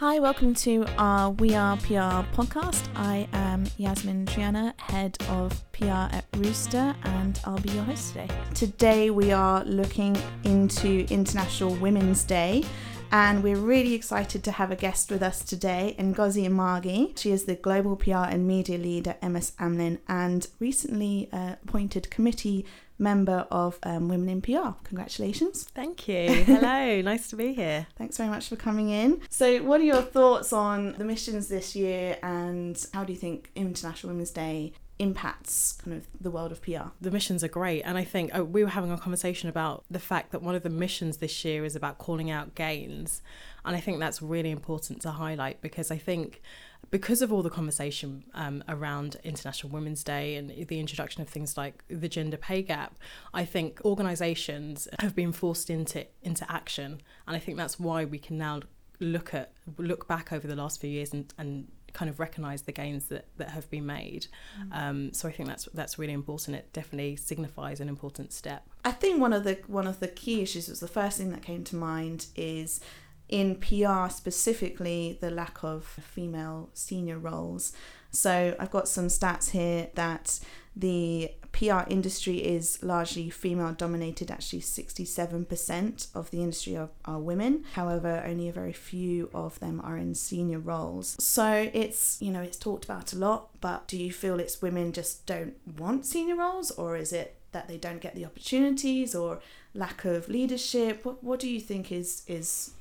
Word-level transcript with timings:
Hi, 0.00 0.20
welcome 0.20 0.54
to 0.54 0.86
our 0.96 1.30
We 1.30 1.56
Are 1.56 1.76
PR 1.78 2.22
podcast. 2.32 2.86
I 2.94 3.26
am 3.32 3.64
Yasmin 3.78 4.26
Triana, 4.26 4.72
head 4.80 5.18
of 5.28 5.60
PR 5.72 6.06
at 6.14 6.24
Rooster, 6.36 6.94
and 7.02 7.40
I'll 7.44 7.58
be 7.58 7.70
your 7.70 7.82
host 7.82 8.12
today. 8.12 8.28
Today, 8.54 9.10
we 9.10 9.32
are 9.32 9.64
looking 9.64 10.16
into 10.44 11.04
International 11.10 11.74
Women's 11.74 12.22
Day. 12.22 12.62
And 13.10 13.42
we're 13.42 13.56
really 13.56 13.94
excited 13.94 14.44
to 14.44 14.52
have 14.52 14.70
a 14.70 14.76
guest 14.76 15.10
with 15.10 15.20
us 15.20 15.42
today, 15.42 15.96
Ngozi 15.98 16.46
Amagi. 16.48 17.18
She 17.18 17.32
is 17.32 17.46
the 17.46 17.56
Global 17.56 17.96
PR 17.96 18.28
and 18.28 18.46
Media 18.46 18.78
Lead 18.78 19.08
at 19.08 19.20
MS 19.20 19.52
Amlin 19.58 19.98
and 20.06 20.46
recently 20.60 21.28
uh, 21.32 21.56
appointed 21.64 22.08
committee 22.08 22.66
member 22.98 23.46
of 23.50 23.78
um, 23.82 24.08
Women 24.08 24.28
in 24.28 24.42
PR. 24.42 24.70
Congratulations. 24.84 25.64
Thank 25.74 26.08
you. 26.08 26.44
Hello, 26.44 27.00
nice 27.02 27.28
to 27.28 27.36
be 27.36 27.52
here. 27.54 27.86
Thanks 27.96 28.16
very 28.16 28.28
much 28.28 28.48
for 28.48 28.56
coming 28.56 28.90
in. 28.90 29.20
So, 29.28 29.62
what 29.62 29.80
are 29.80 29.84
your 29.84 30.02
thoughts 30.02 30.52
on 30.52 30.92
the 30.98 31.04
missions 31.04 31.48
this 31.48 31.76
year 31.76 32.18
and 32.22 32.82
how 32.92 33.04
do 33.04 33.12
you 33.12 33.18
think 33.18 33.50
International 33.54 34.12
Women's 34.12 34.30
Day 34.30 34.72
impacts 34.98 35.72
kind 35.84 35.96
of 35.96 36.06
the 36.20 36.30
world 36.30 36.52
of 36.52 36.62
PR? 36.62 36.90
The 37.00 37.10
missions 37.10 37.44
are 37.44 37.48
great. 37.48 37.82
And 37.82 37.96
I 37.96 38.04
think 38.04 38.30
oh, 38.34 38.44
we 38.44 38.64
were 38.64 38.70
having 38.70 38.90
a 38.90 38.98
conversation 38.98 39.48
about 39.48 39.84
the 39.90 39.98
fact 39.98 40.32
that 40.32 40.42
one 40.42 40.54
of 40.54 40.62
the 40.62 40.70
missions 40.70 41.18
this 41.18 41.44
year 41.44 41.64
is 41.64 41.76
about 41.76 41.98
calling 41.98 42.30
out 42.30 42.54
gains. 42.54 43.22
And 43.64 43.76
I 43.76 43.80
think 43.80 44.00
that's 44.00 44.22
really 44.22 44.50
important 44.50 45.02
to 45.02 45.12
highlight 45.12 45.60
because 45.60 45.90
I 45.90 45.98
think 45.98 46.42
because 46.90 47.22
of 47.22 47.32
all 47.32 47.42
the 47.42 47.50
conversation 47.50 48.24
um, 48.34 48.64
around 48.68 49.16
International 49.24 49.72
Women's 49.72 50.02
Day 50.02 50.36
and 50.36 50.50
the 50.50 50.80
introduction 50.80 51.22
of 51.22 51.28
things 51.28 51.56
like 51.56 51.84
the 51.88 52.08
gender 52.08 52.36
pay 52.36 52.62
gap, 52.62 52.96
I 53.34 53.44
think 53.44 53.80
organisations 53.84 54.88
have 55.00 55.14
been 55.14 55.32
forced 55.32 55.70
into 55.70 56.06
into 56.22 56.50
action, 56.50 57.00
and 57.26 57.36
I 57.36 57.38
think 57.38 57.56
that's 57.56 57.78
why 57.78 58.04
we 58.04 58.18
can 58.18 58.38
now 58.38 58.60
look 59.00 59.34
at 59.34 59.52
look 59.76 60.08
back 60.08 60.32
over 60.32 60.46
the 60.46 60.56
last 60.56 60.80
few 60.80 60.90
years 60.90 61.12
and, 61.12 61.32
and 61.38 61.68
kind 61.92 62.10
of 62.10 62.20
recognise 62.20 62.62
the 62.62 62.72
gains 62.72 63.06
that, 63.06 63.26
that 63.38 63.50
have 63.50 63.68
been 63.70 63.86
made. 63.86 64.26
Mm. 64.60 64.76
Um, 64.76 65.12
so 65.12 65.28
I 65.28 65.32
think 65.32 65.48
that's 65.48 65.66
that's 65.74 65.98
really 65.98 66.12
important. 66.12 66.56
It 66.56 66.72
definitely 66.72 67.16
signifies 67.16 67.80
an 67.80 67.88
important 67.88 68.32
step. 68.32 68.66
I 68.84 68.92
think 68.92 69.20
one 69.20 69.32
of 69.32 69.44
the 69.44 69.58
one 69.66 69.86
of 69.86 70.00
the 70.00 70.08
key 70.08 70.42
issues 70.42 70.68
was 70.68 70.80
the 70.80 70.88
first 70.88 71.18
thing 71.18 71.30
that 71.30 71.42
came 71.42 71.64
to 71.64 71.76
mind 71.76 72.26
is 72.36 72.80
in 73.28 73.56
PR 73.56 74.08
specifically 74.08 75.18
the 75.20 75.30
lack 75.30 75.62
of 75.62 75.84
female 75.84 76.70
senior 76.74 77.18
roles. 77.18 77.72
So 78.10 78.56
I've 78.58 78.70
got 78.70 78.88
some 78.88 79.08
stats 79.08 79.50
here 79.50 79.88
that 79.94 80.40
the 80.74 81.32
PR 81.52 81.80
industry 81.88 82.38
is 82.38 82.82
largely 82.82 83.30
female 83.30 83.72
dominated, 83.72 84.30
actually 84.30 84.60
67% 84.60 86.06
of 86.14 86.30
the 86.30 86.40
industry 86.40 86.76
are, 86.76 86.90
are 87.04 87.18
women. 87.18 87.64
However, 87.72 88.22
only 88.24 88.48
a 88.48 88.52
very 88.52 88.72
few 88.72 89.28
of 89.34 89.58
them 89.58 89.80
are 89.82 89.96
in 89.96 90.14
senior 90.14 90.60
roles. 90.60 91.16
So 91.22 91.68
it's, 91.74 92.20
you 92.22 92.30
know, 92.30 92.42
it's 92.42 92.56
talked 92.56 92.84
about 92.84 93.12
a 93.12 93.16
lot, 93.18 93.60
but 93.60 93.88
do 93.88 93.98
you 93.98 94.12
feel 94.12 94.38
it's 94.38 94.62
women 94.62 94.92
just 94.92 95.26
don't 95.26 95.54
want 95.78 96.06
senior 96.06 96.36
roles 96.36 96.70
or 96.70 96.96
is 96.96 97.12
it 97.12 97.34
that 97.52 97.66
they 97.66 97.76
don't 97.76 98.00
get 98.00 98.14
the 98.14 98.24
opportunities 98.24 99.14
or 99.14 99.40
lack 99.74 100.04
of 100.04 100.28
leadership? 100.28 101.04
What, 101.04 101.24
what 101.24 101.40
do 101.40 101.48
you 101.48 101.60
think 101.60 101.90
is 101.90 102.22
is 102.28 102.72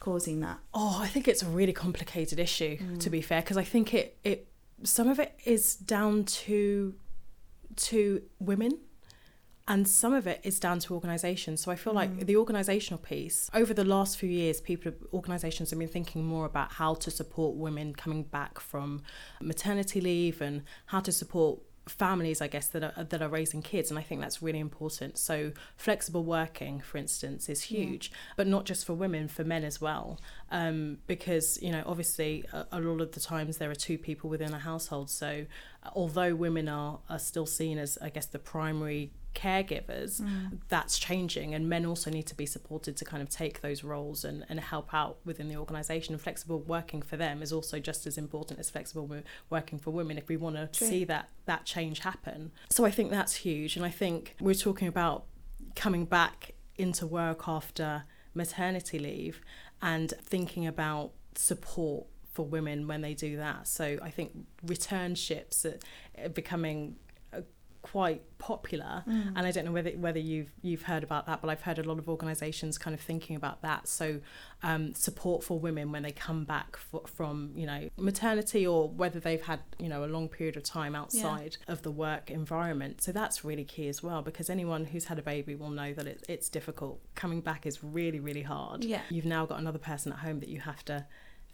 causing 0.00 0.40
that? 0.40 0.58
Oh, 0.74 0.98
I 1.00 1.06
think 1.06 1.28
it's 1.28 1.42
a 1.42 1.46
really 1.46 1.72
complicated 1.72 2.40
issue 2.40 2.78
mm. 2.78 2.98
to 3.00 3.10
be 3.10 3.20
fair 3.20 3.42
because 3.42 3.56
I 3.56 3.64
think 3.64 3.94
it 3.94 4.18
it 4.24 4.48
some 4.82 5.08
of 5.08 5.20
it 5.20 5.38
is 5.44 5.76
down 5.76 6.24
to 6.24 6.94
to 7.76 8.22
women 8.40 8.78
and 9.68 9.86
some 9.86 10.12
of 10.12 10.26
it 10.26 10.40
is 10.42 10.58
down 10.58 10.80
to 10.80 10.94
organisations. 10.94 11.60
So 11.60 11.70
I 11.70 11.76
feel 11.76 11.92
like 11.92 12.10
mm. 12.10 12.26
the 12.26 12.34
organisational 12.34 13.00
piece 13.00 13.48
over 13.54 13.72
the 13.72 13.84
last 13.84 14.18
few 14.18 14.28
years, 14.28 14.60
people 14.60 14.92
organisations 15.12 15.70
have 15.70 15.78
been 15.78 15.86
thinking 15.86 16.24
more 16.24 16.44
about 16.44 16.72
how 16.72 16.94
to 16.94 17.10
support 17.10 17.54
women 17.54 17.94
coming 17.94 18.24
back 18.24 18.58
from 18.58 19.02
maternity 19.40 20.00
leave 20.00 20.40
and 20.40 20.62
how 20.86 20.98
to 20.98 21.12
support 21.12 21.60
families, 21.88 22.40
I 22.40 22.46
guess, 22.46 22.68
that 22.68 22.82
are 22.82 23.04
that 23.04 23.22
are 23.22 23.28
raising 23.28 23.62
kids, 23.62 23.90
and 23.90 23.98
I 23.98 24.02
think 24.02 24.20
that's 24.20 24.42
really 24.42 24.58
important. 24.58 25.18
So 25.18 25.52
flexible 25.76 26.24
working, 26.24 26.80
for 26.80 26.98
instance, 26.98 27.48
is 27.48 27.62
huge, 27.62 28.10
yeah. 28.10 28.16
but 28.36 28.46
not 28.46 28.64
just 28.64 28.84
for 28.84 28.94
women, 28.94 29.28
for 29.28 29.44
men 29.44 29.64
as 29.64 29.80
well, 29.80 30.20
um, 30.50 30.98
because 31.06 31.60
you 31.62 31.72
know, 31.72 31.82
obviously, 31.86 32.44
a, 32.52 32.66
a, 32.72 32.80
lot 32.80 33.00
of 33.00 33.12
the 33.12 33.20
times 33.20 33.58
there 33.58 33.70
are 33.70 33.74
two 33.74 33.98
people 33.98 34.30
within 34.30 34.52
a 34.52 34.58
household. 34.58 35.10
So 35.10 35.46
although 35.94 36.34
women 36.34 36.68
are 36.68 37.00
are 37.08 37.18
still 37.18 37.46
seen 37.46 37.78
as, 37.78 37.98
I 38.00 38.10
guess, 38.10 38.26
the 38.26 38.38
primary 38.38 39.12
caregivers 39.34 40.20
mm. 40.20 40.58
that's 40.68 40.98
changing 40.98 41.54
and 41.54 41.68
men 41.68 41.86
also 41.86 42.10
need 42.10 42.26
to 42.26 42.34
be 42.34 42.46
supported 42.46 42.96
to 42.96 43.04
kind 43.04 43.22
of 43.22 43.28
take 43.28 43.60
those 43.60 43.84
roles 43.84 44.24
and, 44.24 44.44
and 44.48 44.58
help 44.58 44.92
out 44.92 45.18
within 45.24 45.48
the 45.48 45.56
organization 45.56 46.14
and 46.14 46.20
flexible 46.20 46.58
working 46.60 47.00
for 47.00 47.16
them 47.16 47.42
is 47.42 47.52
also 47.52 47.78
just 47.78 48.06
as 48.06 48.18
important 48.18 48.58
as 48.58 48.68
flexible 48.70 49.08
working 49.48 49.78
for 49.78 49.90
women 49.90 50.18
if 50.18 50.28
we 50.28 50.36
want 50.36 50.56
to 50.56 50.68
see 50.84 51.04
that 51.04 51.28
that 51.46 51.64
change 51.64 52.00
happen 52.00 52.50
so 52.68 52.84
i 52.84 52.90
think 52.90 53.10
that's 53.10 53.36
huge 53.36 53.76
and 53.76 53.84
i 53.84 53.90
think 53.90 54.34
we're 54.40 54.54
talking 54.54 54.88
about 54.88 55.24
coming 55.76 56.04
back 56.04 56.52
into 56.76 57.06
work 57.06 57.46
after 57.46 58.04
maternity 58.34 58.98
leave 58.98 59.40
and 59.82 60.12
thinking 60.22 60.66
about 60.66 61.12
support 61.34 62.06
for 62.32 62.44
women 62.44 62.86
when 62.86 63.00
they 63.00 63.14
do 63.14 63.36
that. 63.36 63.66
So 63.66 63.98
I 64.02 64.10
think 64.10 64.32
returnships 64.64 65.64
are 65.64 66.28
becoming 66.28 66.96
quite 67.82 68.22
popular 68.38 69.04
mm. 69.06 69.28
and 69.34 69.38
I 69.38 69.50
don't 69.50 69.64
know 69.64 69.72
whether 69.72 69.90
whether 69.90 70.18
you've 70.18 70.50
you've 70.62 70.82
heard 70.82 71.02
about 71.02 71.26
that 71.26 71.40
but 71.40 71.48
I've 71.48 71.62
heard 71.62 71.78
a 71.78 71.82
lot 71.82 71.98
of 71.98 72.08
organizations 72.08 72.78
kind 72.78 72.94
of 72.94 73.00
thinking 73.00 73.36
about 73.36 73.62
that. 73.62 73.88
So 73.88 74.20
um, 74.62 74.94
support 74.94 75.42
for 75.42 75.58
women 75.58 75.90
when 75.92 76.02
they 76.02 76.12
come 76.12 76.44
back 76.44 76.76
for, 76.76 77.02
from 77.06 77.52
you 77.54 77.66
know 77.66 77.88
maternity 77.96 78.66
or 78.66 78.88
whether 78.88 79.20
they've 79.20 79.42
had 79.42 79.60
you 79.78 79.88
know 79.88 80.04
a 80.04 80.06
long 80.06 80.28
period 80.28 80.56
of 80.56 80.62
time 80.62 80.94
outside 80.94 81.56
yeah. 81.66 81.72
of 81.72 81.82
the 81.82 81.90
work 81.90 82.30
environment. 82.30 83.02
So 83.02 83.12
that's 83.12 83.44
really 83.44 83.64
key 83.64 83.88
as 83.88 84.02
well 84.02 84.22
because 84.22 84.50
anyone 84.50 84.84
who's 84.86 85.06
had 85.06 85.18
a 85.18 85.22
baby 85.22 85.54
will 85.54 85.70
know 85.70 85.92
that 85.94 86.06
it, 86.06 86.24
it's 86.28 86.48
difficult. 86.48 87.00
Coming 87.14 87.40
back 87.40 87.66
is 87.66 87.82
really 87.82 88.20
really 88.20 88.42
hard. 88.42 88.84
Yeah. 88.84 89.02
You've 89.08 89.26
now 89.26 89.46
got 89.46 89.58
another 89.58 89.78
person 89.78 90.12
at 90.12 90.18
home 90.18 90.40
that 90.40 90.48
you 90.48 90.60
have 90.60 90.84
to 90.86 91.06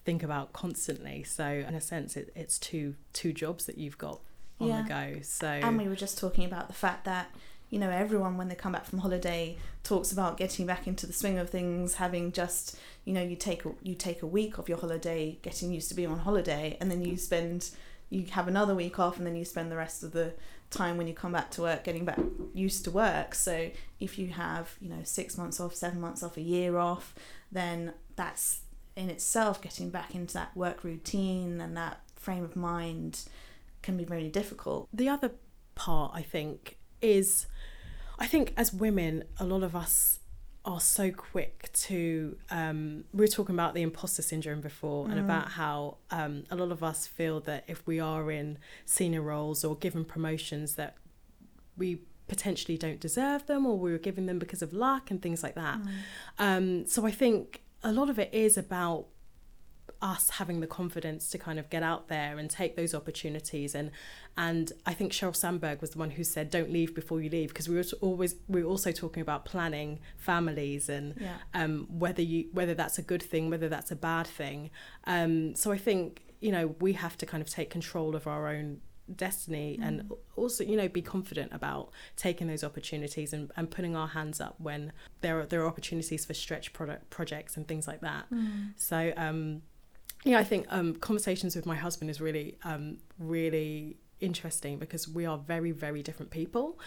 think 0.04 0.22
about 0.22 0.52
constantly. 0.52 1.22
So 1.24 1.44
in 1.44 1.74
a 1.74 1.80
sense 1.80 2.16
it, 2.16 2.32
it's 2.34 2.58
two 2.58 2.94
two 3.12 3.32
jobs 3.32 3.66
that 3.66 3.78
you've 3.78 3.98
got 3.98 4.20
on 4.60 4.68
yeah. 4.68 4.82
the 4.82 4.88
go. 4.88 5.20
So 5.22 5.46
and 5.46 5.78
we 5.78 5.88
were 5.88 5.96
just 5.96 6.18
talking 6.18 6.44
about 6.44 6.68
the 6.68 6.74
fact 6.74 7.04
that 7.04 7.30
you 7.70 7.78
know 7.78 7.90
everyone 7.90 8.36
when 8.36 8.48
they 8.48 8.54
come 8.54 8.72
back 8.72 8.84
from 8.84 9.00
holiday 9.00 9.56
talks 9.82 10.12
about 10.12 10.36
getting 10.36 10.66
back 10.66 10.86
into 10.86 11.06
the 11.06 11.12
swing 11.12 11.38
of 11.38 11.50
things, 11.50 11.94
having 11.94 12.32
just 12.32 12.76
you 13.04 13.12
know 13.12 13.22
you 13.22 13.36
take 13.36 13.62
you 13.82 13.94
take 13.94 14.22
a 14.22 14.26
week 14.26 14.58
of 14.58 14.68
your 14.68 14.78
holiday, 14.78 15.38
getting 15.42 15.72
used 15.72 15.88
to 15.88 15.94
being 15.94 16.10
on 16.10 16.20
holiday, 16.20 16.76
and 16.80 16.90
then 16.90 17.04
you 17.04 17.16
spend 17.16 17.70
you 18.08 18.24
have 18.30 18.48
another 18.48 18.74
week 18.74 18.98
off, 18.98 19.18
and 19.18 19.26
then 19.26 19.36
you 19.36 19.44
spend 19.44 19.70
the 19.70 19.76
rest 19.76 20.02
of 20.02 20.12
the 20.12 20.32
time 20.70 20.96
when 20.96 21.06
you 21.06 21.14
come 21.14 21.32
back 21.32 21.50
to 21.52 21.62
work 21.62 21.84
getting 21.84 22.04
back 22.04 22.18
used 22.52 22.84
to 22.84 22.90
work. 22.90 23.34
So 23.34 23.70
if 24.00 24.18
you 24.18 24.28
have 24.28 24.74
you 24.80 24.88
know 24.88 25.02
six 25.04 25.36
months 25.36 25.60
off, 25.60 25.74
seven 25.74 26.00
months 26.00 26.22
off, 26.22 26.36
a 26.36 26.42
year 26.42 26.78
off, 26.78 27.14
then 27.52 27.92
that's 28.16 28.60
in 28.96 29.10
itself 29.10 29.60
getting 29.60 29.90
back 29.90 30.14
into 30.14 30.34
that 30.34 30.56
work 30.56 30.82
routine 30.82 31.60
and 31.60 31.76
that 31.76 32.00
frame 32.16 32.42
of 32.42 32.56
mind 32.56 33.24
can 33.86 33.96
be 33.96 34.04
really 34.04 34.28
difficult. 34.28 34.88
The 34.92 35.08
other 35.08 35.30
part, 35.76 36.10
I 36.12 36.22
think, 36.22 36.76
is 37.00 37.46
I 38.18 38.26
think 38.26 38.52
as 38.56 38.72
women, 38.72 39.24
a 39.38 39.44
lot 39.44 39.62
of 39.62 39.76
us 39.76 40.18
are 40.64 40.80
so 40.80 41.12
quick 41.12 41.70
to 41.72 42.36
um, 42.50 43.04
we 43.12 43.20
were 43.20 43.28
talking 43.28 43.54
about 43.54 43.74
the 43.74 43.82
imposter 43.82 44.22
syndrome 44.22 44.60
before 44.60 45.06
mm. 45.06 45.12
and 45.12 45.20
about 45.20 45.50
how 45.50 45.98
um, 46.10 46.42
a 46.50 46.56
lot 46.56 46.72
of 46.72 46.82
us 46.82 47.06
feel 47.06 47.38
that 47.40 47.62
if 47.68 47.86
we 47.86 48.00
are 48.00 48.32
in 48.32 48.58
senior 48.84 49.22
roles 49.22 49.64
or 49.64 49.76
given 49.76 50.04
promotions 50.04 50.74
that 50.74 50.96
we 51.76 52.00
potentially 52.26 52.76
don't 52.76 52.98
deserve 52.98 53.46
them 53.46 53.64
or 53.64 53.78
we 53.78 53.92
were 53.92 53.98
given 53.98 54.26
them 54.26 54.40
because 54.40 54.60
of 54.60 54.72
luck 54.72 55.08
and 55.12 55.22
things 55.22 55.44
like 55.44 55.54
that 55.54 55.78
mm. 55.80 55.90
um, 56.40 56.84
so 56.86 57.06
i 57.06 57.12
think 57.12 57.62
a 57.84 57.92
lot 57.92 58.10
of 58.10 58.18
it 58.18 58.34
is 58.34 58.58
about 58.58 59.06
us 60.02 60.30
having 60.30 60.60
the 60.60 60.66
confidence 60.66 61.30
to 61.30 61.38
kind 61.38 61.58
of 61.58 61.70
get 61.70 61.82
out 61.82 62.08
there 62.08 62.38
and 62.38 62.50
take 62.50 62.76
those 62.76 62.94
opportunities 62.94 63.74
and 63.74 63.90
and 64.38 64.72
I 64.84 64.92
think 64.92 65.12
Sheryl 65.12 65.34
Sandberg 65.34 65.80
was 65.80 65.90
the 65.90 65.98
one 65.98 66.10
who 66.10 66.24
said 66.24 66.50
don't 66.50 66.70
leave 66.70 66.94
before 66.94 67.20
you 67.22 67.30
leave 67.30 67.48
because 67.48 67.68
we 67.68 67.76
were 67.76 67.84
always 68.00 68.34
we 68.48 68.62
were 68.62 68.68
also 68.68 68.92
talking 68.92 69.22
about 69.22 69.44
planning 69.44 70.00
families 70.18 70.88
and 70.88 71.14
yeah. 71.18 71.36
um, 71.54 71.86
whether 71.88 72.22
you 72.22 72.48
whether 72.52 72.74
that's 72.74 72.98
a 72.98 73.02
good 73.02 73.22
thing 73.22 73.50
whether 73.50 73.68
that's 73.68 73.90
a 73.90 73.96
bad 73.96 74.26
thing 74.26 74.70
um, 75.04 75.54
so 75.54 75.72
I 75.72 75.78
think 75.78 76.22
you 76.40 76.52
know 76.52 76.74
we 76.80 76.92
have 76.92 77.16
to 77.18 77.26
kind 77.26 77.40
of 77.40 77.48
take 77.48 77.70
control 77.70 78.14
of 78.14 78.26
our 78.26 78.48
own 78.48 78.80
destiny 79.14 79.78
mm. 79.80 79.86
and 79.86 80.12
also 80.34 80.64
you 80.64 80.76
know 80.76 80.88
be 80.88 81.02
confident 81.02 81.52
about 81.52 81.90
taking 82.16 82.48
those 82.48 82.64
opportunities 82.64 83.32
and, 83.32 83.52
and 83.56 83.70
putting 83.70 83.94
our 83.94 84.08
hands 84.08 84.40
up 84.40 84.56
when 84.58 84.92
there 85.20 85.40
are 85.40 85.46
there 85.46 85.62
are 85.62 85.66
opportunities 85.66 86.24
for 86.24 86.34
stretch 86.34 86.72
product 86.72 87.08
projects 87.10 87.56
and 87.56 87.68
things 87.68 87.86
like 87.86 88.00
that 88.00 88.24
mm. 88.32 88.72
so 88.76 89.12
um 89.16 89.62
yeah, 90.26 90.38
I 90.38 90.44
think 90.44 90.66
um, 90.70 90.94
conversations 90.96 91.56
with 91.56 91.66
my 91.66 91.76
husband 91.76 92.10
is 92.10 92.20
really, 92.20 92.58
um, 92.64 92.98
really 93.18 93.96
interesting 94.20 94.78
because 94.78 95.08
we 95.08 95.26
are 95.26 95.38
very, 95.38 95.72
very 95.72 96.02
different 96.02 96.30
people, 96.30 96.78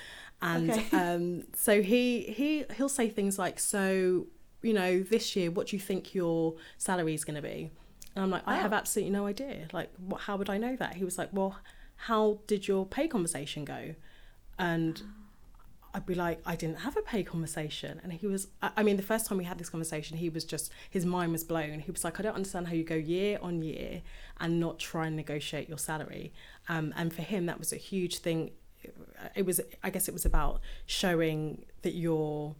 and 0.41 0.69
okay. 0.71 0.85
um, 0.93 1.43
so 1.55 1.81
he 1.81 2.21
he 2.23 2.65
he'll 2.75 2.89
say 2.89 3.09
things 3.09 3.39
like, 3.39 3.59
"So, 3.59 4.27
you 4.61 4.73
know, 4.73 5.01
this 5.01 5.35
year, 5.35 5.51
what 5.51 5.67
do 5.67 5.75
you 5.75 5.79
think 5.79 6.13
your 6.15 6.55
salary 6.77 7.13
is 7.13 7.23
going 7.25 7.35
to 7.35 7.41
be?" 7.41 7.71
And 8.15 8.23
I'm 8.23 8.31
like, 8.31 8.43
I 8.47 8.55
Oh. 8.55 8.61
have 8.61 8.73
absolutely 8.73 9.11
no 9.11 9.27
idea. 9.27 9.67
Like, 9.71 9.91
what, 9.97 10.21
how 10.21 10.35
would 10.37 10.49
I 10.49 10.57
know 10.57 10.75
that? 10.77 10.95
He 10.95 11.03
was 11.05 11.17
like, 11.17 11.29
well, 11.31 11.59
how 11.95 12.39
did 12.47 12.67
your 12.67 12.85
pay 12.85 13.07
conversation 13.07 13.65
go? 13.65 13.95
And 14.57 15.01
I'd 15.93 16.05
be 16.05 16.15
like, 16.15 16.39
I 16.45 16.55
didn't 16.55 16.79
have 16.79 16.95
a 16.97 17.01
pay 17.01 17.23
conversation. 17.23 17.99
And 18.03 18.13
he 18.13 18.27
was, 18.27 18.47
I 18.61 18.83
mean, 18.83 18.97
the 18.97 19.03
first 19.03 19.25
time 19.25 19.37
we 19.37 19.43
had 19.43 19.57
this 19.57 19.69
conversation, 19.69 20.17
he 20.17 20.29
was 20.29 20.45
just, 20.45 20.71
his 20.89 21.05
mind 21.05 21.31
was 21.31 21.43
blown. 21.43 21.79
He 21.79 21.91
was 21.91 22.03
like, 22.03 22.19
I 22.19 22.23
don't 22.23 22.35
understand 22.35 22.67
how 22.67 22.73
you 22.73 22.83
go 22.83 22.95
year 22.95 23.39
on 23.41 23.61
year 23.61 24.01
and 24.39 24.59
not 24.59 24.79
try 24.79 25.07
and 25.07 25.15
negotiate 25.15 25.67
your 25.67 25.77
salary. 25.77 26.31
Um, 26.67 26.93
and 26.95 27.13
for 27.13 27.23
him, 27.23 27.47
that 27.47 27.59
was 27.59 27.73
a 27.73 27.77
huge 27.77 28.19
thing. 28.19 28.51
It 29.35 29.45
was, 29.45 29.59
I 29.83 29.89
guess 29.89 30.07
it 30.07 30.13
was 30.13 30.25
about 30.25 30.61
showing 30.85 31.65
that 31.81 31.93
you're 31.93 32.55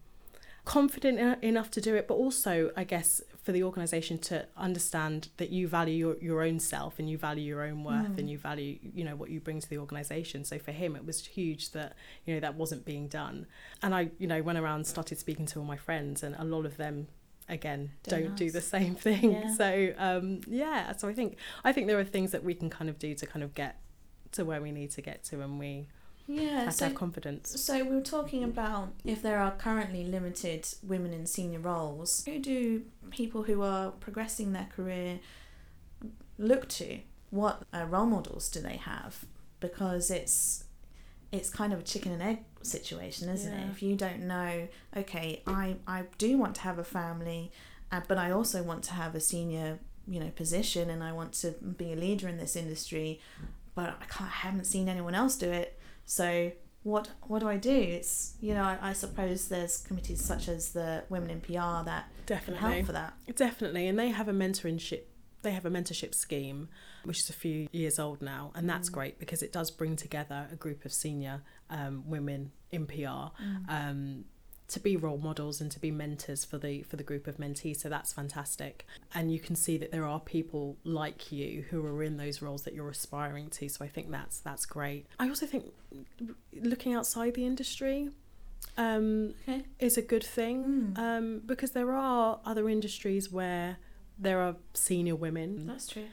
confident 0.66 1.44
enough 1.44 1.72
to 1.72 1.82
do 1.82 1.96
it, 1.96 2.08
but 2.08 2.16
also, 2.16 2.72
I 2.76 2.84
guess, 2.84 3.22
for 3.44 3.52
the 3.52 3.64
organisation 3.64 4.18
to 4.20 4.46
understand 4.58 5.30
that 5.38 5.50
you 5.50 5.68
value 5.68 5.96
your, 5.96 6.18
your 6.22 6.42
own 6.44 6.60
self 6.60 7.00
and 7.00 7.10
you 7.10 7.18
value 7.18 7.44
your 7.44 7.64
own 7.64 7.84
worth 7.84 8.18
and 8.18 8.30
you 8.30 8.38
value, 8.38 8.78
you 8.82 9.04
know, 9.04 9.16
what 9.16 9.30
you 9.30 9.40
bring 9.40 9.60
to 9.62 9.70
the 9.70 9.78
organisation. 9.78 10.44
So 10.44 10.60
for 10.60 10.72
him, 10.72 10.96
it 10.96 11.06
was 11.06 11.26
huge 11.26 11.72
that, 11.72 11.96
you 12.26 12.34
know, 12.34 12.40
that 12.42 12.56
wasn't 12.56 12.86
being 12.86 13.08
done. 13.08 13.48
And 13.82 13.96
I, 13.96 14.12
you 14.18 14.28
know, 14.28 14.42
went 14.42 14.58
around, 14.60 14.86
started 14.86 15.18
speaking 15.20 15.46
to 15.48 15.60
all 15.60 15.66
my 15.66 15.78
friends, 15.78 16.22
and 16.24 16.36
a 16.38 16.44
lot 16.44 16.66
of 16.66 16.78
them 16.78 17.08
again 17.48 17.92
Don't 18.04 18.24
don't, 18.26 18.36
do 18.36 18.52
the 18.52 18.62
same 18.62 18.94
thing 19.08 19.32
Yeah. 19.32 19.54
so 19.56 19.94
um 19.98 20.42
yeah 20.48 20.92
so 20.96 21.08
i 21.08 21.14
think 21.16 21.38
i 21.64 21.72
think 21.72 21.88
there 21.88 21.98
are 21.98 22.04
things 22.04 22.30
that 22.32 22.44
we 22.44 22.54
can 22.54 22.70
kind 22.70 22.92
of 22.92 23.00
do 23.00 23.16
to 23.16 23.26
kind 23.26 23.42
of 23.42 23.56
get 23.56 23.80
to 24.34 24.46
where 24.46 24.62
we 24.62 24.72
need 24.72 24.92
to 24.92 25.02
get 25.02 25.24
to 25.24 25.42
and 25.42 25.58
we 25.58 25.88
Yeah. 26.30 26.66
have 26.66 26.66
to 26.68 26.72
So, 26.78 26.86
have 26.86 26.96
confidence 26.96 27.62
so 27.62 27.84
we 27.84 27.96
were 27.96 28.02
talking 28.02 28.44
about 28.44 28.94
if 29.04 29.22
there 29.22 29.40
are 29.40 29.52
currently 29.52 30.04
limited 30.04 30.68
women 30.84 31.12
in 31.12 31.26
senior 31.26 31.60
roles. 31.60 32.24
Who 32.26 32.38
do 32.40 32.84
people 33.10 33.44
who 33.44 33.62
are 33.64 33.92
progressing 33.92 34.54
their 34.54 34.68
career 34.76 35.20
look 36.38 36.70
to? 36.70 37.00
What 37.32 37.64
uh, 37.74 37.86
role 37.86 38.06
models 38.06 38.50
do 38.50 38.60
they 38.60 38.78
have? 38.78 39.26
Because 39.60 40.10
it's 40.12 40.64
it's 41.32 41.50
kind 41.50 41.74
of 41.74 41.80
a 41.80 41.84
chicken 41.84 42.12
and 42.12 42.22
egg 42.22 42.40
situation, 42.62 43.30
isn't 43.30 43.54
it? 43.54 43.70
If 43.72 43.84
you 43.84 43.96
don't 43.96 44.22
know, 44.22 44.68
okay, 44.96 45.42
I 45.48 45.78
I 45.88 46.04
do 46.18 46.38
want 46.38 46.56
to 46.56 46.62
have 46.62 46.80
a 46.80 46.84
family, 46.84 47.52
uh, 47.92 48.02
but 48.08 48.18
I 48.18 48.32
also 48.32 48.64
want 48.64 48.84
to 48.86 48.94
have 48.94 49.16
a 49.16 49.20
senior 49.20 49.80
you 50.08 50.20
know 50.20 50.30
position, 50.36 50.90
and 50.90 51.04
I 51.04 51.12
want 51.12 51.34
to 51.34 51.52
be 51.52 51.94
a 51.94 51.96
leader 51.96 52.28
in 52.28 52.38
this 52.38 52.56
industry, 52.56 53.20
but 53.76 53.90
I 54.02 54.06
can't 54.06 54.30
I 54.30 54.48
haven't 54.48 54.66
seen 54.66 54.90
anyone 54.90 55.16
else 55.16 55.36
do 55.36 55.50
it. 55.52 55.79
So 56.10 56.52
what 56.82 57.10
what 57.28 57.40
do 57.40 57.48
I 57.48 57.58
do? 57.58 57.72
It's 57.72 58.34
you 58.42 58.56
know 58.56 58.64
I, 58.64 58.78
I 58.82 58.94
suppose 58.94 59.48
there's 59.48 59.78
committees 59.78 60.26
such 60.26 60.48
as 60.48 60.72
the 60.72 61.04
Women 61.08 61.30
in 61.30 61.40
PR 61.40 61.86
that 61.86 62.10
can 62.16 62.26
definitely 62.26 62.74
help 62.74 62.86
for 62.88 62.94
that. 62.94 63.14
Definitely, 63.36 63.88
and 63.88 63.98
they 63.98 64.10
have 64.10 64.28
a 64.28 64.34
mentorship. 64.34 65.04
They 65.44 65.52
have 65.52 65.66
a 65.66 65.70
mentorship 65.70 66.16
scheme, 66.16 66.68
which 67.04 67.20
is 67.20 67.30
a 67.30 67.34
few 67.34 67.68
years 67.72 68.00
old 68.00 68.24
now, 68.24 68.52
and 68.56 68.68
that's 68.68 68.90
great 68.90 69.20
because 69.20 69.44
it 69.44 69.54
does 69.54 69.70
bring 69.70 69.96
together 69.96 70.48
a 70.52 70.56
group 70.56 70.84
of 70.84 70.92
senior 70.92 71.44
um, 71.70 72.04
women 72.08 72.52
in 72.72 72.88
PR 72.88 73.30
um, 73.70 74.26
to 74.70 74.80
be 74.80 74.96
role 74.96 75.18
models 75.18 75.60
and 75.62 75.70
to 75.72 75.80
be 75.80 75.92
mentors 75.92 76.46
for 76.46 76.58
the 76.58 76.84
for 76.84 76.96
the 76.96 77.04
group 77.04 77.28
of 77.28 77.38
mentees. 77.38 77.78
So 77.78 77.90
that's 77.90 78.14
fantastic, 78.14 78.86
and 79.14 79.32
you 79.34 79.40
can 79.40 79.56
see 79.56 79.78
that 79.78 79.92
there 79.92 80.06
are 80.06 80.20
people 80.20 80.78
like 80.84 81.32
you 81.32 81.66
who 81.70 81.86
are 81.86 82.02
in 82.04 82.18
those 82.18 82.42
roles 82.42 82.64
that 82.64 82.74
you're 82.74 82.90
aspiring 82.90 83.50
to. 83.52 83.68
So 83.70 83.84
I 83.84 83.88
think 83.88 84.10
that's 84.12 84.40
that's 84.40 84.66
great. 84.66 85.06
I 85.20 85.28
also 85.30 85.46
think 85.46 85.66
looking 86.54 86.94
outside 86.94 87.34
the 87.36 87.46
industry. 87.46 88.10
Um, 88.78 89.34
Okay. 89.48 89.64
is 89.80 89.98
a 89.98 90.02
good 90.02 90.24
thing 90.24 90.94
Mm. 90.96 90.98
um, 91.00 91.42
because 91.46 91.72
there 91.72 91.92
are 91.94 92.40
other 92.46 92.70
industries 92.70 93.32
where 93.32 93.78
there 94.18 94.40
are 94.42 94.56
senior 94.74 95.16
women 95.16 95.66
That's 95.66 95.88
true. 95.88 96.08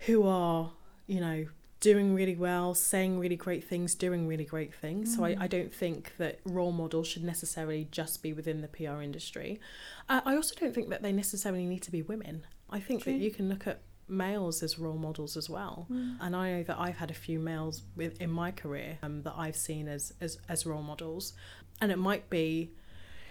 who 0.00 0.24
are, 0.24 0.72
you 1.06 1.20
know, 1.20 1.46
doing 1.80 2.14
really 2.14 2.36
well, 2.36 2.74
saying 2.74 3.18
really 3.18 3.36
great 3.36 3.64
things, 3.64 3.94
doing 3.94 4.26
really 4.26 4.44
great 4.44 4.74
things. 4.74 5.14
So 5.14 5.24
I, 5.24 5.36
I 5.40 5.46
don't 5.46 5.72
think 5.72 6.16
that 6.16 6.40
role 6.44 6.72
models 6.72 7.06
should 7.06 7.24
necessarily 7.24 7.86
just 7.90 8.22
be 8.22 8.32
within 8.32 8.62
the 8.62 8.68
PR 8.68 9.02
industry. 9.02 9.60
Uh, 10.08 10.22
I 10.24 10.36
also 10.36 10.54
don't 10.58 10.74
think 10.74 10.88
that 10.88 11.02
they 11.02 11.12
necessarily 11.12 11.66
need 11.66 11.82
to 11.82 11.90
be 11.90 12.02
women. 12.02 12.46
I 12.70 12.80
think 12.80 13.02
True. 13.02 13.12
that 13.12 13.18
you 13.18 13.30
can 13.30 13.48
look 13.48 13.66
at 13.66 13.80
males 14.08 14.62
as 14.62 14.78
role 14.78 14.96
models 14.96 15.36
as 15.36 15.50
well. 15.50 15.86
And 16.20 16.36
I 16.36 16.52
know 16.52 16.62
that 16.64 16.78
I've 16.78 16.96
had 16.96 17.10
a 17.10 17.14
few 17.14 17.38
males 17.38 17.82
with 17.94 18.20
in 18.20 18.30
my 18.30 18.50
career 18.50 18.98
um, 19.02 19.22
that 19.22 19.34
I've 19.36 19.56
seen 19.56 19.88
as, 19.88 20.12
as 20.20 20.38
as 20.48 20.64
role 20.64 20.82
models, 20.82 21.32
and 21.80 21.92
it 21.92 21.98
might 21.98 22.30
be, 22.30 22.70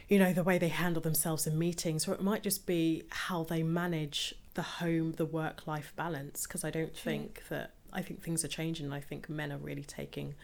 you 0.07 0.19
know, 0.19 0.33
the 0.33 0.43
way 0.43 0.57
they 0.57 0.67
handle 0.67 1.01
themselves 1.01 1.47
in 1.47 1.57
meetings, 1.57 2.07
or 2.07 2.13
it 2.13 2.21
might 2.21 2.43
just 2.43 2.65
be 2.65 3.03
how 3.09 3.43
they 3.43 3.63
manage 3.63 4.35
the 4.53 4.61
home, 4.61 5.13
the 5.13 5.25
work 5.25 5.65
life 5.65 5.93
balance. 5.95 6.45
Because 6.45 6.63
I 6.63 6.69
don't 6.69 6.93
True. 6.93 7.11
think 7.11 7.43
that 7.49 7.71
I 7.95 8.01
think 8.01 8.21
things 8.21 8.45
are 8.45 8.49
changing. 8.49 8.85
And 8.85 8.93
I 8.93 8.99
think 8.99 9.29
men 9.29 9.51
are 9.51 9.57
really 9.57 9.83
taking 9.83 10.35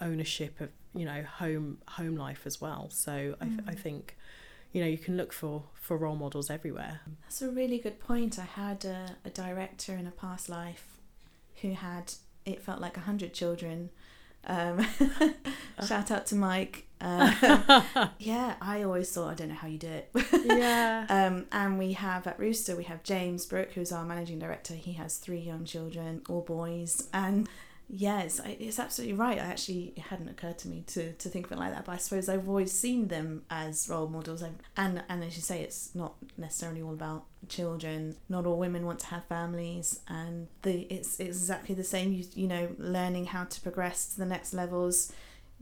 ownership 0.00 0.60
of 0.60 0.70
you 0.94 1.04
know 1.04 1.22
home 1.22 1.78
home 1.88 2.16
life 2.16 2.42
as 2.46 2.60
well. 2.60 2.88
So 2.90 3.34
I, 3.40 3.44
th- 3.46 3.60
I 3.66 3.74
think. 3.74 4.16
You 4.72 4.80
know, 4.82 4.88
you 4.88 4.98
can 4.98 5.16
look 5.16 5.32
for, 5.32 5.62
for 5.74 5.96
role 5.96 6.16
models 6.16 6.50
everywhere. 6.50 7.02
That's 7.22 7.40
a 7.42 7.48
really 7.48 7.78
good 7.78 8.00
point. 8.00 8.40
I 8.40 8.42
had 8.42 8.84
a, 8.84 9.14
a 9.24 9.30
director 9.30 9.94
in 9.94 10.04
a 10.04 10.10
past 10.10 10.48
life 10.48 10.98
who 11.62 11.74
had 11.74 12.14
it 12.44 12.60
felt 12.60 12.80
like 12.80 12.96
a 12.96 13.00
hundred 13.00 13.32
children. 13.34 13.90
Um, 14.46 14.84
shout 15.86 16.10
out 16.10 16.26
to 16.26 16.34
Mike. 16.34 16.86
Uh, 17.00 18.08
yeah, 18.18 18.54
I 18.60 18.82
always 18.82 19.10
thought 19.10 19.30
I 19.30 19.34
don't 19.34 19.48
know 19.48 19.54
how 19.54 19.68
you 19.68 19.78
do 19.78 19.88
it. 19.88 20.10
yeah. 20.44 21.06
Um, 21.14 21.46
and 21.52 21.78
we 21.78 21.92
have 21.92 22.26
at 22.26 22.38
Rooster, 22.38 22.74
we 22.74 22.84
have 22.84 23.02
James 23.02 23.46
Brooke, 23.46 23.72
who's 23.72 23.92
our 23.92 24.04
managing 24.04 24.38
director. 24.38 24.74
He 24.74 24.94
has 24.94 25.18
three 25.18 25.38
young 25.38 25.64
children, 25.64 26.22
all 26.28 26.40
boys. 26.40 27.08
And 27.12 27.48
yeah, 27.88 28.22
it's, 28.22 28.40
it's 28.44 28.78
absolutely 28.78 29.14
right. 29.14 29.38
I 29.38 29.42
actually, 29.42 29.92
it 29.96 30.02
hadn't 30.02 30.28
occurred 30.28 30.58
to 30.60 30.68
me 30.68 30.82
to, 30.88 31.12
to 31.12 31.28
think 31.28 31.46
of 31.46 31.52
it 31.52 31.58
like 31.58 31.72
that, 31.72 31.84
but 31.84 31.92
I 31.92 31.96
suppose 31.98 32.28
I've 32.28 32.48
always 32.48 32.72
seen 32.72 33.08
them 33.08 33.42
as 33.50 33.88
role 33.88 34.08
models. 34.08 34.42
I've, 34.42 34.54
and, 34.76 35.02
and 35.08 35.22
as 35.22 35.36
you 35.36 35.42
say, 35.42 35.62
it's 35.62 35.94
not 35.94 36.14
necessarily 36.36 36.82
all 36.82 36.94
about 36.94 37.24
children. 37.48 38.16
Not 38.28 38.46
all 38.46 38.58
women 38.58 38.86
want 38.86 39.00
to 39.00 39.06
have 39.08 39.24
families. 39.26 40.00
And 40.08 40.48
the 40.62 40.82
it's, 40.90 41.20
it's 41.20 41.36
exactly 41.38 41.74
the 41.74 41.84
same. 41.84 42.12
You, 42.12 42.24
you 42.34 42.48
know, 42.48 42.70
learning 42.78 43.26
how 43.26 43.44
to 43.44 43.60
progress 43.60 44.06
to 44.14 44.18
the 44.18 44.26
next 44.26 44.54
levels. 44.54 45.12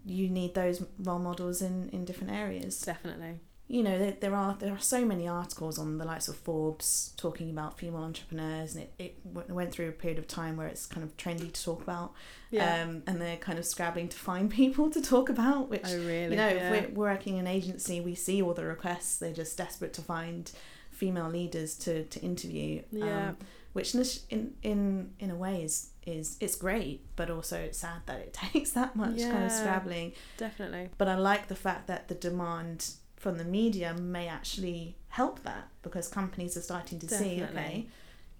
You 0.05 0.29
need 0.29 0.55
those 0.55 0.85
role 0.99 1.19
models 1.19 1.63
in, 1.63 1.89
in 1.91 2.05
different 2.05 2.33
areas 2.33 2.81
Definitely. 2.81 3.41
you 3.69 3.83
know 3.83 3.99
there, 3.99 4.17
there 4.21 4.35
are 4.35 4.57
there 4.59 4.73
are 4.73 4.79
so 4.81 5.05
many 5.05 5.29
articles 5.29 5.79
on 5.79 5.99
the 5.99 6.05
likes 6.05 6.29
of 6.29 6.37
Forbes 6.37 7.13
talking 7.17 7.49
about 7.51 7.79
female 7.79 8.03
entrepreneurs 8.03 8.75
and 8.75 8.85
it, 8.85 8.93
it 8.99 9.35
w- 9.35 9.55
went 9.55 9.71
through 9.73 9.89
a 9.89 9.93
period 9.93 10.19
of 10.19 10.27
time 10.27 10.57
where 10.57 10.67
it's 10.67 10.87
kind 10.87 11.05
of 11.05 11.17
trendy 11.17 11.51
to 11.53 11.63
talk 11.65 11.81
about 11.83 12.13
Yeah. 12.51 12.83
um, 12.83 13.03
and 13.07 13.21
they're 13.21 13.37
kind 13.37 13.59
of 13.59 13.65
scrabbling 13.65 14.09
to 14.09 14.17
find 14.19 14.51
people 14.63 14.91
to 14.91 15.01
talk 15.01 15.29
about 15.29 15.71
which 15.71 15.83
oh, 15.87 15.97
really? 15.99 16.31
you 16.33 16.37
know 16.37 16.49
yeah. 16.49 16.71
if 16.73 16.91
we're 16.91 16.95
working 16.95 17.35
in 17.37 17.47
an 17.47 17.53
agency 17.59 18.01
we 18.01 18.15
see 18.15 18.43
all 18.43 18.55
the 18.55 18.65
requests 18.65 19.17
they're 19.19 19.33
just 19.33 19.57
desperate 19.57 19.93
to 19.95 20.03
find 20.03 20.51
female 20.91 21.29
leaders 21.31 21.75
to, 21.77 22.05
to 22.05 22.21
interview 22.21 22.83
Yeah. 22.91 23.29
um, 23.31 23.37
which 23.73 23.95
in, 23.95 24.01
a 24.01 24.67
in 24.67 25.11
in 25.19 25.31
a 25.31 25.35
way 25.37 25.63
is 25.63 25.91
is 26.07 26.37
it's 26.41 26.57
great 26.57 27.01
but 27.17 27.31
also 27.31 27.57
it's 27.59 27.79
sad 27.79 28.01
that 28.07 28.19
it 28.21 28.33
takes 28.53 28.73
that 28.73 28.95
much 28.97 29.19
kind 29.31 29.45
of 29.45 29.53
scrabbling 29.53 30.13
Definitely. 30.37 30.91
but 30.99 31.09
I 31.09 31.17
like 31.17 31.49
the 31.49 31.55
fact 31.55 31.87
that 31.87 32.09
the 32.09 32.15
demand 32.15 32.93
from 33.17 33.39
the 33.39 33.45
media 33.45 33.95
may 33.95 34.27
actually 34.27 34.97
help 35.09 35.43
that 35.45 35.69
because 35.83 36.09
companies 36.09 36.57
are 36.57 36.61
starting 36.63 36.99
to 36.99 37.09
see, 37.09 37.41
okay, 37.45 37.87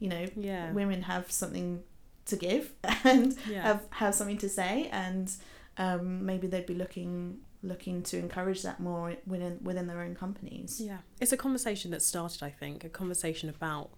you 0.01 0.09
know, 0.09 0.27
Yeah. 0.35 0.73
women 0.73 1.03
have 1.03 1.31
something 1.31 1.85
to 2.27 2.37
give 2.37 2.73
and 3.05 3.37
Yeah. 3.49 3.63
have 3.63 3.87
have 3.91 4.15
something 4.17 4.39
to 4.39 4.49
say, 4.49 4.89
and 4.91 5.31
um, 5.79 6.27
maybe 6.27 6.47
they'd 6.49 6.67
be 6.67 6.75
looking 6.75 7.41
looking 7.63 8.03
to 8.03 8.19
encourage 8.19 8.63
that 8.63 8.81
more 8.81 9.15
within 9.25 9.61
within 9.63 9.87
their 9.87 10.01
own 10.01 10.15
companies. 10.17 10.81
Yeah, 10.81 10.99
it's 11.21 11.31
a 11.33 11.37
conversation 11.37 11.93
that 11.93 12.03
started, 12.03 12.43
I 12.43 12.51
think, 12.51 12.83
a 12.83 12.89
conversation 12.89 13.49
about 13.49 13.91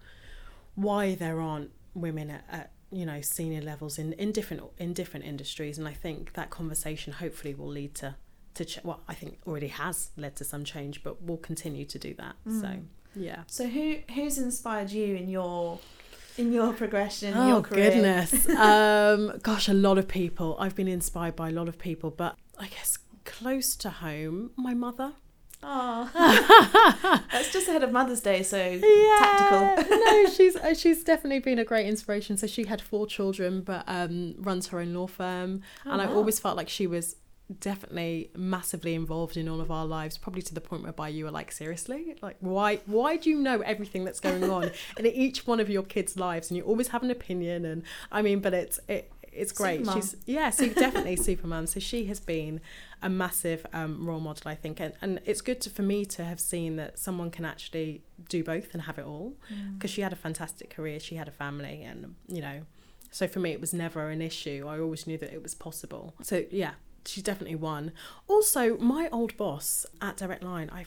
why 0.75 1.15
there 1.15 1.41
aren't 1.41 1.71
women 1.95 2.31
at, 2.31 2.45
at 2.51 2.71
you 2.91 3.05
know 3.07 3.21
senior 3.21 3.61
levels 3.61 3.99
in, 3.99 4.13
in 4.15 4.33
different 4.33 4.63
in 4.79 4.93
different 4.93 5.27
industries, 5.27 5.79
and 5.79 5.87
I 5.89 5.93
think 5.95 6.33
that 6.35 6.51
conversation 6.51 7.13
hopefully 7.15 7.55
will 7.55 7.69
lead 7.69 7.95
to 7.97 8.17
to 8.55 8.65
ch- 8.65 8.79
well, 8.85 9.01
I 9.09 9.15
think 9.15 9.39
already 9.47 9.69
has 9.69 10.11
led 10.17 10.37
to 10.37 10.45
some 10.45 10.65
change, 10.65 11.03
but 11.03 11.23
we'll 11.23 11.39
continue 11.39 11.85
to 11.87 11.99
do 11.99 12.15
that. 12.15 12.37
So 12.47 12.67
Mm. 12.67 12.85
yeah. 13.17 13.43
So 13.47 13.67
who 13.67 13.97
who's 14.15 14.39
inspired 14.39 14.91
you 14.91 15.17
in 15.17 15.29
your 15.29 15.79
in 16.37 16.53
your 16.53 16.73
progression, 16.73 17.29
in 17.33 17.39
Oh 17.39 17.49
your 17.49 17.63
career? 17.63 17.91
goodness, 17.91 18.49
um, 18.69 19.39
gosh, 19.43 19.69
a 19.69 19.75
lot 19.75 19.99
of 19.99 20.07
people. 20.09 20.57
I've 20.61 20.75
been 20.75 20.89
inspired 20.89 21.37
by 21.37 21.49
a 21.49 21.53
lot 21.53 21.69
of 21.69 21.79
people, 21.79 22.11
but 22.11 22.37
I 22.59 22.67
guess 22.69 22.99
close 23.25 23.75
to 23.77 23.91
home, 23.91 24.51
my 24.57 24.75
mother. 24.75 25.15
Oh, 25.67 26.11
that's 27.33 27.53
just 27.53 27.69
ahead 27.69 27.83
of 27.83 27.91
Mother's 27.91 28.21
Day, 28.21 28.43
so 28.43 28.59
tactical. 28.59 29.97
no, 29.99 30.29
she's 30.37 30.57
uh, 30.57 30.75
she's 30.75 31.03
definitely 31.03 31.41
been 31.41 31.59
a 31.59 31.65
great 31.65 31.87
inspiration. 31.87 32.37
So 32.37 32.47
she 32.47 32.65
had 32.65 32.81
four 32.81 33.07
children, 33.07 33.63
but 33.63 33.85
um, 33.87 34.35
runs 34.39 34.69
her 34.69 34.81
own 34.81 34.93
law 34.95 35.07
firm, 35.07 35.63
Oh, 35.87 35.93
and 35.93 36.03
I 36.03 36.07
always 36.07 36.39
felt 36.39 36.57
like 36.57 36.69
she 36.69 36.87
was 36.87 37.17
definitely 37.61 38.31
massively 38.35 38.95
involved 38.95 39.37
in 39.37 39.49
all 39.51 39.61
of 39.61 39.71
our 39.71 39.85
lives 39.85 40.17
probably 40.17 40.41
to 40.41 40.55
the 40.55 40.63
point 40.63 40.83
whereby 40.83 41.09
you 41.09 41.25
were 41.27 41.31
like 41.31 41.53
seriously? 41.53 42.17
Like 42.23 42.37
why 42.41 42.81
why 42.87 43.19
do 43.19 43.29
you 43.29 43.39
know 43.39 43.61
everything 43.61 44.05
that's 44.05 44.19
going 44.19 44.45
on 44.45 44.71
in 44.99 45.05
each 45.07 45.47
one 45.47 45.61
of 45.61 45.69
your 45.69 45.83
kids 45.83 46.17
lives? 46.19 46.51
And 46.51 46.57
you 46.57 46.63
always 46.65 46.89
have 46.89 47.03
an 47.03 47.11
opinion 47.11 47.67
and 47.67 47.83
i 48.11 48.23
mean 48.23 48.41
but 48.41 48.55
it's 48.55 48.81
it 48.89 49.13
it's 49.35 49.53
great. 49.53 49.83
Supermum. 49.83 49.95
she's 49.95 50.17
yeah 50.27 50.51
so 50.51 50.69
definitely 50.69 51.17
superman 51.17 51.67
so 51.67 51.81
she 51.81 52.07
has 52.07 52.21
been 52.21 52.61
a 53.03 53.09
massive 53.09 53.67
um, 53.73 54.07
role 54.07 54.21
model 54.21 54.51
i 54.51 54.55
think. 54.55 54.81
And, 54.81 54.95
and 55.03 55.21
it's 55.25 55.41
good 55.41 55.61
to, 55.63 55.71
for 55.71 55.83
me 55.83 56.05
to 56.07 56.25
have 56.25 56.41
seen 56.41 56.77
that 56.77 56.99
someone 56.99 57.31
can 57.31 57.45
actually 57.45 58.03
do 58.29 58.43
both 58.43 58.73
and 58.73 58.83
have 58.83 58.99
it 58.99 59.05
all. 59.05 59.35
Because 59.75 59.91
she 59.91 60.01
had 60.01 60.13
a 60.13 60.17
fantastic 60.17 60.71
career. 60.71 60.99
She 61.01 61.17
had 61.17 61.29
a 61.29 61.33
family 61.33 61.83
and 61.83 62.15
you 62.29 62.41
know 62.41 62.63
so 63.11 63.29
for 63.29 63.39
me 63.39 63.53
it 63.53 63.61
was 63.61 63.73
never 63.73 64.11
an 64.11 64.23
issue. 64.23 64.67
I 64.69 64.81
always 64.81 65.07
knew 65.07 65.19
that 65.19 65.33
it 65.33 65.43
was 65.43 65.55
possible. 65.55 66.15
So 66.23 66.45
yeah 66.51 66.73
she's 67.07 67.23
definitely 67.23 67.57
one. 67.57 67.93
Also, 68.29 68.77
my 68.79 69.09
old 69.13 69.37
boss 69.37 69.87
at 70.01 70.17
Direct 70.17 70.43
Line, 70.43 70.71
I 70.73 70.87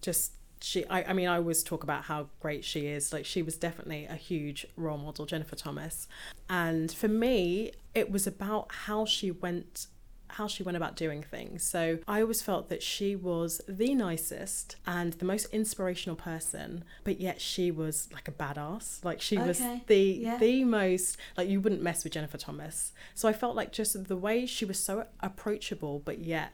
just 0.00 0.32
she 0.62 0.86
I, 0.86 1.04
I 1.04 1.12
mean 1.12 1.28
I 1.28 1.36
always 1.36 1.62
talk 1.62 1.82
about 1.82 2.04
how 2.04 2.28
great 2.40 2.64
she 2.64 2.86
is. 2.86 3.12
Like 3.12 3.24
she 3.24 3.42
was 3.42 3.56
definitely 3.56 4.06
a 4.06 4.14
huge 4.14 4.66
role 4.76 4.98
model, 4.98 5.26
Jennifer 5.26 5.56
Thomas. 5.56 6.08
And 6.48 6.90
for 6.92 7.08
me, 7.08 7.72
it 7.94 8.10
was 8.10 8.26
about 8.26 8.72
how 8.72 9.04
she 9.04 9.30
went 9.30 9.86
how 10.34 10.46
she 10.46 10.62
went 10.62 10.76
about 10.76 10.96
doing 10.96 11.22
things. 11.22 11.62
So 11.62 11.98
I 12.06 12.20
always 12.20 12.42
felt 12.42 12.68
that 12.68 12.82
she 12.82 13.16
was 13.16 13.60
the 13.68 13.94
nicest 13.94 14.76
and 14.86 15.14
the 15.14 15.24
most 15.24 15.46
inspirational 15.52 16.16
person, 16.16 16.84
but 17.04 17.20
yet 17.20 17.40
she 17.40 17.70
was 17.70 18.08
like 18.12 18.28
a 18.28 18.32
badass. 18.32 19.04
Like 19.04 19.20
she 19.20 19.38
was 19.38 19.60
the 19.86 19.98
yeah. 19.98 20.38
the 20.38 20.64
most 20.64 21.16
like 21.36 21.48
you 21.48 21.60
wouldn't 21.60 21.82
mess 21.82 22.04
with 22.04 22.12
Jennifer 22.12 22.38
Thomas. 22.38 22.92
So 23.14 23.28
I 23.28 23.32
felt 23.32 23.56
like 23.56 23.72
just 23.72 24.08
the 24.08 24.16
way 24.16 24.46
she 24.46 24.64
was 24.64 24.78
so 24.78 25.06
approachable 25.20 26.00
but 26.04 26.18
yet 26.18 26.52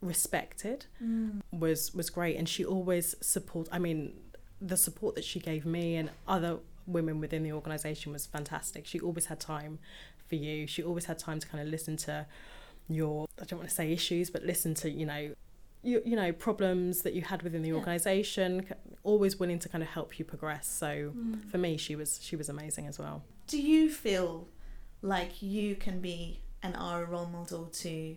respected 0.00 0.86
mm. 1.02 1.40
was 1.52 1.94
was 1.94 2.10
great 2.10 2.36
and 2.36 2.48
she 2.48 2.64
always 2.64 3.14
support 3.20 3.68
I 3.72 3.78
mean 3.78 4.12
the 4.60 4.76
support 4.76 5.14
that 5.14 5.24
she 5.24 5.40
gave 5.40 5.66
me 5.66 5.96
and 5.96 6.10
other 6.26 6.58
women 6.86 7.20
within 7.20 7.42
the 7.42 7.52
organization 7.52 8.12
was 8.12 8.26
fantastic. 8.26 8.86
She 8.86 9.00
always 9.00 9.26
had 9.26 9.40
time 9.40 9.78
for 10.28 10.36
you. 10.36 10.66
She 10.66 10.82
always 10.82 11.06
had 11.06 11.18
time 11.18 11.40
to 11.40 11.46
kind 11.46 11.62
of 11.62 11.68
listen 11.68 11.96
to 11.98 12.26
your 12.88 13.26
I 13.40 13.44
don't 13.44 13.58
want 13.58 13.68
to 13.68 13.74
say 13.74 13.92
issues, 13.92 14.30
but 14.30 14.44
listen 14.44 14.74
to 14.74 14.90
you 14.90 15.06
know 15.06 15.34
you, 15.82 16.02
you 16.04 16.16
know 16.16 16.32
problems 16.32 17.02
that 17.02 17.12
you 17.12 17.22
had 17.22 17.42
within 17.42 17.62
the 17.62 17.68
Yeah. 17.70 17.76
organization. 17.76 18.66
Always 19.02 19.38
willing 19.38 19.58
to 19.60 19.68
kind 19.68 19.82
of 19.82 19.90
help 19.90 20.18
you 20.18 20.24
progress. 20.24 20.66
So 20.68 21.12
mm. 21.14 21.48
for 21.50 21.58
me, 21.58 21.76
she 21.76 21.96
was 21.96 22.20
she 22.22 22.36
was 22.36 22.48
amazing 22.48 22.86
as 22.86 22.98
well. 22.98 23.22
Do 23.46 23.60
you 23.60 23.90
feel 23.90 24.48
like 25.02 25.42
you 25.42 25.76
can 25.76 26.00
be 26.00 26.40
and 26.62 26.74
are 26.76 27.04
a 27.04 27.06
role 27.06 27.26
model 27.26 27.66
to 27.66 28.16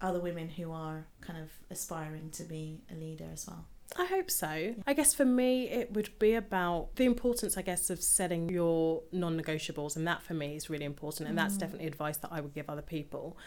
other 0.00 0.20
women 0.20 0.48
who 0.48 0.72
are 0.72 1.06
kind 1.20 1.38
of 1.38 1.50
aspiring 1.70 2.30
to 2.30 2.44
be 2.44 2.82
a 2.90 2.94
leader 2.94 3.26
as 3.32 3.46
well? 3.46 3.66
I 3.96 4.04
hope 4.04 4.30
so. 4.30 4.74
I 4.86 4.92
guess 4.92 5.14
for 5.14 5.24
me, 5.24 5.68
it 5.68 5.92
would 5.92 6.18
be 6.18 6.34
about 6.34 6.96
the 6.96 7.04
importance, 7.04 7.56
I 7.56 7.62
guess, 7.62 7.88
of 7.90 8.02
setting 8.02 8.48
your 8.48 9.02
non 9.12 9.40
negotiables. 9.40 9.96
And 9.96 10.06
that 10.06 10.22
for 10.22 10.34
me 10.34 10.56
is 10.56 10.68
really 10.68 10.84
important. 10.84 11.28
And 11.28 11.38
that's 11.38 11.54
mm. 11.54 11.60
definitely 11.60 11.86
advice 11.86 12.18
that 12.18 12.30
I 12.30 12.40
would 12.40 12.54
give 12.54 12.68
other 12.68 12.82
people. 12.82 13.38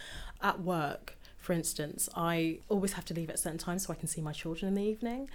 At 0.42 0.62
work, 0.62 1.18
for 1.38 1.54
instance, 1.54 2.10
I 2.16 2.60
always 2.70 2.94
have 2.94 3.06
to 3.06 3.14
leave 3.14 3.30
at 3.30 3.40
certain 3.40 3.60
times 3.60 3.86
so 3.86 3.94
I 3.94 3.96
can 3.96 4.08
see 4.08 4.22
my 4.22 4.32
children 4.32 4.70
in 4.70 4.76
the 4.76 4.84
evening. 4.84 5.30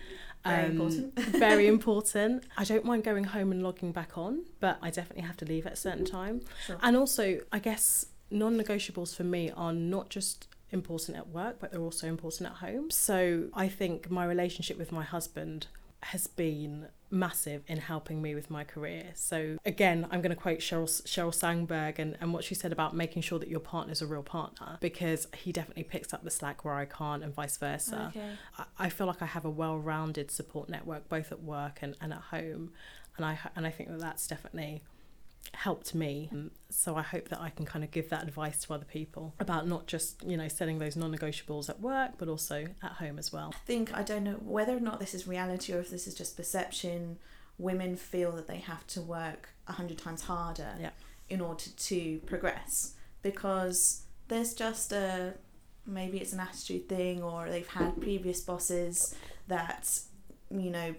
Very 0.45 0.65
um, 0.65 0.71
important. 0.73 1.15
very 1.19 1.67
important. 1.69 2.45
I 2.57 2.65
don't 2.65 2.85
mind 2.85 3.05
going 3.05 3.25
home 3.25 3.53
and 3.53 3.63
logging 3.63 3.93
back 3.93 4.19
on, 4.19 4.45
but 4.61 4.79
I 4.83 4.91
definitely 4.91 5.25
have 5.25 5.37
to 5.39 5.45
leave 5.45 5.67
at 5.67 5.75
a 5.75 5.77
certain 5.77 6.05
mm-hmm. 6.05 6.17
time. 6.17 6.41
Sure. 6.67 6.79
And 6.83 6.97
also, 6.97 7.41
I 7.53 7.61
guess 7.61 8.07
non 8.31 8.57
negotiables 8.57 9.15
for 9.15 9.25
me 9.25 9.53
are 9.57 9.73
not 9.73 10.09
just 10.11 10.49
important 10.77 11.19
at 11.19 11.29
work, 11.29 11.57
but 11.61 11.73
they're 11.73 11.81
also 11.81 12.07
important 12.07 12.51
at 12.51 12.57
home. 12.57 12.91
So 12.91 13.49
I 13.55 13.69
think 13.69 14.11
my 14.11 14.25
relationship 14.25 14.79
with 14.79 14.93
my 14.93 15.03
husband 15.03 15.67
has 16.03 16.27
been 16.29 16.89
massive 17.11 17.63
in 17.67 17.79
helping 17.79 18.21
me 18.21 18.35
with 18.35 18.51
my 18.51 18.65
career. 18.65 19.11
So 19.15 19.59
again, 19.65 20.07
I'm 20.11 20.21
going 20.21 20.31
to 20.31 20.41
quote 20.41 20.59
Sheryl, 20.59 20.87
Sheryl 21.03 21.35
Sandberg 21.35 21.99
and, 21.99 22.17
and 22.21 22.33
what 22.33 22.45
she 22.45 22.55
said 22.55 22.73
about 22.73 22.95
making 22.95 23.23
sure 23.23 23.39
that 23.39 23.49
your 23.49 23.61
partner's 23.61 24.03
a 24.03 24.07
real 24.07 24.23
partner 24.23 24.77
because 24.81 25.27
he 25.37 25.53
definitely 25.53 25.85
picks 25.85 26.13
up 26.13 26.23
the 26.23 26.31
slack 26.31 26.65
where 26.65 26.75
I 26.75 26.85
can't 26.85 27.23
and 27.25 27.35
vice 27.35 27.57
versa. 27.57 28.13
Okay. 28.17 28.31
I, 28.59 28.87
I 28.87 28.89
feel 28.89 29.07
like 29.07 29.23
I 29.23 29.27
have 29.27 29.45
a 29.45 29.51
well-rounded 29.51 30.31
support 30.31 30.69
network 30.69 31.09
both 31.09 31.33
at 31.33 31.43
work 31.43 31.79
and, 31.83 31.97
and 32.01 32.13
at 32.13 32.21
home 32.21 32.73
and 33.17 33.25
I 33.25 33.39
and 33.55 33.67
I 33.67 33.71
think 33.71 33.91
that 33.91 34.01
that's 34.01 34.27
definitely 34.27 34.83
helped 35.57 35.95
me 35.95 36.29
Um, 36.33 36.51
so 36.71 36.97
I 36.97 37.03
hope 37.03 37.29
that 37.31 37.41
I 37.41 37.51
can 37.51 37.65
kind 37.67 37.83
of 37.85 37.91
give 37.91 38.09
that 38.11 38.23
advice 38.23 38.59
to 38.65 38.75
other 38.75 38.85
people 38.85 39.35
about 39.41 39.67
not 39.67 39.87
just 39.87 40.23
you 40.25 40.37
know 40.37 40.49
setting 40.49 40.79
those 40.79 40.97
non-negotiables 40.97 41.69
at 41.69 41.81
work 41.81 42.13
but 42.19 42.29
also 42.29 42.67
at 42.83 42.93
home 42.93 43.19
as 43.19 43.33
well 43.33 43.51
I 43.55 43.59
think 43.67 43.93
I 43.97 44.03
don't 44.03 44.25
know 44.25 44.35
whether 44.57 44.77
or 44.77 44.81
not 44.81 45.01
this 45.01 45.15
is 45.15 45.27
reality 45.27 45.73
or 45.73 45.81
if 45.81 45.91
this 45.91 46.07
is 46.07 46.15
just 46.15 46.37
perception. 46.37 47.19
Women 47.59 47.97
feel 47.97 48.33
that 48.33 48.47
they 48.47 48.59
have 48.59 48.87
to 48.89 49.01
work 49.01 49.49
a 49.67 49.73
hundred 49.73 49.99
times 49.99 50.23
harder 50.23 50.75
Yeah. 50.79 50.91
in 51.31 51.41
order 51.41 51.65
to 51.89 52.19
progress 52.27 52.95
because 53.23 54.03
there's 54.29 54.53
just 54.55 54.93
a 54.93 55.35
maybe 55.87 56.19
it's 56.19 56.33
an 56.33 56.41
attitude 56.41 56.89
thing 56.89 57.23
or 57.23 57.49
they've 57.49 57.69
had 57.69 58.01
previous 58.01 58.41
bosses 58.41 59.15
that 59.49 60.01
you 60.51 60.71
know 60.71 60.95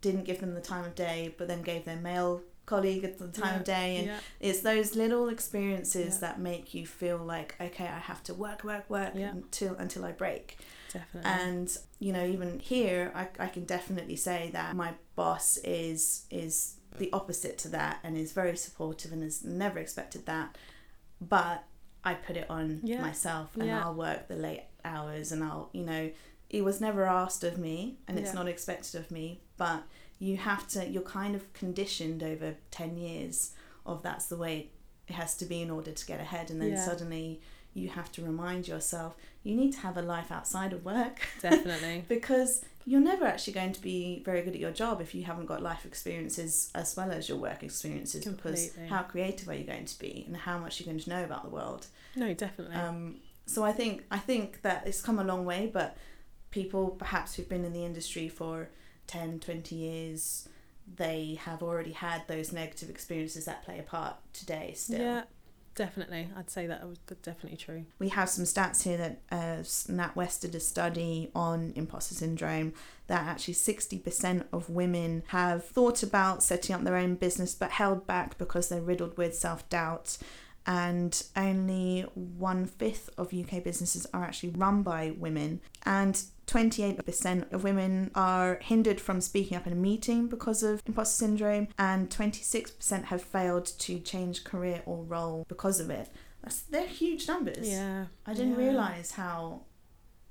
didn't 0.00 0.24
give 0.24 0.40
them 0.40 0.54
the 0.54 0.60
time 0.60 0.84
of 0.84 0.94
day 0.94 1.34
but 1.38 1.46
then 1.48 1.62
gave 1.62 1.84
their 1.84 1.96
male 1.96 2.40
colleague 2.72 3.04
at 3.10 3.14
the 3.18 3.28
time 3.42 3.56
of 3.60 3.64
day 3.64 3.88
and 3.98 4.06
yeah 4.08 4.20
it's 4.48 4.60
those 4.70 4.88
little 5.02 5.26
experiences 5.36 6.12
Yeah. 6.14 6.20
that 6.24 6.34
make 6.50 6.66
you 6.76 6.84
feel 6.86 7.18
like 7.34 7.50
okay 7.68 7.88
I 7.98 8.00
have 8.10 8.22
to 8.28 8.32
work 8.46 8.60
work 8.72 8.84
work 8.98 9.12
Yeah. 9.14 9.30
until 9.36 9.74
until 9.84 10.02
I 10.10 10.12
break 10.24 10.44
definitely 10.92 11.30
and 11.30 11.66
you 12.04 12.12
know 12.14 12.26
even 12.34 12.50
here 12.74 13.02
I, 13.22 13.24
I 13.46 13.48
can 13.54 13.64
definitely 13.76 14.16
say 14.16 14.40
that 14.58 14.76
my 14.84 14.90
boss 15.16 15.46
is 15.64 16.26
is 16.30 16.54
the 17.02 17.10
opposite 17.20 17.56
to 17.64 17.68
that 17.78 17.94
and 18.04 18.16
is 18.24 18.32
very 18.32 18.56
supportive 18.56 19.10
and 19.14 19.22
has 19.22 19.44
never 19.44 19.78
expected 19.78 20.22
that 20.26 20.48
but 21.20 21.58
I 22.04 22.14
put 22.14 22.36
it 22.36 22.48
on 22.58 22.80
Yeah. 22.84 23.00
myself 23.02 23.48
and 23.56 23.66
Yeah. 23.66 23.82
I'll 23.84 23.94
work 23.94 24.28
the 24.28 24.36
late 24.48 24.64
hours 24.84 25.32
and 25.32 25.40
I'll 25.48 25.68
you 25.72 25.84
know 25.90 26.04
it 26.58 26.62
was 26.64 26.80
never 26.80 27.04
asked 27.04 27.44
of 27.44 27.58
me 27.58 27.76
and 28.06 28.18
it's 28.18 28.30
Yeah. 28.32 28.40
not 28.40 28.48
expected 28.48 28.94
of 29.00 29.10
me 29.10 29.40
but 29.56 29.82
you 30.18 30.36
have 30.36 30.66
to 30.68 30.86
you're 30.88 31.02
kind 31.02 31.34
of 31.34 31.52
conditioned 31.52 32.22
over 32.22 32.54
10 32.70 32.96
years 32.96 33.52
of 33.86 34.02
that's 34.02 34.26
the 34.26 34.36
way 34.36 34.68
it 35.06 35.14
has 35.14 35.36
to 35.36 35.44
be 35.46 35.62
in 35.62 35.70
order 35.70 35.92
to 35.92 36.06
get 36.06 36.20
ahead. 36.20 36.50
And 36.50 36.60
then 36.60 36.70
Yeah. 36.72 36.84
suddenly 36.84 37.40
you 37.74 37.88
have 37.90 38.10
to 38.12 38.22
remind 38.24 38.66
yourself 38.66 39.14
you 39.42 39.54
need 39.54 39.72
to 39.74 39.78
have 39.80 39.96
a 39.96 40.02
life 40.02 40.30
outside 40.32 40.72
of 40.72 40.84
work. 40.84 41.20
Definitely. 41.40 42.04
Because 42.08 42.62
you're 42.84 43.00
never 43.00 43.26
actually 43.26 43.52
going 43.52 43.72
to 43.72 43.80
be 43.82 44.22
very 44.24 44.42
good 44.42 44.54
at 44.54 44.60
your 44.60 44.70
job 44.72 45.00
if 45.00 45.14
you 45.14 45.22
haven't 45.24 45.46
got 45.46 45.62
life 45.62 45.84
experiences 45.84 46.70
as 46.74 46.96
well 46.96 47.10
as 47.12 47.28
your 47.28 47.38
work 47.38 47.62
experiences. 47.62 48.24
Completely. 48.24 48.70
because 48.74 48.90
how 48.90 49.02
creative 49.02 49.48
are 49.48 49.54
you 49.54 49.64
going 49.64 49.84
to 49.84 49.98
be 49.98 50.24
and 50.26 50.36
how 50.36 50.58
much 50.58 50.80
you're 50.80 50.86
going 50.86 50.98
to 50.98 51.10
know 51.10 51.22
about 51.24 51.44
the 51.44 51.50
world? 51.50 51.86
No 52.16 52.34
definitely. 52.34 52.74
Um, 52.76 53.16
so 53.46 53.64
I 53.64 53.72
think 53.72 54.04
I 54.10 54.18
think 54.18 54.62
that 54.62 54.86
it's 54.86 55.00
come 55.00 55.18
a 55.18 55.24
long 55.24 55.44
way 55.44 55.70
but 55.72 55.96
people 56.50 56.88
perhaps 56.90 57.34
who've 57.34 57.48
been 57.48 57.64
in 57.64 57.72
the 57.72 57.84
industry 57.84 58.28
for 58.28 58.68
10 59.08 59.40
20 59.40 59.74
years 59.74 60.48
they 60.96 61.38
have 61.42 61.62
already 61.62 61.92
had 61.92 62.26
those 62.28 62.52
negative 62.52 62.88
experiences 62.88 63.44
that 63.44 63.64
play 63.64 63.78
a 63.78 63.82
part 63.82 64.16
today 64.32 64.72
still 64.74 65.00
yeah 65.00 65.22
definitely 65.74 66.28
I'd 66.36 66.50
say 66.50 66.66
that 66.66 66.86
was 66.88 66.98
definitely 67.22 67.56
true 67.56 67.84
we 68.00 68.08
have 68.08 68.28
some 68.28 68.44
stats 68.44 68.82
here 68.82 68.96
that 68.96 69.20
uh, 69.30 69.62
NatWest 69.62 70.40
did 70.40 70.54
a 70.56 70.60
study 70.60 71.30
on 71.36 71.72
imposter 71.76 72.16
syndrome 72.16 72.72
that 73.08 73.26
actually 73.26 73.54
60% 73.54 74.44
of 74.52 74.70
women 74.70 75.24
have 75.28 75.64
thought 75.64 76.02
about 76.02 76.42
setting 76.42 76.74
up 76.74 76.84
their 76.84 76.96
own 76.96 77.14
business 77.14 77.54
but 77.54 77.72
held 77.72 78.06
back 78.06 78.38
because 78.38 78.68
they're 78.68 78.80
riddled 78.82 79.16
with 79.16 79.34
self 79.34 79.68
doubt. 79.68 80.18
And 80.66 81.22
only 81.34 82.02
one 82.14 82.66
fifth 82.66 83.08
of 83.16 83.32
UK 83.32 83.64
businesses 83.64 84.06
are 84.12 84.22
actually 84.22 84.50
run 84.50 84.82
by 84.82 85.14
women. 85.16 85.62
And 85.86 86.22
28% 86.48 87.52
of 87.52 87.62
women 87.62 88.10
are 88.14 88.58
hindered 88.62 89.00
from 89.00 89.20
speaking 89.20 89.56
up 89.56 89.66
in 89.66 89.72
a 89.72 89.76
meeting 89.76 90.26
because 90.26 90.62
of 90.62 90.82
imposter 90.86 91.24
syndrome. 91.26 91.68
And 91.78 92.10
26% 92.10 93.04
have 93.04 93.22
failed 93.22 93.66
to 93.66 94.00
change 94.00 94.44
career 94.44 94.82
or 94.86 95.04
role 95.04 95.44
because 95.48 95.78
of 95.78 95.90
it. 95.90 96.08
That's, 96.42 96.60
they're 96.62 96.86
huge 96.86 97.28
numbers. 97.28 97.68
yeah 97.68 98.06
I 98.26 98.32
didn't 98.34 98.52
Yeah. 98.52 98.66
realize 98.66 99.12
how 99.12 99.62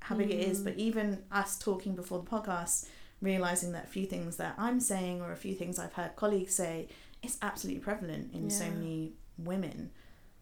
how 0.00 0.16
big 0.16 0.30
it 0.30 0.40
is, 0.40 0.60
Mm. 0.60 0.64
but 0.64 0.74
even 0.76 1.24
us 1.30 1.58
talking 1.58 1.94
before 1.94 2.18
the 2.20 2.24
podcast, 2.30 2.86
realizing 3.20 3.72
that 3.72 3.84
a 3.84 3.88
few 3.88 4.06
things 4.06 4.36
that 4.36 4.54
I'm 4.56 4.80
saying 4.80 5.20
or 5.20 5.32
a 5.32 5.36
few 5.36 5.54
things 5.54 5.78
I've 5.78 5.92
heard 5.94 6.14
colleagues 6.16 6.54
say, 6.54 6.88
it's 7.22 7.36
absolutely 7.42 7.80
prevalent 7.80 8.32
in 8.32 8.48
so 8.48 8.70
many 8.70 9.14
women. 9.36 9.90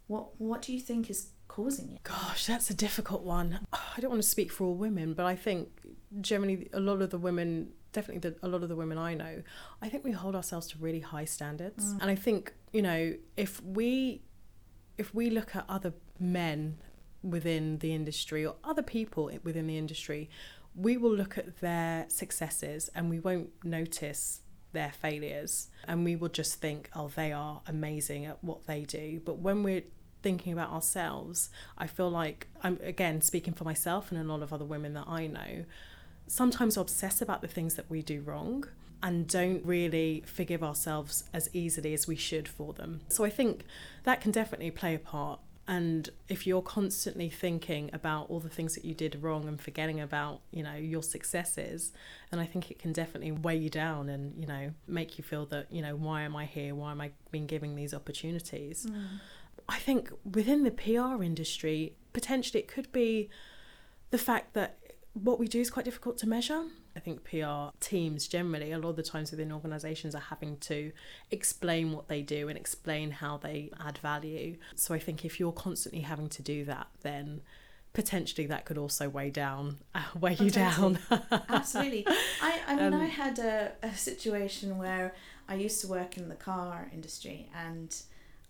What 0.07 0.39
what 0.41 0.63
do 0.63 0.73
you 0.73 0.79
think 0.81 1.11
is 1.11 1.31
causing 1.49 1.93
it? 1.93 2.03
Gosh, 2.03 2.47
that's 2.47 2.71
a 2.71 2.75
difficult 2.75 3.23
one. 3.23 3.61
I 3.73 4.01
don't 4.01 4.11
want 4.11 4.23
to 4.23 4.29
speak 4.29 4.53
for 4.53 4.65
all 4.65 4.75
women, 4.75 5.15
but 5.15 5.27
I 5.27 5.37
think 5.37 5.69
generally 6.21 6.69
a 6.73 6.81
lot 6.81 7.03
of 7.03 7.11
the 7.11 7.19
women, 7.19 7.73
definitely 7.93 8.31
the, 8.31 8.37
a 8.43 8.49
lot 8.49 8.63
of 8.63 8.69
the 8.69 8.77
women 8.77 8.99
I 8.99 9.15
know, 9.15 9.43
I 9.83 9.89
think 9.89 10.05
we 10.05 10.13
hold 10.13 10.35
ourselves 10.35 10.67
to 10.69 10.79
really 10.79 11.01
high 11.01 11.25
standards. 11.25 11.95
Mm. 11.95 12.03
And 12.03 12.11
I 12.11 12.15
think, 12.15 12.55
you 12.73 12.83
know, 12.83 13.15
if 13.37 13.63
we 13.63 14.23
if 14.99 15.15
we 15.15 15.29
look 15.31 15.55
at 15.55 15.65
other 15.69 15.93
men 16.19 16.79
within 17.23 17.79
the 17.79 17.95
industry 17.95 18.47
or 18.47 18.57
other 18.65 18.83
people 18.83 19.31
within 19.43 19.67
the 19.67 19.77
industry, 19.77 20.31
we 20.75 20.97
will 20.97 21.15
look 21.15 21.37
at 21.39 21.61
their 21.61 22.07
successes 22.09 22.89
and 22.95 23.11
we 23.11 23.21
won't 23.21 23.51
notice 23.65 24.41
their 24.73 24.93
failures 24.93 25.69
and 25.89 26.05
we 26.05 26.17
will 26.17 26.29
just 26.29 26.61
think, 26.61 26.91
oh, 26.95 27.09
they 27.15 27.33
are 27.33 27.63
amazing 27.67 28.27
at 28.27 28.43
what 28.45 28.67
they 28.67 28.85
do. 28.85 29.21
But 29.25 29.39
when 29.39 29.63
we're 29.63 29.85
thinking 30.27 30.53
about 30.53 30.73
ourselves, 30.73 31.51
I 31.79 31.87
feel 31.87 32.11
like 32.11 32.49
I'm 32.61 32.81
again 32.83 33.21
speaking 33.21 33.55
for 33.55 33.63
myself 33.63 34.11
and 34.11 34.21
a 34.21 34.25
lot 34.25 34.43
of 34.43 34.53
other 34.53 34.65
women 34.65 34.93
that 34.95 35.07
I 35.07 35.29
know, 35.29 35.65
sometimes 36.27 36.77
obsess 36.77 37.23
about 37.23 37.43
the 37.43 37.47
things 37.47 37.77
that 37.77 37.89
we 37.89 38.03
do 38.03 38.21
wrong 38.23 38.65
and 39.01 39.29
don't 39.29 39.65
really 39.65 40.25
forgive 40.27 40.65
ourselves 40.65 41.23
as 41.33 41.49
easily 41.53 41.95
as 41.95 42.09
we 42.09 42.17
should 42.17 42.49
for 42.49 42.73
them. 42.73 43.03
So 43.09 43.23
I 43.25 43.31
think 43.31 43.63
that 44.03 44.21
can 44.21 44.33
definitely 44.33 44.73
play 44.73 44.97
a 44.97 44.99
part. 44.99 45.39
And 45.69 46.11
if 46.29 46.45
you're 46.45 46.61
constantly 46.61 47.29
thinking 47.29 47.89
about 47.93 48.29
all 48.29 48.41
the 48.41 48.49
things 48.49 48.75
that 48.75 48.85
you 48.85 48.95
did 48.95 49.23
wrong 49.23 49.47
and 49.47 49.61
forgetting 49.61 50.01
about, 50.01 50.41
you 50.51 50.65
know, 50.65 50.75
your 50.75 51.05
successes, 51.05 51.93
then 52.33 52.41
I 52.41 52.47
think 52.47 52.73
it 52.73 52.81
can 52.81 52.93
definitely 52.93 53.31
weigh 53.31 53.59
you 53.59 53.71
down 53.71 54.09
and, 54.09 54.37
you 54.41 54.47
know, 54.49 54.73
make 54.89 55.19
you 55.19 55.25
feel 55.25 55.47
that, 55.47 55.71
you 55.71 55.83
know, 55.83 55.95
why 55.95 56.23
am 56.23 56.35
I 56.35 56.47
here? 56.47 56.75
Why 56.75 56.91
am 56.91 57.01
I 57.01 57.11
being 57.31 57.47
given 57.47 57.77
these 57.77 57.95
opportunities? 57.95 58.87
Mm. 58.91 59.21
I 59.69 59.79
think 59.79 60.11
within 60.25 60.65
the 60.65 60.71
PR 60.71 61.23
industry, 61.23 61.95
potentially 62.13 62.61
it 62.61 62.69
could 62.69 62.91
be 62.93 63.29
the 64.11 64.19
fact 64.19 64.55
that 64.55 64.79
what 65.13 65.39
we 65.39 65.49
do 65.49 65.61
is 65.61 65.71
quite 65.71 65.85
difficult 65.85 66.19
to 66.19 66.29
measure. 66.29 66.65
I 66.95 67.01
think 67.01 67.25
PR 67.25 67.77
teams 67.81 68.27
generally, 68.27 68.73
a 68.73 68.79
lot 68.79 68.91
of 68.91 68.97
the 68.97 69.03
times 69.03 69.31
within 69.31 69.53
organisations, 69.53 70.15
are 70.15 70.21
having 70.21 70.57
to 70.59 70.93
explain 71.31 71.93
what 71.93 72.09
they 72.09 72.23
do 72.23 72.49
and 72.49 72.57
explain 72.57 73.11
how 73.11 73.37
they 73.37 73.71
add 73.81 73.99
value. 73.99 74.57
So 74.75 74.95
I 74.95 74.99
think 74.99 75.25
if 75.25 75.39
you're 75.39 75.53
constantly 75.53 76.01
having 76.01 76.29
to 76.31 76.43
do 76.43 76.65
that, 76.65 76.87
then 77.03 77.43
potentially 77.93 78.47
that 78.47 78.67
could 78.67 78.79
also 78.79 79.09
weigh 79.09 79.31
down, 79.31 79.79
uh, 79.95 80.03
weigh 80.21 80.35
you 80.35 80.51
down. 80.51 80.99
Absolutely. 81.49 82.07
I, 82.43 82.61
I 82.67 82.77
mean, 82.77 82.95
um, 82.95 83.01
I 83.01 83.07
had 83.07 83.39
a, 83.39 83.73
a 83.83 83.95
situation 83.95 84.79
where 84.79 85.15
I 85.49 85.55
used 85.55 85.81
to 85.83 85.89
work 85.89 86.17
in 86.17 86.29
the 86.29 86.35
car 86.35 86.89
industry 86.93 87.49
and 87.55 87.95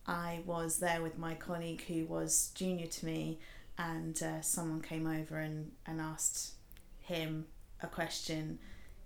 I 0.06 0.40
was 0.46 0.78
there 0.78 1.02
with 1.02 1.18
my 1.18 1.34
colleague 1.34 1.82
who 1.86 2.06
was 2.06 2.52
junior 2.54 2.86
to 2.86 3.06
me, 3.06 3.38
and 3.78 4.20
uh, 4.22 4.40
someone 4.40 4.80
came 4.80 5.06
over 5.06 5.38
and, 5.38 5.72
and 5.86 6.00
asked 6.00 6.54
him 7.00 7.46
a 7.82 7.86
question. 7.86 8.58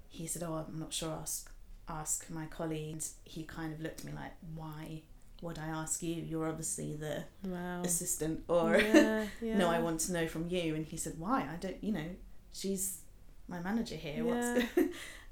He 0.09 0.27
said, 0.27 0.43
"Oh, 0.43 0.67
I'm 0.69 0.79
not 0.79 0.93
sure. 0.93 1.11
Ask 1.11 1.51
ask 1.89 2.29
my 2.31 2.47
colleagues." 2.47 3.15
He 3.25 3.45
kind 3.45 3.73
of 3.73 3.81
looked 3.81 4.01
at 4.01 4.07
me 4.07 4.13
like, 4.13 4.33
"Why 4.55 5.03
would 5.41 5.59
I 5.59 5.69
ask 5.69 6.03
you? 6.03 6.15
You're 6.15 6.49
obviously 6.49 6.97
the 6.97 7.25
wow. 7.45 7.83
assistant." 7.83 8.45
Or 8.49 8.77
yeah, 8.77 9.27
yeah. 9.41 9.57
"No, 9.59 9.71
I 9.71 9.81
want 9.81 10.01
to 10.01 10.13
know 10.13 10.27
from 10.27 10.49
you." 10.49 10.75
And 10.75 10.85
he 10.85 10.97
said, 10.97 11.15
"Why? 11.19 11.49
I 11.51 11.57
don't. 11.57 11.83
You 11.83 11.93
know, 11.93 12.11
she's 12.53 13.01
my 13.49 13.61
manager 13.61 13.97
here. 13.97 14.25
Yeah. 14.25 14.55
What's?" 14.75 14.87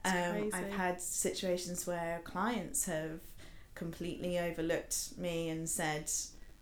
um, 0.04 0.50
I've 0.54 0.72
had 0.72 1.00
situations 1.00 1.86
where 1.86 2.20
clients 2.24 2.86
have 2.86 3.20
completely 3.78 4.38
overlooked 4.38 5.16
me 5.16 5.48
and 5.48 5.68
said 5.68 6.10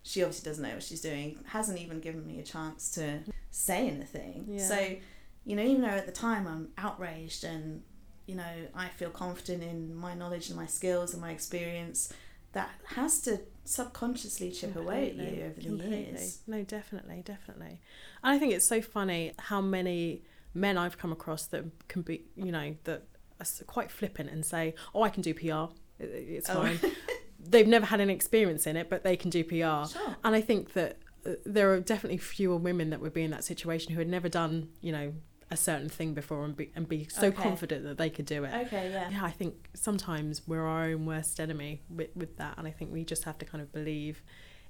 she 0.02 0.22
obviously 0.22 0.48
doesn't 0.48 0.62
know 0.62 0.74
what 0.74 0.82
she's 0.82 1.00
doing 1.00 1.38
hasn't 1.46 1.78
even 1.80 1.98
given 1.98 2.24
me 2.26 2.38
a 2.38 2.42
chance 2.42 2.90
to 2.92 3.20
say 3.50 3.88
anything. 3.88 4.44
Yeah. 4.48 4.62
so 4.68 4.96
you 5.44 5.56
know 5.56 5.62
even 5.62 5.80
though 5.82 5.88
at 5.88 6.06
the 6.06 6.12
time 6.12 6.46
i'm 6.46 6.68
outraged 6.76 7.42
and 7.44 7.82
you 8.26 8.34
know 8.34 8.54
i 8.74 8.88
feel 8.88 9.10
confident 9.10 9.62
in 9.62 9.94
my 9.94 10.12
knowledge 10.14 10.48
and 10.48 10.56
my 10.58 10.66
skills 10.66 11.12
and 11.12 11.22
my 11.22 11.30
experience 11.30 12.12
that 12.52 12.70
has 12.94 13.20
to 13.22 13.40
subconsciously 13.64 14.50
chip 14.50 14.72
completely, 14.74 15.24
away 15.24 15.30
at 15.30 15.36
you 15.36 15.44
over 15.44 15.54
the 15.60 15.66
completely. 15.66 15.98
years. 16.12 16.38
No 16.46 16.62
definitely 16.62 17.22
definitely. 17.24 17.80
And 18.22 18.34
i 18.34 18.38
think 18.38 18.52
it's 18.52 18.66
so 18.66 18.80
funny 18.82 19.32
how 19.38 19.60
many 19.60 20.22
men 20.54 20.76
i've 20.78 20.98
come 20.98 21.12
across 21.12 21.46
that 21.46 21.64
can 21.88 22.02
be 22.02 22.24
you 22.36 22.52
know 22.52 22.76
that 22.84 23.02
are 23.40 23.46
quite 23.66 23.90
flippant 23.90 24.30
and 24.30 24.44
say 24.44 24.74
oh 24.94 25.02
i 25.02 25.08
can 25.10 25.22
do 25.22 25.34
pr 25.34 25.72
it's 25.98 26.50
oh. 26.50 26.54
fine. 26.62 26.78
They've 27.48 27.66
never 27.66 27.86
had 27.86 28.00
an 28.00 28.10
experience 28.10 28.66
in 28.66 28.76
it, 28.76 28.90
but 28.90 29.04
they 29.04 29.16
can 29.16 29.30
do 29.30 29.44
PR. 29.44 29.88
Sure. 29.88 30.16
And 30.24 30.34
I 30.34 30.40
think 30.40 30.72
that 30.72 30.98
uh, 31.24 31.32
there 31.44 31.72
are 31.72 31.80
definitely 31.80 32.18
fewer 32.18 32.56
women 32.56 32.90
that 32.90 33.00
would 33.00 33.12
be 33.12 33.22
in 33.22 33.30
that 33.30 33.44
situation 33.44 33.92
who 33.92 33.98
had 33.98 34.08
never 34.08 34.28
done, 34.28 34.70
you 34.80 34.90
know, 34.90 35.12
a 35.50 35.56
certain 35.56 35.88
thing 35.88 36.12
before 36.12 36.44
and 36.44 36.56
be 36.56 36.72
and 36.74 36.88
be 36.88 37.06
so 37.08 37.28
okay. 37.28 37.42
confident 37.42 37.84
that 37.84 37.98
they 37.98 38.10
could 38.10 38.26
do 38.26 38.42
it. 38.44 38.52
Okay, 38.66 38.90
yeah. 38.90 39.10
Yeah, 39.10 39.24
I 39.24 39.30
think 39.30 39.68
sometimes 39.74 40.42
we're 40.46 40.64
our 40.64 40.86
own 40.86 41.06
worst 41.06 41.38
enemy 41.38 41.82
with, 41.88 42.10
with 42.16 42.36
that, 42.38 42.58
and 42.58 42.66
I 42.66 42.72
think 42.72 42.92
we 42.92 43.04
just 43.04 43.24
have 43.24 43.38
to 43.38 43.44
kind 43.44 43.62
of 43.62 43.72
believe 43.72 44.22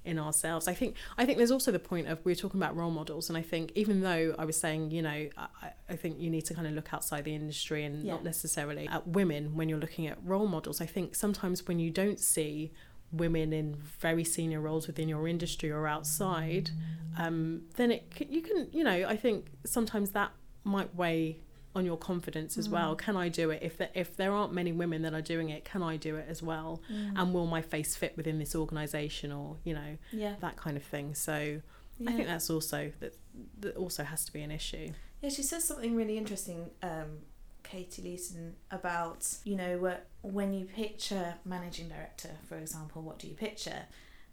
in 0.06 0.18
ourselves. 0.18 0.68
I 0.68 0.74
think 0.74 0.96
I 1.18 1.26
think 1.26 1.38
there's 1.38 1.50
also 1.50 1.70
the 1.72 1.78
point 1.78 2.08
of 2.08 2.24
we 2.24 2.32
are 2.32 2.36
talking 2.36 2.60
about 2.60 2.76
role 2.76 2.90
models, 2.90 3.28
and 3.28 3.36
I 3.36 3.42
think 3.42 3.72
even 3.74 4.00
though 4.00 4.34
I 4.38 4.44
was 4.44 4.56
saying, 4.56 4.90
you 4.90 5.02
know, 5.02 5.28
I, 5.36 5.70
I 5.88 5.96
think 5.96 6.18
you 6.18 6.30
need 6.30 6.44
to 6.46 6.54
kind 6.54 6.66
of 6.66 6.72
look 6.72 6.92
outside 6.94 7.24
the 7.24 7.34
industry 7.34 7.84
and 7.84 8.02
yeah. 8.02 8.12
not 8.12 8.24
necessarily 8.24 8.88
at 8.88 9.06
women 9.08 9.54
when 9.54 9.68
you're 9.68 9.78
looking 9.78 10.06
at 10.06 10.18
role 10.24 10.46
models. 10.46 10.80
I 10.80 10.86
think 10.86 11.14
sometimes 11.14 11.66
when 11.66 11.78
you 11.78 11.90
don't 11.90 12.20
see 12.20 12.72
women 13.12 13.52
in 13.52 13.74
very 14.00 14.24
senior 14.24 14.60
roles 14.60 14.86
within 14.86 15.08
your 15.08 15.28
industry 15.28 15.70
or 15.70 15.86
outside, 15.86 16.70
um, 17.18 17.62
then 17.76 17.90
it 17.90 18.12
you 18.28 18.42
can 18.42 18.68
you 18.72 18.84
know 18.84 19.06
I 19.08 19.16
think 19.16 19.46
sometimes 19.64 20.10
that 20.12 20.32
might 20.64 20.94
weigh 20.94 21.40
on 21.76 21.84
your 21.84 21.98
confidence 21.98 22.56
as 22.56 22.68
mm. 22.68 22.72
well. 22.72 22.96
Can 22.96 23.16
I 23.16 23.28
do 23.28 23.50
it? 23.50 23.62
If 23.62 23.76
there, 23.76 23.90
if 23.94 24.16
there 24.16 24.32
aren't 24.32 24.54
many 24.54 24.72
women 24.72 25.02
that 25.02 25.12
are 25.12 25.20
doing 25.20 25.50
it, 25.50 25.64
can 25.64 25.82
I 25.82 25.98
do 25.98 26.16
it 26.16 26.26
as 26.26 26.42
well? 26.42 26.80
Mm. 26.90 27.12
And 27.16 27.34
will 27.34 27.46
my 27.46 27.60
face 27.60 27.94
fit 27.94 28.16
within 28.16 28.38
this 28.38 28.56
organisation 28.56 29.30
or 29.30 29.58
you 29.62 29.74
know 29.74 29.98
yeah. 30.10 30.36
that 30.40 30.56
kind 30.56 30.76
of 30.76 30.82
thing? 30.82 31.14
So 31.14 31.60
yeah. 31.98 32.10
I 32.10 32.14
think 32.14 32.26
that's 32.26 32.48
also 32.48 32.92
that 33.00 33.14
that 33.60 33.76
also 33.76 34.04
has 34.04 34.24
to 34.24 34.32
be 34.32 34.40
an 34.40 34.50
issue. 34.50 34.88
Yeah, 35.20 35.28
she 35.28 35.42
says 35.42 35.64
something 35.64 35.94
really 35.94 36.16
interesting. 36.16 36.70
Um, 36.82 37.18
Katie 37.62 38.00
Leeson 38.00 38.54
about 38.70 39.26
you 39.44 39.56
know 39.56 39.76
what 39.78 40.06
when 40.22 40.54
you 40.54 40.64
picture 40.64 41.34
managing 41.44 41.88
director, 41.88 42.30
for 42.48 42.56
example, 42.56 43.02
what 43.02 43.18
do 43.18 43.28
you 43.28 43.34
picture? 43.34 43.82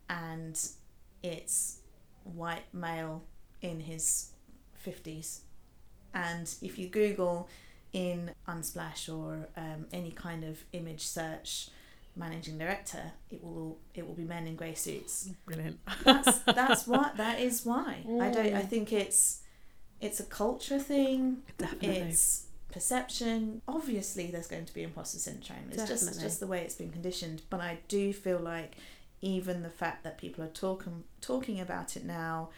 And 0.09 0.57
it's 1.21 1.79
white 2.23 2.73
male 2.73 3.23
in 3.61 3.81
his 3.81 4.31
fifties 4.75 5.41
and 6.13 6.53
if 6.61 6.77
you 6.77 6.87
Google 6.87 7.49
in 7.91 8.31
Unsplash 8.47 9.07
or 9.07 9.47
um, 9.55 9.85
any 9.93 10.11
kind 10.11 10.43
of 10.43 10.63
image 10.73 11.01
search 11.05 11.69
managing 12.15 12.57
director, 12.57 13.11
it 13.31 13.43
will 13.43 13.77
it 13.93 14.05
will 14.07 14.13
be 14.13 14.23
men 14.23 14.47
in 14.47 14.55
grey 14.55 14.73
suits. 14.73 15.29
Brilliant. 15.45 15.79
that's 16.03 16.39
that's 16.39 16.87
what 16.93 17.17
that 17.17 17.39
is 17.39 17.65
why. 17.65 18.03
I 18.21 18.29
don't 18.29 18.53
I 18.53 18.61
think 18.61 18.91
it's 18.91 19.41
it's 20.01 20.19
a 20.19 20.25
culture 20.25 20.79
thing. 20.79 21.37
Definitely. 21.57 21.97
It's 21.97 22.45
perception. 22.71 23.61
Obviously 23.67 24.27
there's 24.31 24.47
going 24.47 24.65
to 24.65 24.73
be 24.73 24.83
imposter 24.83 25.19
syndrome. 25.19 25.69
It's 25.69 25.77
Definitely. 25.77 26.07
just 26.07 26.21
just 26.21 26.39
the 26.39 26.47
way 26.47 26.61
it's 26.61 26.75
been 26.75 26.91
conditioned. 26.91 27.43
But 27.49 27.61
I 27.61 27.79
do 27.87 28.11
feel 28.13 28.39
like 28.39 28.75
even 29.21 29.63
the 29.63 29.69
fact 29.69 30.03
that 30.03 30.17
people 30.17 30.43
are 30.43 30.49
talking 30.49 31.03
talking 31.21 31.59
about 31.59 31.95
it 31.95 32.03
now 32.03 32.49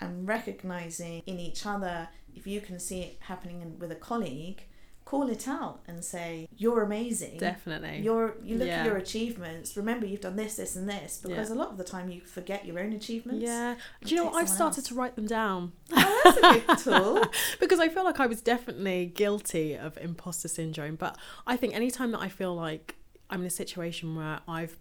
and 0.00 0.28
recognizing 0.28 1.22
in 1.26 1.38
each 1.38 1.64
other 1.64 2.08
if 2.36 2.46
you 2.46 2.60
can 2.60 2.78
see 2.78 3.00
it 3.00 3.18
happening 3.20 3.78
with 3.78 3.90
a 3.90 3.96
colleague 3.96 4.62
call 5.06 5.30
it 5.30 5.46
out 5.46 5.80
and 5.86 6.04
say 6.04 6.48
you're 6.58 6.82
amazing. 6.82 7.38
Definitely. 7.38 8.00
You're 8.00 8.34
you 8.42 8.58
look 8.58 8.66
yeah. 8.66 8.80
at 8.80 8.86
your 8.86 8.96
achievements. 8.96 9.76
Remember 9.76 10.04
you've 10.04 10.20
done 10.20 10.34
this 10.34 10.56
this 10.56 10.74
and 10.74 10.88
this 10.88 11.20
because 11.22 11.48
yeah. 11.48 11.54
a 11.54 11.56
lot 11.56 11.68
of 11.68 11.78
the 11.78 11.84
time 11.84 12.10
you 12.10 12.20
forget 12.20 12.66
your 12.66 12.80
own 12.80 12.92
achievements. 12.92 13.44
Yeah. 13.44 13.76
Do 14.04 14.14
you 14.14 14.20
know 14.20 14.26
what 14.30 14.34
i've 14.34 14.48
started 14.48 14.80
else. 14.80 14.88
to 14.88 14.94
write 14.94 15.16
them 15.16 15.26
down. 15.26 15.72
Oh, 15.98 16.20
that's 16.24 16.38
a 16.38 16.66
good 16.66 16.78
tool. 16.84 17.24
Because 17.60 17.78
i 17.78 17.88
feel 17.88 18.02
like 18.02 18.18
i 18.18 18.26
was 18.26 18.40
definitely 18.40 19.06
guilty 19.06 19.74
of 19.74 19.96
imposter 19.98 20.48
syndrome 20.48 20.96
but 20.96 21.16
i 21.46 21.56
think 21.56 21.74
anytime 21.74 22.10
that 22.10 22.20
i 22.20 22.28
feel 22.28 22.54
like 22.54 22.96
i'm 23.30 23.40
in 23.40 23.46
a 23.46 23.50
situation 23.50 24.16
where 24.16 24.40
i've 24.48 24.76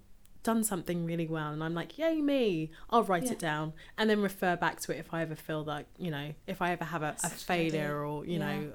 done 0.46 0.64
something 0.64 1.06
really 1.06 1.28
well 1.28 1.52
and 1.52 1.62
I'm 1.62 1.74
like, 1.74 1.98
yay 1.98 2.22
me, 2.22 2.72
I'll 2.90 3.04
write 3.04 3.26
yeah. 3.26 3.34
it 3.34 3.40
down 3.40 3.74
and 3.98 4.10
then 4.10 4.22
refer 4.22 4.56
back 4.56 4.80
to 4.82 4.94
it 4.94 5.00
if 5.00 5.14
I 5.14 5.24
ever 5.24 5.36
feel 5.36 5.64
like, 5.64 5.88
you 5.98 6.12
know, 6.12 6.34
if 6.48 6.62
I 6.62 6.72
ever 6.72 6.86
have 6.86 7.04
a, 7.04 7.18
a 7.24 7.30
failure 7.30 8.06
or, 8.06 8.26
you 8.26 8.40
yeah. 8.40 8.60
know, 8.60 8.72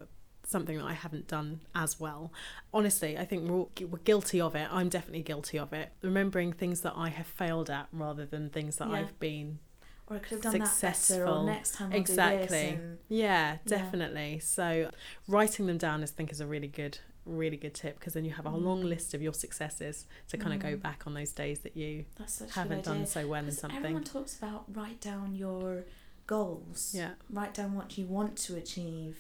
something 0.47 0.77
that 0.77 0.85
I 0.85 0.95
haven't 0.95 1.29
done 1.29 1.61
as 1.75 2.01
well. 2.01 2.33
Honestly, 2.75 3.17
I 3.17 3.25
think 3.25 3.49
we're, 3.49 3.57
all, 3.57 3.71
we're 3.89 3.99
guilty 3.99 4.41
of 4.41 4.55
it. 4.57 4.69
I'm 4.71 4.89
definitely 4.89 5.23
guilty 5.23 5.59
of 5.59 5.73
it. 5.73 5.93
Remembering 6.03 6.53
things 6.53 6.81
that 6.81 6.95
I 6.97 7.09
have 7.09 7.29
failed 7.29 7.71
at 7.71 7.87
rather 7.93 8.27
than 8.27 8.51
things 8.51 8.77
that 8.77 8.89
yeah. 8.89 8.97
I've 8.97 9.19
been 9.21 9.61
or 10.09 10.17
I 10.17 10.19
could 10.19 10.31
have 10.33 10.43
done 10.43 10.53
successful. 10.53 11.17
that 11.17 11.25
better, 11.25 11.37
or 11.37 11.45
next 11.45 11.75
time 11.77 11.93
I'll 11.93 11.99
exactly. 11.99 12.69
And, 12.69 12.99
yeah, 13.09 13.59
definitely. 13.65 14.33
Yeah. 14.35 14.41
So 14.41 14.91
writing 15.29 15.67
them 15.67 15.79
down, 15.79 16.03
I 16.03 16.07
think, 16.07 16.33
is 16.33 16.41
a 16.41 16.47
really 16.47 16.67
good 16.67 16.99
really 17.31 17.57
good 17.57 17.75
tip 17.75 17.99
because 17.99 18.15
then 18.15 18.25
you 18.25 18.33
have 18.33 18.47
a 18.47 18.51
mm. 18.51 18.63
long 18.63 18.83
list 18.83 19.15
of 19.15 19.23
your 19.23 19.35
successes 19.35 20.07
to 20.29 20.37
kind 20.37 20.55
of 20.55 20.61
go 20.61 20.77
mm. 20.77 20.83
back 20.83 21.03
on 21.07 21.15
those 21.15 21.33
days 21.33 21.61
that 21.61 21.77
you 21.77 22.05
haven't 22.55 22.85
done 22.85 23.07
so 23.07 23.27
well 23.27 23.45
in 23.45 23.53
something. 23.53 23.79
Everyone 23.79 24.05
talks 24.05 24.37
about 24.37 24.65
write 24.73 25.01
down 25.01 25.35
your 25.35 25.85
goals. 26.27 26.93
Yeah. 26.95 27.11
Write 27.29 27.55
down 27.55 27.75
what 27.75 27.99
you 27.99 28.07
want 28.07 28.37
to 28.39 28.57
achieve 28.57 29.17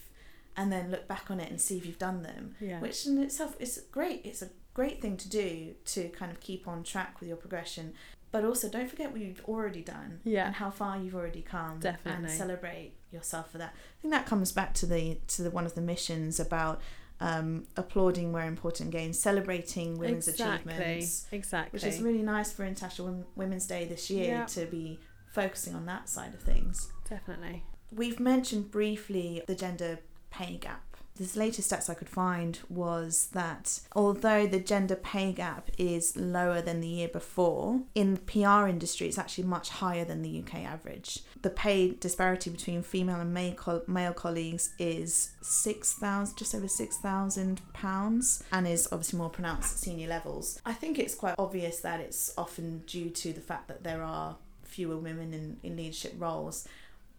and 0.57 0.73
then 0.73 0.91
look 0.91 1.09
back 1.09 1.31
on 1.31 1.41
it 1.41 1.51
and 1.51 1.61
see 1.61 1.77
if 1.77 1.87
you've 1.87 1.99
done 1.99 2.23
them. 2.23 2.55
Yeah. 2.61 2.81
Which 2.81 3.07
in 3.07 3.19
itself 3.23 3.57
is 3.59 3.85
great. 3.91 4.23
It's 4.25 4.43
a 4.43 4.51
great 4.75 5.01
thing 5.03 5.17
to 5.17 5.29
do 5.29 5.75
to 5.85 6.09
kind 6.11 6.31
of 6.31 6.41
keep 6.41 6.69
on 6.69 6.83
track 6.83 7.21
with 7.21 7.29
your 7.29 7.37
progression. 7.37 7.95
but 8.33 8.45
also 8.45 8.69
don't 8.69 8.89
forget 8.89 9.11
what 9.11 9.21
you've 9.21 9.45
already 9.47 9.83
done 9.83 10.21
Yeah. 10.23 10.47
and 10.47 10.55
how 10.55 10.71
far 10.71 10.97
you've 10.99 11.17
already 11.17 11.43
come 11.43 11.81
Definitely. 11.81 12.27
and 12.27 12.31
celebrate 12.31 12.93
yourself 13.11 13.51
for 13.51 13.59
that 13.59 13.75
i 13.75 14.01
think 14.01 14.15
that 14.15 14.25
comes 14.25 14.53
back 14.53 14.73
to 14.75 14.87
the 14.87 15.19
to 15.27 15.43
the 15.43 15.51
one 15.51 15.67
of 15.67 15.75
the 15.75 15.81
missions 15.81 16.39
about 16.39 16.81
um, 17.21 17.67
applauding 17.77 18.33
where 18.33 18.47
important 18.47 18.91
gains 18.91 19.19
celebrating 19.19 19.99
women's 19.99 20.27
exactly. 20.29 20.73
achievements 20.73 21.27
Exactly. 21.33 21.77
which 21.77 21.85
is 21.85 22.01
really 22.01 22.23
nice 22.23 22.51
for 22.53 22.65
international 22.65 23.25
women's 23.37 23.67
day 23.67 23.85
this 23.85 24.09
year 24.11 24.25
Yeah. 24.29 24.45
to 24.47 24.67
be 24.67 24.99
focusing 25.33 25.75
on 25.75 25.87
that 25.87 26.09
side 26.09 26.35
of 26.35 26.41
things 26.41 26.91
Definitely. 27.09 27.65
We've 27.93 28.21
mentioned 28.21 28.71
briefly 28.71 29.43
the 29.49 29.55
gender 29.57 29.99
pay 30.31 30.57
gap. 30.59 30.90
The 31.21 31.39
latest 31.39 31.71
stats 31.71 31.91
I 31.91 31.95
could 31.95 32.09
find 32.09 32.59
was 32.71 33.29
that 33.33 33.81
although 33.95 34.47
the 34.47 34.59
gender 34.59 34.97
pay 34.97 35.33
gap 35.33 35.69
is 35.77 36.17
lower 36.17 36.63
than 36.63 36.81
the 36.81 36.89
year 36.89 37.09
before, 37.09 37.83
in 37.95 38.15
the 38.15 38.21
PR 38.21 38.67
industry 38.67 39.07
it's 39.07 39.19
actually 39.19 39.45
much 39.45 39.69
higher 39.69 40.07
than 40.07 40.23
the 40.23 40.39
UK 40.39 40.65
average. 40.65 41.19
The 41.43 41.51
pay 41.51 41.91
disparity 41.91 42.49
between 42.49 42.83
female 42.83 43.21
and 43.21 43.35
male, 43.35 43.53
col- 43.53 43.83
male 43.87 44.15
colleagues 44.15 44.73
is 44.79 45.33
six 45.43 45.93
thousand, 45.93 46.39
just 46.39 46.55
over 46.55 46.69
six 46.69 46.97
thousand 46.97 47.61
pounds, 47.75 48.43
and 48.51 48.67
is 48.67 48.89
obviously 48.91 49.19
more 49.19 49.29
pronounced 49.29 49.75
at 49.75 49.79
senior 49.79 50.09
levels. 50.09 50.59
I 50.65 50.73
think 50.73 50.99
it's 50.99 51.15
quite 51.15 51.35
obvious 51.39 51.81
that 51.81 52.01
it's 52.01 52.33
often 52.39 52.79
due 52.87 53.11
to 53.11 53.35
the 53.35 53.43
fact 53.43 53.69
that 53.69 53.85
there 53.85 54.03
are 54.03 54.37
fewer 54.63 54.97
women 54.97 55.35
in, 55.35 55.59
in 55.63 55.77
leadership 55.77 56.15
roles 56.17 56.67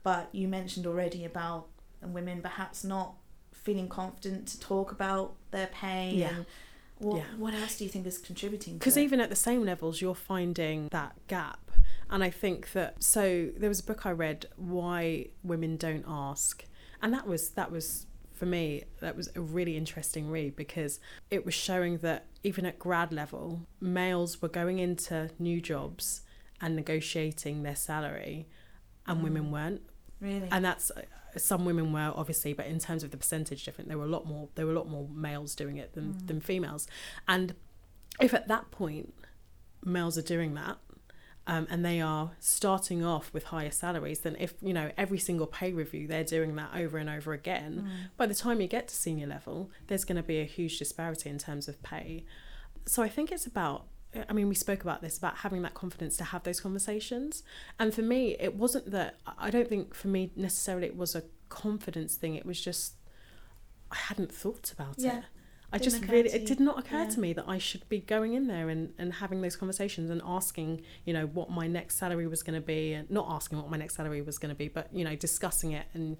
but 0.03 0.29
you 0.31 0.47
mentioned 0.47 0.87
already 0.87 1.25
about 1.25 1.67
women 2.01 2.41
perhaps 2.41 2.83
not 2.83 3.13
feeling 3.63 3.88
confident 3.88 4.47
to 4.47 4.60
talk 4.60 4.91
about 4.91 5.36
their 5.52 5.67
pay 5.67 6.12
Yeah. 6.15 6.30
and 6.30 6.45
what, 6.97 7.17
Yeah. 7.17 7.24
what 7.38 7.54
else 7.54 7.78
do 7.78 7.84
you 7.84 7.89
think 7.89 8.06
is 8.06 8.17
contributing 8.17 8.74
to 8.74 8.80
Because 8.80 8.97
even 8.97 9.19
at 9.19 9.30
the 9.30 9.36
same 9.36 9.63
levels, 9.63 10.02
you're 10.02 10.15
finding 10.15 10.88
that 10.91 11.15
gap. 11.28 11.71
And 12.10 12.24
I 12.24 12.30
think 12.30 12.74
that 12.74 13.02
so 13.04 13.50
there 13.58 13.69
was 13.69 13.80
a 13.80 13.84
book 13.84 14.06
I 14.06 14.12
read, 14.12 14.45
Why 14.58 15.28
Women 15.43 15.78
Don't 15.78 16.04
Ask, 16.08 16.65
and 17.02 17.13
that 17.13 17.26
was 17.26 17.52
that 17.52 17.71
was 17.71 18.06
for 18.34 18.45
me 18.45 18.84
that 19.00 19.15
was 19.15 19.30
a 19.36 19.41
really 19.41 19.78
interesting 19.78 20.30
read 20.30 20.56
because 20.56 21.00
it 21.30 21.45
was 21.45 21.54
showing 21.54 22.00
that 22.00 22.26
even 22.43 22.65
at 22.65 22.78
grad 22.80 23.13
level, 23.13 23.62
males 23.80 24.41
were 24.41 24.50
going 24.50 24.80
into 24.80 25.30
new 25.39 25.62
jobs 25.62 26.21
and 26.60 26.76
negotiating 26.76 27.63
their 27.63 27.76
salary, 27.76 28.47
and 29.08 29.24
women 29.24 29.45
mm. 29.45 29.52
weren't. 29.52 29.82
really 30.19 30.47
and 30.52 30.65
that's 30.65 30.91
some 31.38 31.65
women 31.65 31.94
were 31.94 32.12
obviously 32.15 32.54
but 32.54 32.65
in 32.65 32.80
terms 32.80 33.04
of 33.04 33.12
the 33.12 33.17
percentage 33.17 33.63
different 33.63 33.88
there 33.88 33.98
were 33.98 34.06
a 34.06 34.10
lot 34.10 34.26
more 34.26 34.50
there 34.56 34.65
were 34.65 34.72
a 34.72 34.76
lot 34.76 34.89
more 34.89 35.08
males 35.13 35.56
doing 35.56 35.78
it 35.78 35.94
than, 35.94 36.17
than 36.26 36.41
females. 36.41 36.88
And 37.28 37.56
if 38.20 38.34
at 38.34 38.48
that 38.48 38.72
point 38.72 39.13
males 39.84 40.17
are 40.17 40.24
doing 40.24 40.54
that 40.56 40.78
um, 41.48 41.65
and 41.70 41.84
they 41.84 42.00
are 42.00 42.32
starting 42.39 43.04
off 43.04 43.34
with 43.34 43.46
higher 43.46 43.72
salaries 43.72 44.20
then 44.20 44.36
if 44.39 44.54
you 44.62 44.74
know 44.74 44.91
every 44.98 45.17
single 45.17 45.48
pay 45.48 45.74
review 45.74 46.08
they're 46.08 46.24
doing 46.24 46.56
that 46.56 46.70
over 46.76 46.98
and 46.98 47.10
over 47.10 47.34
again 47.34 47.89
by 48.15 48.28
the 48.28 48.36
time 48.36 48.62
you 48.62 48.67
get 48.67 48.88
to 48.88 48.96
senior 48.96 49.26
level 49.26 49.72
there's 49.88 50.06
going 50.06 50.17
to 50.17 50.24
be 50.24 50.39
a 50.39 50.46
huge 50.46 50.78
disparity 50.78 51.30
in 51.30 51.38
terms 51.38 51.67
of 51.67 51.82
pay. 51.82 52.26
So 52.86 53.02
i 53.04 53.10
think 53.10 53.32
it's 53.32 53.46
about 53.46 53.86
I 54.30 54.34
mean, 54.34 54.50
we 54.50 54.56
spoke 54.56 54.82
about 54.82 55.02
this 55.02 55.17
about 55.17 55.38
having 55.38 55.62
that 55.62 55.74
confidence 55.74 56.17
to 56.17 56.24
have 56.26 56.43
those 56.43 56.60
conversations. 56.60 57.43
And 57.80 57.93
for 57.93 58.02
me, 58.02 58.36
it 58.39 58.56
wasn't 58.56 58.91
that, 58.91 59.15
I 59.38 59.50
don't 59.50 59.69
think 59.69 59.93
for 59.95 60.10
me 60.10 60.32
necessarily 60.36 60.88
it 60.88 60.97
was 60.97 61.15
a 61.15 61.24
confidence 61.50 62.15
thing. 62.15 62.36
It 62.36 62.45
was 62.45 62.60
just, 62.60 62.95
I 63.89 63.95
hadn't 63.95 64.34
thought 64.34 64.71
about 64.74 64.95
Yeah. 64.97 65.19
it. 65.19 65.24
I 65.73 65.77
Didn't 65.77 66.01
just 66.01 66.12
really, 66.12 66.29
it 66.29 66.45
did 66.45 66.60
not 66.60 66.77
occur 66.79 67.03
Yeah. 67.03 67.10
to 67.10 67.19
me 67.19 67.34
that 67.34 67.45
I 67.47 67.57
should 67.57 67.88
be 67.88 67.99
going 67.99 68.34
in 68.34 68.47
there 68.47 68.67
and, 68.69 68.93
and 68.97 69.13
having 69.13 69.41
those 69.41 69.55
conversations 69.55 70.10
and 70.10 70.21
asking, 70.25 70.81
you 71.05 71.13
know, 71.13 71.27
what 71.27 71.49
my 71.49 71.67
next 71.67 71.97
salary 71.97 72.27
was 72.27 72.43
going 72.43 72.60
to 72.60 72.65
be 72.65 72.91
and 72.93 73.10
not 73.10 73.27
asking 73.29 73.57
what 73.57 73.69
my 73.69 73.77
next 73.77 73.95
salary 73.95 74.21
was 74.21 74.38
going 74.38 74.49
to 74.49 74.55
be, 74.55 74.67
but, 74.67 74.89
you 74.93 75.05
know, 75.05 75.15
discussing 75.15 75.71
it 75.71 75.86
and, 75.93 76.17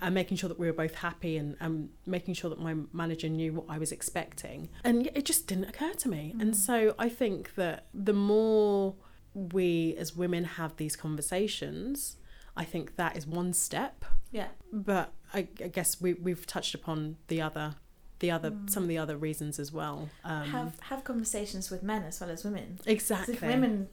and 0.00 0.14
making 0.14 0.36
sure 0.36 0.48
that 0.48 0.58
we 0.58 0.66
were 0.68 0.72
both 0.72 0.94
happy 0.94 1.36
and 1.36 1.56
um, 1.60 1.88
making 2.06 2.34
sure 2.34 2.48
that 2.50 2.60
my 2.60 2.74
manager 2.92 3.28
knew 3.28 3.52
what 3.52 3.64
I 3.68 3.78
was 3.78 3.90
expecting. 3.92 4.68
And 4.84 5.08
it 5.14 5.24
just 5.24 5.46
didn't 5.48 5.64
occur 5.64 5.92
to 5.94 6.08
me. 6.08 6.34
And 6.38 6.56
so 6.56 6.94
I 6.98 7.08
think 7.08 7.54
that 7.56 7.86
the 7.92 8.12
more 8.12 8.94
we 9.34 9.96
as 9.96 10.14
women 10.14 10.44
have 10.44 10.76
these 10.76 10.94
conversations, 10.94 12.16
I 12.56 12.64
think 12.64 12.96
that 12.96 13.16
is 13.16 13.26
one 13.26 13.52
step. 13.52 14.04
yeah 14.30 14.48
But 14.72 15.12
I, 15.32 15.48
I 15.64 15.68
guess 15.68 16.00
we, 16.00 16.12
we've 16.14 16.46
touched 16.46 16.74
upon 16.74 17.16
the 17.28 17.40
other, 17.40 17.76
the 18.22 18.30
other, 18.30 18.54
some 18.66 18.84
of 18.84 18.88
the 18.88 18.96
other 18.96 19.18
reasons 19.18 19.58
as 19.58 19.70
well. 19.70 20.08
Um, 20.24 20.46
have 20.46 20.80
have 20.80 21.04
conversations 21.04 21.70
with 21.70 21.82
men 21.82 22.04
as 22.04 22.18
well 22.20 22.30
as 22.30 22.42
women. 22.44 22.78
exactly. 22.86 23.34
if 23.34 23.42
women 23.42 23.88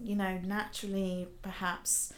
you 0.00 0.16
know 0.16 0.40
naturally 0.44 1.28
perhaps 1.42 2.12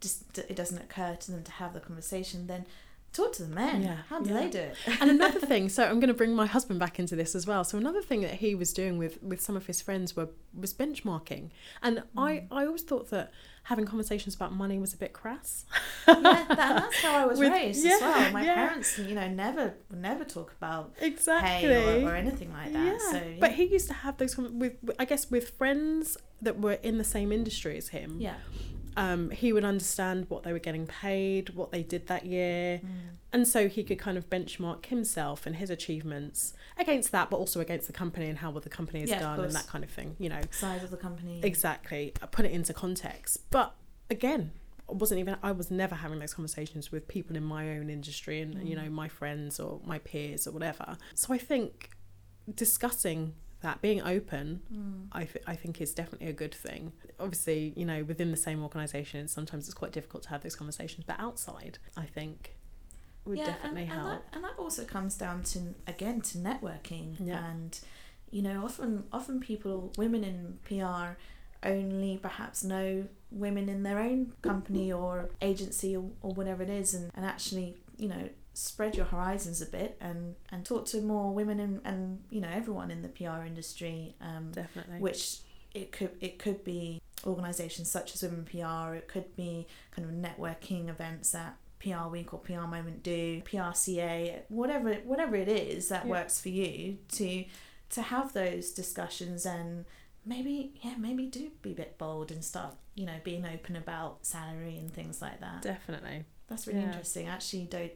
just 0.00 0.38
it 0.38 0.56
doesn't 0.56 0.78
occur 0.78 1.16
to 1.18 1.30
them 1.30 1.42
to 1.42 1.52
have 1.52 1.72
the 1.72 1.80
conversation 1.80 2.46
then 2.46 2.66
talk 3.14 3.32
to 3.32 3.44
the 3.44 3.54
men 3.54 3.82
Yeah, 3.82 3.96
how 4.10 4.20
do 4.20 4.28
yeah. 4.30 4.40
they 4.40 4.48
do 4.50 4.58
it 4.58 4.76
and 5.00 5.08
another 5.10 5.40
thing, 5.40 5.68
so 5.68 5.84
I'm 5.84 6.00
going 6.00 6.08
to 6.08 6.20
bring 6.22 6.34
my 6.34 6.46
husband 6.46 6.78
back 6.80 6.98
into 6.98 7.14
this 7.16 7.34
as 7.34 7.46
well. 7.46 7.64
So 7.64 7.78
another 7.78 8.02
thing 8.02 8.20
that 8.22 8.34
he 8.34 8.54
was 8.54 8.72
doing 8.72 8.98
with 8.98 9.22
with 9.22 9.40
some 9.40 9.56
of 9.56 9.66
his 9.66 9.80
friends 9.80 10.14
were 10.16 10.28
was 10.54 10.74
benchmarking, 10.74 11.50
and 11.82 12.02
I 12.16 12.30
mm. 12.32 12.46
I 12.50 12.66
always 12.66 12.82
thought 12.82 13.10
that 13.10 13.30
having 13.64 13.86
conversations 13.86 14.34
about 14.34 14.52
money 14.52 14.78
was 14.78 14.92
a 14.92 14.96
bit 14.98 15.12
crass. 15.14 15.64
yeah, 16.06 16.14
that, 16.20 16.48
that's 16.48 17.00
how 17.02 17.16
I 17.16 17.24
was 17.24 17.38
With- 17.42 17.50
raised 17.52 17.82
yeah, 17.84 17.92
as 17.94 18.00
well. 18.02 18.32
My 18.32 18.44
yeah. 18.44 18.54
parents, 18.54 18.98
you 18.98 19.14
know, 19.14 19.28
never 19.28 19.74
never 19.90 20.24
talk 20.24 20.52
about 20.58 20.92
Exactly. 21.00 21.68
pay 21.68 22.02
or, 22.04 22.10
or 22.10 22.14
anything 22.14 22.52
like 22.52 22.72
that. 22.74 22.84
Yeah, 22.84 22.98
So 23.10 23.16
yeah. 23.16 23.36
but 23.40 23.52
he 23.52 23.64
used 23.64 23.88
to 23.88 23.94
have 23.94 24.16
those 24.18 24.36
with, 24.36 24.74
I 24.98 25.04
guess, 25.06 25.30
with 25.30 25.50
friends 25.50 26.18
that 26.42 26.60
were 26.60 26.78
in 26.82 26.98
the 26.98 27.04
same 27.04 27.32
industry 27.32 27.76
as 27.78 27.88
him. 27.88 28.16
yeah, 28.20 28.34
Um, 28.96 29.30
he 29.30 29.52
would 29.52 29.64
understand 29.64 30.26
what 30.28 30.42
they 30.44 30.52
were 30.52 30.58
getting 30.58 30.86
paid, 30.86 31.50
what 31.50 31.70
they 31.72 31.82
did 31.82 32.06
that 32.06 32.26
year, 32.26 32.80
Mm. 32.84 32.88
and 33.32 33.48
so 33.48 33.68
he 33.68 33.82
could 33.84 33.98
kind 33.98 34.16
of 34.16 34.30
benchmark 34.30 34.86
himself 34.86 35.46
and 35.46 35.56
his 35.56 35.70
achievements 35.70 36.54
against 36.78 37.10
that, 37.12 37.30
but 37.30 37.36
also 37.38 37.60
against 37.60 37.86
the 37.86 37.92
company 37.92 38.28
and 38.28 38.38
how 38.38 38.50
well 38.50 38.60
the 38.60 38.68
company 38.70 39.00
has 39.00 39.10
Yeah, 39.10 39.20
done 39.20 39.40
and 39.40 39.52
that 39.52 39.66
kind 39.66 39.82
of 39.84 39.90
thing. 39.90 40.16
You 40.18 40.28
know, 40.28 40.40
size 40.50 40.82
of 40.84 40.90
the 40.90 40.96
company. 40.96 41.40
exactly. 41.42 42.12
Put 42.30 42.44
it 42.44 42.52
into 42.52 42.72
context, 42.72 43.50
but 43.50 43.74
again. 44.10 44.52
I 44.86 44.92
wasn't 44.92 45.18
even 45.20 45.36
I 45.42 45.50
was 45.52 45.70
never 45.70 45.94
having 45.94 46.18
those 46.18 46.34
conversations 46.34 46.92
with 46.92 47.08
people 47.08 47.36
in 47.36 47.42
my 47.42 47.70
own 47.78 47.88
industry 47.88 48.42
and 48.42 48.68
you 48.68 48.76
know 48.76 48.90
my 48.90 49.08
friends 49.08 49.58
or 49.58 49.80
my 49.86 49.98
peers 49.98 50.46
or 50.46 50.52
whatever. 50.52 50.98
So 51.14 51.32
I 51.32 51.38
think 51.38 51.88
discussing 52.54 53.34
that 53.64 53.80
being 53.82 54.00
open 54.02 54.46
Mm. 54.72 55.08
I, 55.12 55.24
th- 55.24 55.44
I 55.46 55.54
think 55.56 55.80
is 55.80 55.92
definitely 55.94 56.28
a 56.28 56.32
good 56.44 56.54
thing 56.54 56.92
obviously 57.18 57.72
you 57.76 57.84
know 57.90 58.00
within 58.04 58.30
the 58.30 58.36
same 58.48 58.62
organization 58.62 59.26
sometimes 59.28 59.64
it's 59.66 59.74
quite 59.82 59.92
difficult 59.92 60.22
to 60.24 60.28
have 60.30 60.42
those 60.42 60.56
conversations 60.56 61.04
but 61.06 61.16
outside 61.18 61.78
i 61.96 62.06
think 62.16 62.56
would 63.24 63.38
yeah, 63.38 63.46
definitely 63.46 63.82
and, 63.82 63.90
and 63.92 64.00
help 64.00 64.10
that, 64.12 64.34
and 64.34 64.44
that 64.44 64.52
also 64.58 64.84
comes 64.84 65.16
down 65.16 65.42
to 65.52 65.58
again 65.86 66.20
to 66.20 66.38
networking 66.38 67.16
Yeah. 67.18 67.44
and 67.50 67.72
you 68.30 68.42
know 68.42 68.64
often 68.64 69.04
often 69.12 69.40
people 69.40 69.92
women 69.96 70.22
in 70.24 70.58
PR 70.68 71.16
only 71.66 72.18
perhaps 72.18 72.62
know 72.62 73.06
women 73.30 73.68
in 73.68 73.82
their 73.82 73.98
own 73.98 74.32
company 74.42 74.92
or 74.92 75.30
agency 75.40 75.96
or, 75.96 76.04
or 76.20 76.32
whatever 76.34 76.62
it 76.62 76.68
is 76.70 76.92
and, 76.94 77.10
and 77.16 77.24
actually 77.24 77.76
you 77.96 78.08
know 78.08 78.28
spread 78.54 78.94
your 78.96 79.06
horizons 79.06 79.60
a 79.60 79.66
bit 79.66 79.96
and 80.00 80.36
and 80.50 80.64
talk 80.64 80.86
to 80.86 81.00
more 81.00 81.32
women 81.34 81.58
and, 81.60 81.80
and 81.84 82.20
you 82.30 82.40
know 82.40 82.48
everyone 82.52 82.90
in 82.90 83.02
the 83.02 83.08
PR 83.08 83.42
industry 83.44 84.14
um, 84.20 84.50
definitely 84.52 84.98
which 85.00 85.38
it 85.74 85.90
could 85.92 86.10
it 86.20 86.38
could 86.38 86.62
be 86.64 87.02
organisations 87.26 87.90
such 87.90 88.14
as 88.14 88.22
Women 88.22 88.44
PR. 88.44 88.94
It 88.94 89.08
could 89.08 89.34
be 89.34 89.66
kind 89.90 90.08
of 90.08 90.14
networking 90.14 90.88
events 90.88 91.32
that 91.32 91.56
PR 91.80 92.06
Week 92.08 92.32
or 92.32 92.38
PR 92.38 92.60
Moment 92.66 93.02
do, 93.02 93.40
PRCA, 93.42 94.42
whatever 94.48 94.94
whatever 95.04 95.34
it 95.36 95.48
is 95.48 95.88
that 95.88 96.04
Yeah. 96.04 96.10
works 96.10 96.40
for 96.40 96.50
you 96.50 96.98
to 97.12 97.44
to 97.90 98.02
have 98.02 98.32
those 98.34 98.70
discussions 98.70 99.44
and 99.46 99.84
maybe 100.24 100.74
yeah 100.82 100.94
maybe 100.98 101.26
do 101.26 101.50
be 101.62 101.72
a 101.72 101.74
bit 101.74 101.98
bold 101.98 102.30
and 102.30 102.42
start 102.44 102.74
you 102.94 103.04
know 103.06 103.18
being 103.24 103.44
open 103.44 103.76
about 103.76 104.24
salary 104.24 104.76
and 104.78 104.92
things 104.92 105.20
like 105.20 105.40
that. 105.40 105.62
definitely 105.62 106.24
That's 106.46 106.66
really 106.66 106.80
Yeah. 106.80 106.86
interesting. 106.88 107.26
Actually, 107.26 107.64
don't 107.64 107.92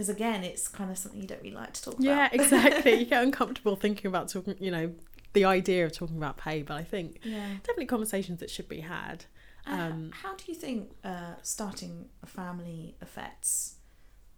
because 0.00 0.08
again 0.08 0.42
it's 0.42 0.66
kind 0.66 0.90
of 0.90 0.96
something 0.96 1.20
you 1.20 1.26
don't 1.26 1.42
really 1.42 1.54
like 1.54 1.72
to 1.74 1.82
talk 1.82 1.94
about. 1.94 2.04
yeah 2.04 2.28
exactly 2.32 2.94
you 2.94 3.04
get 3.14 3.22
uncomfortable 3.22 3.76
thinking 3.76 4.06
about 4.06 4.28
talking 4.28 4.54
you 4.58 4.70
know 4.70 4.90
the 5.34 5.44
idea 5.44 5.84
of 5.84 5.92
talking 5.92 6.16
about 6.16 6.38
pay 6.38 6.62
but 6.62 6.74
i 6.74 6.82
think 6.82 7.18
yeah. 7.22 7.48
definitely 7.62 7.84
conversations 7.86 8.40
that 8.40 8.48
should 8.50 8.68
be 8.68 8.80
had 8.80 9.24
And 9.66 9.74
h- 9.74 9.90
Um, 9.92 10.10
how 10.22 10.34
do 10.36 10.44
you 10.48 10.54
think 10.54 10.90
uh, 11.04 11.34
starting 11.42 12.08
a 12.22 12.26
family 12.26 12.96
affects 13.02 13.74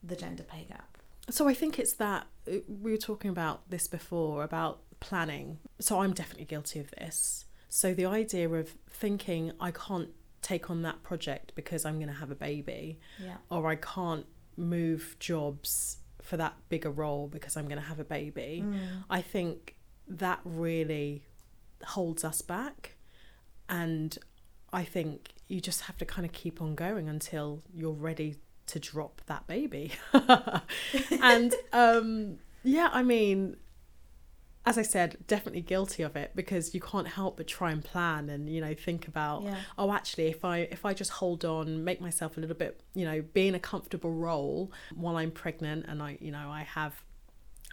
the 0.03 0.17
gender 0.17 0.43
pay 0.43 0.65
gap? 0.69 0.99
So 1.31 1.49
I 1.49 1.55
think 1.55 1.79
it's 1.79 1.95
that 1.95 2.27
uh, 2.51 2.57
we 2.83 2.91
were 2.91 3.05
talking 3.11 3.31
about 3.31 3.71
this 3.71 3.87
before 3.87 4.43
about 4.43 4.75
planning. 4.99 5.59
So 5.79 6.01
I'm 6.03 6.13
definitely 6.13 6.47
guilty 6.55 6.81
of 6.81 6.91
this. 6.99 7.45
So 7.69 7.95
the 7.95 8.07
idea 8.07 8.49
of 8.61 8.67
thinking 8.91 9.43
I 9.61 9.71
can't 9.71 10.11
take 10.51 10.69
on 10.73 10.83
that 10.83 10.99
project 11.05 11.53
because 11.55 11.85
I'm 11.89 11.97
going 12.03 12.13
to 12.17 12.21
have 12.23 12.33
a 12.33 12.41
baby 12.51 12.99
Yeah. 13.27 13.37
or 13.49 13.61
I 13.75 13.77
can't 13.77 14.27
move 14.57 15.17
jobs 15.19 15.99
for 16.23 16.37
that 16.37 16.55
bigger 16.69 16.91
role 16.91 17.29
because 17.29 17.57
I'm 17.57 17.67
going 17.67 17.81
to 17.81 17.87
have 17.87 17.99
a 17.99 18.05
baby. 18.05 18.63
Mm. 18.65 19.05
I 19.11 19.21
think 19.21 19.77
that 20.09 20.41
really 20.45 21.25
holds 21.85 22.25
us 22.25 22.43
back. 22.43 22.97
And 23.69 24.17
I 24.73 24.85
think 24.85 25.31
you 25.49 25.61
just 25.61 25.83
have 25.83 25.99
to 25.99 26.05
kind 26.05 26.25
of 26.25 26.33
keep 26.33 26.63
on 26.63 26.75
going 26.75 27.09
until 27.09 27.63
you're 27.75 27.93
ready 27.93 28.37
to 28.67 28.79
drop 28.79 29.21
that 29.27 29.47
baby. 29.47 29.93
and 31.23 31.55
um, 31.73 32.39
yeah, 32.63 32.89
I 32.93 33.03
mean, 33.03 33.57
as 34.65 34.79
I 34.79 34.83
said, 34.83 35.17
definitely 35.27 35.61
guilty 35.63 36.03
of 36.05 36.15
it 36.15 36.33
because 36.37 36.73
you 36.75 36.81
can't 36.81 37.09
help 37.09 37.37
but 37.37 37.49
try 37.49 37.73
and 37.73 37.83
plan 37.85 38.29
and 38.31 38.49
you 38.49 38.61
know 38.61 38.75
think 38.75 39.09
about 39.09 39.43
Yeah. 39.43 39.57
oh 39.77 39.93
actually 39.93 40.27
if 40.29 40.45
I 40.45 40.59
if 40.59 40.85
I 40.85 40.95
just 40.95 41.11
hold 41.13 41.45
on, 41.45 41.83
make 41.85 42.01
myself 42.01 42.37
a 42.37 42.41
little 42.41 42.57
bit 42.57 42.81
you 42.95 43.05
know 43.05 43.23
be 43.23 43.49
in 43.49 43.55
a 43.55 43.61
comfortable 43.61 44.13
role 44.13 44.71
while 44.95 45.17
I'm 45.17 45.31
pregnant 45.33 45.87
and 45.89 46.03
I 46.03 46.17
you 46.21 46.31
know 46.31 46.49
I 46.51 46.63
have 46.63 47.03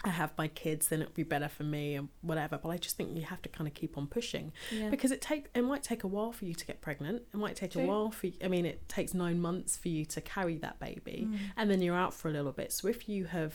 I 0.03 0.09
have 0.09 0.31
my 0.37 0.47
kids 0.47 0.87
then 0.87 1.01
it'd 1.01 1.13
be 1.13 1.23
better 1.23 1.49
for 1.49 1.63
me 1.63 1.93
and 1.95 2.07
whatever 2.21 2.57
but 2.57 2.69
I 2.69 2.77
just 2.77 2.95
think 2.95 3.15
you 3.17 3.23
have 3.23 3.41
to 3.41 3.49
kind 3.49 3.67
of 3.67 3.73
keep 3.73 3.97
on 3.97 4.07
pushing 4.07 4.53
Yeah. 4.71 4.89
because 4.89 5.11
it 5.11 5.21
take 5.21 5.47
it 5.53 5.61
might 5.61 5.83
take 5.83 6.03
a 6.05 6.07
while 6.07 6.31
for 6.31 6.45
you 6.45 6.53
to 6.55 6.65
get 6.65 6.79
pregnant 6.81 7.23
it 7.33 7.37
might 7.37 7.55
take 7.57 7.71
True. 7.71 7.83
a 7.83 7.85
while 7.85 8.09
for 8.09 8.27
I 8.43 8.47
mean 8.47 8.65
it 8.65 8.87
takes 8.87 9.13
9 9.13 9.39
months 9.41 9.75
for 9.77 9.89
you 9.89 10.05
to 10.05 10.21
carry 10.21 10.57
that 10.59 10.79
baby 10.79 11.27
Mm. 11.29 11.37
and 11.57 11.69
then 11.69 11.81
you're 11.81 11.97
out 11.97 12.13
for 12.13 12.29
a 12.29 12.31
little 12.31 12.53
bit 12.53 12.71
so 12.71 12.87
if 12.87 13.09
you 13.09 13.25
have 13.25 13.53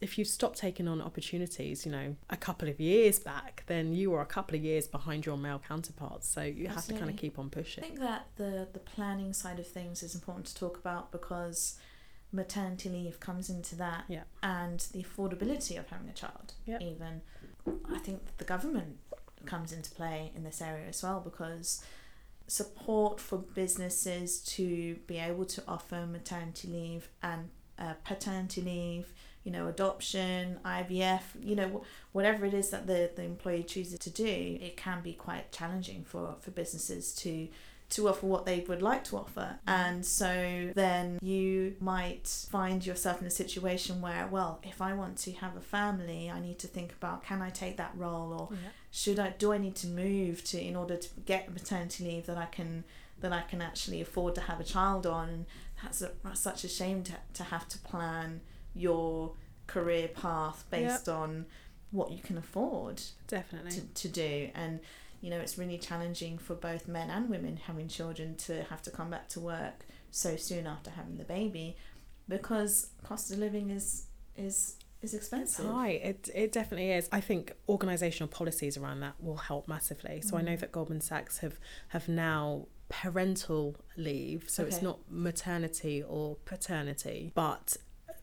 if 0.00 0.18
you 0.18 0.24
stop 0.24 0.54
taking 0.54 0.86
on 0.88 1.00
opportunities, 1.00 1.86
you 1.86 1.92
know, 1.92 2.16
a 2.28 2.36
couple 2.36 2.68
of 2.68 2.78
years 2.78 3.18
back, 3.18 3.64
then 3.66 3.92
you 3.94 4.10
were 4.10 4.20
a 4.20 4.26
couple 4.26 4.54
of 4.56 4.62
years 4.62 4.86
behind 4.86 5.24
your 5.24 5.38
male 5.38 5.60
counterparts. 5.66 6.28
So 6.28 6.42
you 6.42 6.68
have 6.68 6.84
to 6.86 6.92
kind 6.92 7.08
of 7.10 7.16
keep 7.16 7.38
on 7.38 7.48
pushing. 7.50 7.82
I 7.84 7.86
think 7.86 8.00
that 8.00 8.26
the 8.36 8.68
the 8.72 8.78
planning 8.80 9.32
side 9.32 9.58
of 9.58 9.66
things 9.66 10.02
is 10.02 10.14
important 10.14 10.46
to 10.46 10.54
talk 10.54 10.76
about 10.78 11.12
because 11.12 11.78
maternity 12.32 12.88
leave 12.88 13.20
comes 13.20 13.48
into 13.48 13.76
that 13.76 14.04
Yeah. 14.08 14.24
and 14.42 14.80
the 14.92 15.02
affordability 15.02 15.78
of 15.78 15.88
having 15.88 16.08
a 16.08 16.12
child 16.12 16.54
Yep. 16.66 16.82
even 16.82 17.22
i 17.88 17.98
think 17.98 18.26
that 18.26 18.36
the 18.38 18.44
government 18.44 18.98
comes 19.46 19.72
into 19.72 19.90
play 19.92 20.32
in 20.34 20.42
this 20.42 20.60
area 20.60 20.88
as 20.88 21.02
well 21.04 21.20
because 21.20 21.84
support 22.48 23.20
for 23.20 23.38
businesses 23.38 24.40
to 24.40 24.96
be 25.06 25.18
able 25.18 25.44
to 25.44 25.62
offer 25.66 26.04
maternity 26.04 26.68
leave 26.68 27.08
and 27.22 27.48
uh, 27.78 27.94
paternity 28.04 28.60
leave 28.60 29.12
you 29.46 29.52
know 29.52 29.68
adoption 29.68 30.58
ivf 30.64 31.22
you 31.40 31.54
know 31.54 31.82
whatever 32.12 32.44
it 32.44 32.52
is 32.52 32.70
that 32.70 32.86
the, 32.86 33.10
the 33.14 33.22
employee 33.22 33.62
chooses 33.62 33.98
to 33.98 34.10
do 34.10 34.58
it 34.60 34.76
can 34.76 35.00
be 35.00 35.12
quite 35.12 35.50
challenging 35.52 36.04
for 36.04 36.34
for 36.40 36.50
businesses 36.50 37.14
to 37.14 37.48
to 37.88 38.08
offer 38.08 38.26
what 38.26 38.44
they 38.46 38.64
would 38.66 38.82
like 38.82 39.04
to 39.04 39.16
offer. 39.16 39.60
And 39.64 40.04
so 40.04 40.72
then 40.74 41.20
you 41.22 41.76
might 41.78 42.26
find 42.50 42.84
yourself 42.84 43.20
in 43.20 43.28
a 43.28 43.30
situation 43.30 44.00
where, 44.00 44.26
well, 44.26 44.58
if 44.64 44.82
I 44.82 44.92
want 44.92 45.18
to 45.18 45.32
have 45.34 45.56
a 45.56 45.60
family, 45.60 46.28
I 46.28 46.40
need 46.40 46.58
to 46.58 46.66
think 46.66 46.92
about 46.92 47.22
can 47.22 47.40
I 47.40 47.50
take 47.50 47.76
that 47.76 47.92
role 47.96 48.32
or 48.32 48.48
Yeah. 48.50 48.70
should 48.90 49.18
I 49.20 49.30
do 49.38 49.52
I 49.52 49.58
need 49.58 49.76
to 49.76 49.86
move 49.86 50.42
to 50.44 50.60
in 50.60 50.74
order 50.74 50.96
to 50.96 51.08
get 51.26 51.52
maternity 51.52 52.02
leave 52.04 52.26
that 52.26 52.36
I 52.36 52.46
can 52.46 52.82
that 53.20 53.32
I 53.32 53.42
can 53.42 53.62
actually 53.62 54.00
afford 54.00 54.34
to 54.34 54.40
have 54.42 54.58
a 54.60 54.64
child 54.64 55.06
on 55.06 55.46
that's, 55.80 56.02
a, 56.02 56.10
that's 56.24 56.40
such 56.40 56.64
a 56.64 56.68
shame 56.68 57.02
to, 57.04 57.12
to 57.34 57.44
have 57.44 57.68
to 57.68 57.78
plan 57.78 58.40
your 58.76 59.32
career 59.66 60.08
path 60.08 60.64
based 60.70 61.08
on 61.08 61.46
what 61.90 62.10
you 62.10 62.18
can 62.22 62.36
afford 62.38 63.00
Definitely. 63.26 63.70
to, 63.72 63.80
to 63.80 64.08
do 64.08 64.50
and 64.54 64.80
you 65.20 65.30
know 65.30 65.38
it's 65.40 65.56
really 65.58 65.78
challenging 65.78 66.36
for 66.38 66.54
both 66.54 66.86
men 66.86 67.10
and 67.10 67.28
women 67.30 67.56
having 67.56 67.88
children 67.88 68.36
to 68.36 68.62
have 68.64 68.82
to 68.82 68.90
come 68.90 69.10
back 69.10 69.28
to 69.30 69.40
work 69.40 69.86
so 70.10 70.36
soon 70.36 70.66
after 70.66 70.90
having 70.90 71.16
the 71.16 71.24
baby 71.24 71.76
because 72.28 72.88
cost 73.02 73.30
of 73.32 73.38
living 73.38 73.70
is 73.70 74.06
is 74.36 74.76
is 75.02 75.14
expensive 75.14 75.66
Right, 75.66 76.00
It 76.02 76.30
it 76.34 76.52
definitely 76.52 76.90
is. 76.92 77.08
I 77.12 77.20
think 77.20 77.52
organisational 77.68 78.30
policies 78.30 78.76
around 78.76 79.00
that 79.00 79.14
will 79.20 79.36
help 79.36 79.68
massively. 79.68 80.20
So 80.22 80.36
I 80.36 80.42
know 80.42 80.52
Mm. 80.54 80.60
that 80.60 80.72
Goldman 80.72 81.00
Sachs 81.02 81.38
have 81.38 81.58
have 81.88 82.08
now 82.08 82.66
parental 82.88 83.76
leave, 83.96 84.48
so 84.48 84.64
it's 84.64 84.80
not 84.82 84.98
maternity 85.10 86.02
or 86.02 86.36
paternity, 86.46 87.30
but 87.34 87.76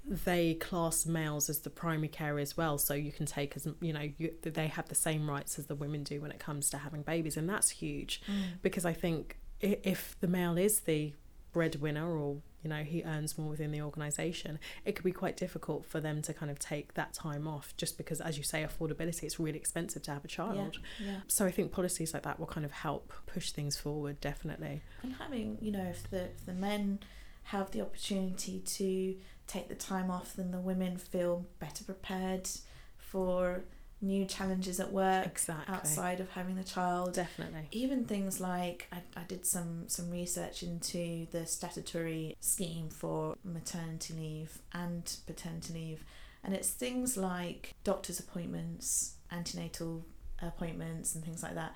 they 0.06 0.56
class 0.56 1.06
males 1.06 1.50
as 1.50 1.60
the 1.60 1.70
primary 1.70 2.08
care 2.08 2.40
as 2.40 2.58
well. 2.58 2.78
So 2.78 2.94
you 2.94 3.12
can 3.12 3.26
take 3.26 3.56
as 3.56 3.68
you 3.82 3.94
know 3.94 4.10
you, 4.18 4.34
they 4.42 4.68
have 4.68 4.90
the 4.90 4.96
same 4.96 5.30
rights 5.30 5.58
as 5.58 5.68
the 5.68 5.76
women 5.76 6.04
do 6.04 6.22
when 6.22 6.32
it 6.32 6.40
comes 6.40 6.70
to 6.72 6.78
having 6.78 7.02
babies 7.02 7.38
and 7.38 7.50
that's 7.50 7.70
huge. 7.70 8.22
Mm. 8.28 8.62
because 8.62 8.86
I 8.86 8.94
think 8.94 9.38
if 9.62 10.16
the 10.20 10.28
male 10.28 10.58
is 10.58 10.82
the 10.82 11.14
breadwinner 11.54 12.18
or 12.18 12.38
you 12.64 12.70
know 12.70 12.84
he 12.84 13.04
earns 13.04 13.38
more 13.38 13.50
within 13.50 13.72
the 13.72 13.82
organization 13.82 14.58
it 14.86 14.94
could 14.96 15.06
be 15.06 15.12
quite 15.12 15.38
difficult 15.38 15.86
for 15.86 16.00
them 16.02 16.22
to 16.22 16.34
kind 16.34 16.52
of 16.52 16.58
take 16.58 16.96
that 16.96 17.14
time 17.14 17.48
off 17.48 17.74
just 17.78 17.96
because 17.96 18.20
as 18.20 18.38
you 18.38 18.44
say 18.44 18.66
affordability 18.66 19.24
it's 19.24 19.40
really 19.40 19.60
expensive 19.60 20.02
to 20.02 20.12
have 20.12 20.26
a 20.26 20.28
child. 20.28 20.80
yeah. 21.00 21.18
So 21.28 21.46
I 21.46 21.52
think 21.52 21.72
policies 21.72 22.14
like 22.14 22.24
that 22.24 22.40
will 22.40 22.48
kind 22.48 22.66
of 22.66 22.72
help 22.72 23.14
push 23.26 23.52
things 23.52 23.78
forward 23.78 24.20
definitely. 24.20 24.82
And 25.02 25.14
having 25.14 25.58
you 25.62 25.72
know 25.72 25.86
if 25.86 26.10
the 26.10 26.26
if 26.26 26.46
the 26.46 26.54
men 26.54 27.00
have 27.48 27.72
the 27.72 27.82
opportunity 27.82 28.60
to 28.60 29.16
take 29.48 29.68
the 29.70 29.76
time 29.76 30.10
off 30.10 30.34
then 30.36 30.52
the 30.52 30.60
women 30.60 30.98
feel 30.98 31.46
better 31.60 31.84
prepared 31.84 32.50
for 32.98 33.64
new 34.04 34.26
challenges 34.26 34.80
at 34.80 34.92
work 34.92 35.26
exactly. 35.26 35.74
outside 35.74 36.20
of 36.20 36.30
having 36.32 36.56
the 36.56 36.64
child. 36.64 37.14
Definitely. 37.14 37.70
Even 37.72 38.04
things 38.04 38.40
like 38.42 38.88
I, 38.92 38.98
I 39.16 39.24
did 39.24 39.46
some 39.46 39.86
some 39.88 40.12
research 40.12 40.62
into 40.62 41.26
the 41.32 41.46
statutory 41.46 42.36
scheme 42.42 42.90
for 42.90 43.38
maternity 43.44 44.14
leave 44.14 44.62
and 44.74 45.16
paternity 45.26 45.74
leave 45.74 46.06
and 46.44 46.54
it's 46.54 46.70
things 46.70 47.16
like 47.16 47.74
doctor's 47.84 48.20
appointments 48.20 49.16
antenatal 49.32 50.06
appointments 50.42 51.16
and 51.16 51.24
things 51.24 51.42
like 51.42 51.56
that. 51.56 51.74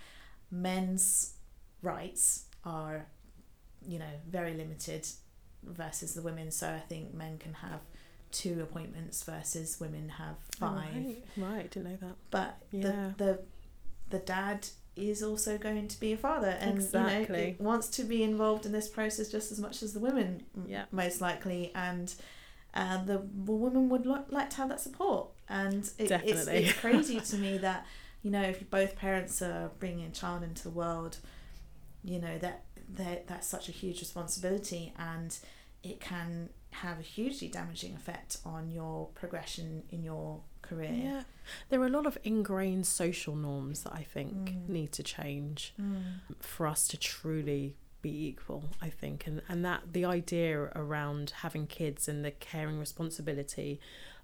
Men's 0.52 1.34
rights 1.82 2.46
are 2.66 3.08
you 3.88 4.00
know 4.00 4.06
very 4.30 4.54
limited 4.54 5.08
versus 5.64 6.14
the 6.14 6.22
women 6.22 6.50
so 6.52 6.70
i 6.70 6.80
think 6.80 7.14
men 7.14 7.38
can 7.38 7.54
have 7.54 7.80
two 8.32 8.62
appointments 8.62 9.24
versus 9.24 9.80
women 9.80 10.10
have 10.10 10.36
five 10.58 10.94
right, 10.94 11.24
right 11.38 11.72
didn't 11.72 11.90
know 11.92 11.98
that 12.08 12.16
but 12.32 12.58
Yeah. 12.72 13.12
the, 13.18 13.24
the 13.26 13.40
the 14.10 14.20
dad 14.20 14.68
is 14.96 15.22
also 15.22 15.58
going 15.58 15.88
to 15.88 16.00
be 16.00 16.12
a 16.14 16.18
father 16.18 16.58
and 16.60 16.78
you 16.80 16.84
Exactly. 16.86 17.56
know 17.60 17.66
wants 17.66 17.88
to 17.90 18.04
be 18.04 18.24
involved 18.24 18.66
in 18.66 18.72
this 18.72 18.88
process 18.88 19.30
just 19.30 19.52
as 19.52 19.60
much 19.60 19.82
as 19.84 19.94
the 19.94 20.00
women 20.00 20.44
Yeah. 20.68 20.86
most 20.92 21.22
likely 21.22 21.72
and 21.76 22.14
uh, 22.74 23.04
the, 23.06 23.14
the 23.18 23.52
woman 23.52 23.90
would 23.90 24.06
lo- 24.06 24.26
like 24.30 24.50
to 24.52 24.58
have 24.58 24.70
that 24.70 24.80
support 24.82 25.30
and 25.50 25.90
it, 25.98 26.12
it's, 26.12 26.48
it's 26.48 26.74
crazy 26.74 27.20
to 27.32 27.38
me 27.38 27.58
that 27.60 27.86
you 28.24 28.30
know 28.32 28.42
if 28.42 28.70
both 28.70 28.96
parents 28.96 29.42
are 29.42 29.72
bringing 29.80 30.06
a 30.06 30.12
child 30.12 30.44
into 30.44 30.64
the 30.64 30.70
world 30.70 31.18
you 32.04 32.20
know 32.20 32.38
that 32.40 32.64
that 32.90 33.28
that's 33.28 33.48
such 33.48 33.68
a 33.70 33.72
huge 33.72 34.00
responsibility 34.00 34.94
and 34.98 35.38
it 35.84 36.00
can 36.00 36.50
have 36.72 37.00
a 37.00 37.02
hugely 37.02 37.48
damaging 37.48 37.94
effect 37.96 38.38
on 38.46 38.70
your 38.70 39.08
progression 39.16 39.84
in 39.90 40.04
your 40.04 40.42
career 40.62 40.92
yeah 40.92 41.24
there 41.70 41.82
are 41.82 41.86
a 41.86 41.90
lot 41.90 42.06
of 42.06 42.18
ingrained 42.24 42.86
social 42.86 43.36
norms 43.36 43.84
that 43.84 43.94
I 43.94 44.04
think 44.04 44.34
Mm. 44.50 44.70
need 44.70 44.92
to 44.94 45.04
change 45.04 45.74
Mm. 45.80 46.20
for 46.40 46.68
us 46.68 46.88
to 46.90 46.98
truly 46.98 47.76
be 48.02 48.28
equal 48.28 48.64
i 48.82 48.90
think 48.90 49.26
and 49.26 49.42
and 49.50 49.66
that 49.66 49.82
the 49.94 50.06
idea 50.06 50.60
around 50.76 51.32
having 51.42 51.66
kids 51.66 52.08
and 52.08 52.24
the 52.24 52.30
caring 52.32 52.78
responsibility 52.78 53.80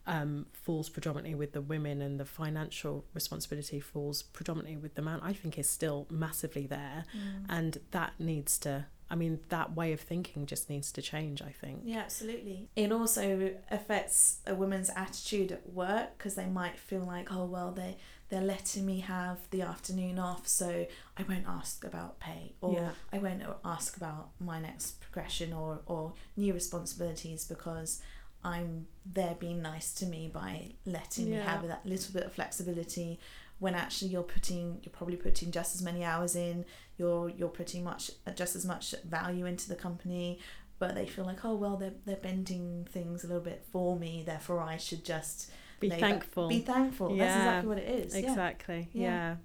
um, 0.06 0.48
falls 0.54 0.90
predominantly 0.90 1.36
with 1.36 1.54
the 1.54 1.62
women 1.62 2.02
and 2.02 2.20
the 2.20 2.26
financial 2.26 3.06
responsibility 3.14 3.80
falls 3.80 4.22
predominantly 4.22 4.78
with 4.78 4.96
the 4.96 5.02
man 5.02 5.20
i 5.24 5.32
think 5.34 5.58
is 5.58 5.70
still 5.70 6.08
massively 6.10 6.68
there 6.68 7.06
Mm. 7.16 7.46
and 7.50 7.78
that 7.92 8.14
needs 8.20 8.58
to 8.60 8.86
i 9.10 9.16
mean 9.16 9.40
that 9.50 9.76
way 9.76 9.94
of 9.94 10.00
thinking 10.02 10.46
just 10.46 10.70
needs 10.70 10.92
to 10.92 11.02
change 11.02 11.42
i 11.42 11.52
think 11.52 11.82
Yeah, 11.86 12.00
absolutely. 12.00 12.70
It 12.76 12.92
also 12.92 13.52
affects 13.72 14.40
a 14.48 14.56
woman's 14.56 14.90
attitude 14.96 15.52
at 15.52 15.70
work 15.72 16.18
because 16.18 16.36
they 16.36 16.48
might 16.48 16.78
feel 16.80 17.02
like, 17.06 17.32
oh 17.32 17.46
well, 17.46 17.72
they 17.72 17.98
they're 18.30 18.42
letting 18.56 18.86
me 18.86 19.02
have 19.02 19.38
the 19.52 19.62
afternoon 19.62 20.18
off, 20.18 20.48
so 20.48 20.88
I 21.20 21.24
won't 21.30 21.46
ask 21.48 21.84
about 21.86 22.20
pay, 22.20 22.56
or 22.62 22.74
Yeah. 22.74 22.92
I 23.12 23.20
won't 23.20 23.44
ask 23.64 23.96
about 23.96 24.32
my 24.40 24.60
next 24.60 25.00
progression 25.02 25.54
or 25.54 25.82
or 25.86 26.14
new 26.36 26.54
responsibilities 26.54 27.46
because 27.46 28.02
I'm 28.44 28.88
they're 29.06 29.36
being 29.40 29.62
nice 29.62 29.94
to 29.96 30.06
me 30.06 30.30
by 30.34 30.72
letting 30.86 31.30
me 31.30 31.36
have 31.38 31.68
that 31.68 31.86
little 31.86 32.14
bit 32.14 32.24
of 32.24 32.34
flexibility. 32.34 33.20
When 33.60 33.76
actually 33.76 34.10
you're 34.12 34.24
putting, 34.24 34.80
you're 34.84 34.92
probably 34.92 35.16
putting 35.16 35.52
just 35.52 35.76
as 35.76 35.82
many 35.82 36.04
hours 36.04 36.36
in. 36.36 36.66
You're 36.98 37.30
you're 37.30 37.50
putting 37.50 37.84
much 37.84 38.12
uh, 38.28 38.32
just 38.32 38.56
as 38.56 38.66
much 38.66 38.94
value 39.06 39.46
into 39.46 39.68
the 39.70 39.76
company 39.76 40.40
but 40.80 40.96
they 40.96 41.06
feel 41.06 41.24
like 41.24 41.46
oh 41.46 41.56
well 41.56 41.78
they're, 41.78 41.94
they're 42.06 42.16
bending 42.18 42.86
things 42.92 43.24
a 43.24 43.28
little 43.28 43.42
bit 43.42 43.64
for 43.72 43.96
me 43.98 44.22
therefore 44.26 44.60
i 44.60 44.76
should 44.76 45.06
just 45.06 45.50
be 45.80 45.88
thankful 45.90 46.50
be 46.50 46.60
thankful 46.60 47.16
that's 47.16 47.36
exactly 47.38 47.70
what 47.70 47.78
it 47.78 47.88
is 47.90 48.14
yeah. 48.14 48.20
exactly 48.30 48.90
Yeah. 48.92 49.02
yeah. 49.08 49.36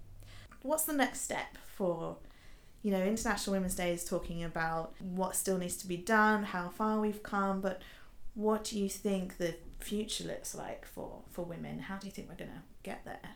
what's 0.62 0.84
the 0.84 0.94
next 0.94 1.20
step 1.20 1.56
for 1.76 2.16
you 2.82 2.90
know 2.90 3.02
international 3.02 3.54
women's 3.54 3.74
day 3.76 3.92
is 3.92 4.04
talking 4.04 4.42
about 4.42 4.94
what 5.00 5.36
still 5.36 5.58
needs 5.58 5.76
to 5.76 5.86
be 5.86 5.96
done 5.96 6.42
how 6.42 6.70
far 6.70 6.98
we've 6.98 7.22
come 7.22 7.60
but 7.60 7.82
what 8.46 8.62
do 8.64 8.78
you 8.78 8.88
think 8.88 9.36
the 9.38 9.54
future 9.80 10.24
looks 10.24 10.54
like 10.54 10.84
for 10.86 11.22
for 11.28 11.42
women 11.44 11.78
how 11.80 11.96
do 11.98 12.06
you 12.06 12.12
think 12.12 12.28
we're 12.28 12.36
going 12.44 12.50
to 12.50 12.62
get 12.82 13.00
there 13.04 13.30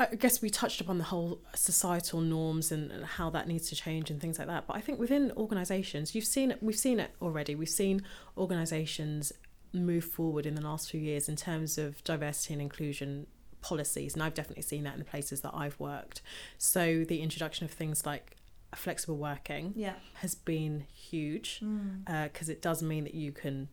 I 0.00 0.14
guess 0.14 0.40
we 0.40 0.48
touched 0.48 0.80
upon 0.80 0.98
the 0.98 1.04
whole 1.12 1.40
societal 1.56 2.20
norms 2.20 2.70
and 2.70 2.92
and 2.92 3.04
how 3.04 3.30
that 3.30 3.48
needs 3.48 3.68
to 3.70 3.74
change 3.74 4.10
and 4.12 4.20
things 4.20 4.38
like 4.38 4.46
that. 4.46 4.64
But 4.68 4.76
I 4.76 4.80
think 4.80 5.00
within 5.00 5.32
organisations, 5.36 6.14
you've 6.14 6.24
seen. 6.36 6.54
We've 6.60 6.78
seen 6.78 7.00
it 7.00 7.10
already. 7.20 7.56
We've 7.56 7.68
seen 7.68 8.02
organisations 8.36 9.32
move 9.72 10.04
forward 10.04 10.46
in 10.46 10.54
the 10.54 10.60
last 10.62 10.88
few 10.90 11.00
years 11.00 11.28
in 11.28 11.34
terms 11.34 11.78
of 11.78 12.02
diversity 12.04 12.54
and 12.54 12.62
inclusion 12.62 13.26
policies, 13.60 14.14
and 14.14 14.22
I've 14.22 14.34
definitely 14.34 14.62
seen 14.62 14.84
that 14.84 14.92
in 14.94 15.00
the 15.00 15.04
places 15.04 15.40
that 15.40 15.52
I've 15.52 15.78
worked. 15.80 16.22
So 16.58 17.04
the 17.04 17.20
introduction 17.20 17.64
of 17.64 17.72
things 17.72 18.06
like 18.06 18.36
flexible 18.76 19.16
working 19.16 19.72
Yeah. 19.74 19.94
has 20.22 20.36
been 20.36 20.84
huge 20.94 21.58
Mm. 21.60 22.04
because 22.30 22.48
it 22.48 22.62
does 22.62 22.82
mean 22.84 23.02
that 23.02 23.14
you 23.14 23.32
can 23.32 23.68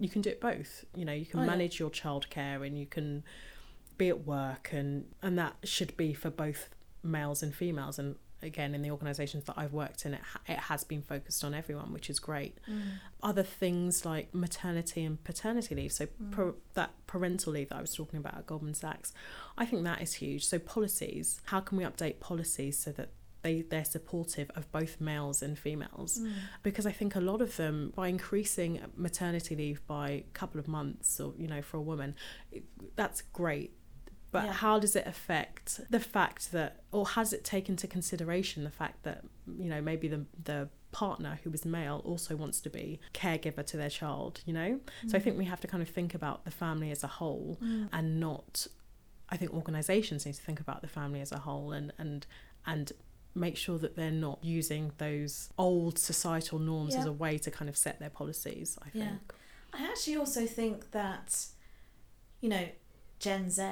you 0.00 0.08
can 0.08 0.22
do 0.22 0.30
it 0.30 0.40
both 0.40 0.84
you 0.94 1.04
know 1.04 1.12
you 1.12 1.26
can 1.26 1.40
Oh, 1.40 1.42
yeah. 1.42 1.50
manage 1.50 1.78
your 1.80 1.90
childcare 1.90 2.64
and 2.66 2.78
you 2.78 2.86
can 2.86 3.24
be 3.96 4.08
at 4.08 4.26
work 4.26 4.70
and 4.72 5.06
and 5.22 5.38
that 5.38 5.56
should 5.64 5.96
be 5.96 6.14
for 6.14 6.30
both 6.30 6.68
males 7.02 7.42
and 7.42 7.54
females 7.54 7.98
and 7.98 8.16
again 8.40 8.72
in 8.72 8.82
the 8.82 8.90
organizations 8.92 9.42
that 9.44 9.54
I've 9.56 9.72
worked 9.72 10.06
in 10.06 10.14
it 10.14 10.20
it 10.46 10.58
has 10.58 10.84
been 10.84 11.02
focused 11.02 11.42
on 11.42 11.52
everyone 11.54 11.92
which 11.92 12.08
is 12.08 12.20
great 12.20 12.58
Mm. 12.70 12.82
other 13.22 13.42
things 13.42 14.04
like 14.04 14.32
maternity 14.32 15.04
and 15.04 15.22
paternity 15.24 15.74
leave 15.74 15.92
so 15.92 16.06
Mm. 16.06 16.30
pro- 16.30 16.54
that 16.74 16.90
parental 17.08 17.52
leave 17.54 17.70
that 17.70 17.76
I 17.78 17.80
was 17.80 17.94
talking 17.94 18.18
about 18.20 18.34
at 18.36 18.46
Goldman 18.46 18.74
Sachs 18.74 19.12
I 19.56 19.66
think 19.66 19.82
that 19.84 20.00
is 20.00 20.14
huge 20.14 20.44
so 20.46 20.60
policies 20.60 21.40
how 21.46 21.58
can 21.60 21.76
we 21.78 21.82
update 21.84 22.20
policies 22.20 22.78
so 22.78 22.92
that 22.92 23.08
they 23.42 23.62
they're 23.62 23.84
supportive 23.84 24.50
of 24.56 24.70
both 24.72 25.00
males 25.00 25.42
and 25.42 25.58
females 25.58 26.18
Mm. 26.20 26.32
because 26.62 26.86
I 26.86 26.92
think 26.92 27.14
a 27.16 27.20
lot 27.20 27.40
of 27.40 27.56
them 27.56 27.92
by 27.94 28.08
increasing 28.08 28.80
maternity 28.96 29.54
leave 29.56 29.86
by 29.86 30.10
a 30.10 30.24
couple 30.32 30.58
of 30.60 30.66
months 30.68 31.20
or 31.20 31.34
you 31.36 31.46
know 31.48 31.62
for 31.62 31.76
a 31.76 31.82
woman 31.82 32.14
it- 32.50 32.64
that's 32.96 33.22
great 33.22 33.72
but 34.30 34.44
Yeah. 34.44 34.52
how 34.52 34.78
does 34.78 34.94
it 34.96 35.06
affect 35.06 35.80
the 35.90 36.00
fact 36.00 36.52
that 36.52 36.82
or 36.92 37.06
has 37.08 37.32
it 37.32 37.44
taken 37.44 37.72
into 37.74 37.86
consideration 37.86 38.64
the 38.64 38.70
fact 38.70 39.02
that 39.04 39.24
you 39.58 39.68
know 39.70 39.80
maybe 39.80 40.08
the 40.08 40.26
the 40.44 40.68
partner 40.90 41.38
who 41.44 41.50
is 41.52 41.64
male 41.66 42.00
also 42.04 42.34
wants 42.34 42.60
to 42.62 42.70
be 42.70 42.98
caregiver 43.14 43.64
to 43.64 43.76
their 43.76 43.90
child 43.90 44.40
you 44.46 44.52
know 44.54 44.80
so 45.06 45.16
I 45.18 45.20
think 45.20 45.36
we 45.38 45.44
have 45.44 45.60
to 45.60 45.66
kind 45.68 45.82
of 45.82 45.88
think 45.90 46.14
about 46.14 46.44
the 46.44 46.50
family 46.50 46.90
as 46.90 47.04
a 47.04 47.08
whole 47.20 47.58
Mm. 47.62 47.88
and 47.92 48.18
not 48.20 48.66
I 49.30 49.36
think 49.36 49.52
organizations 49.52 50.24
need 50.26 50.34
to 50.34 50.42
think 50.42 50.60
about 50.60 50.80
the 50.80 50.88
family 50.88 51.20
as 51.20 51.30
a 51.30 51.38
whole 51.38 51.72
and 51.72 51.92
and 51.98 52.26
and 52.66 52.92
make 53.38 53.56
sure 53.56 53.78
that 53.78 53.96
they're 53.96 54.10
not 54.10 54.38
using 54.42 54.92
those 54.98 55.50
old 55.58 55.98
societal 55.98 56.58
norms 56.58 56.96
as 56.98 57.06
a 57.06 57.12
way 57.12 57.38
to 57.38 57.50
kind 57.50 57.68
of 57.68 57.76
set 57.76 57.98
their 58.00 58.10
policies 58.10 58.78
I 58.82 58.90
Yeah. 58.92 59.04
think 59.04 59.34
I 59.72 59.84
actually 59.84 60.16
also 60.16 60.46
think 60.46 60.90
that, 60.92 61.46
you 62.40 62.48
know, 62.48 62.66
Gen 63.18 63.50
Z 63.50 63.64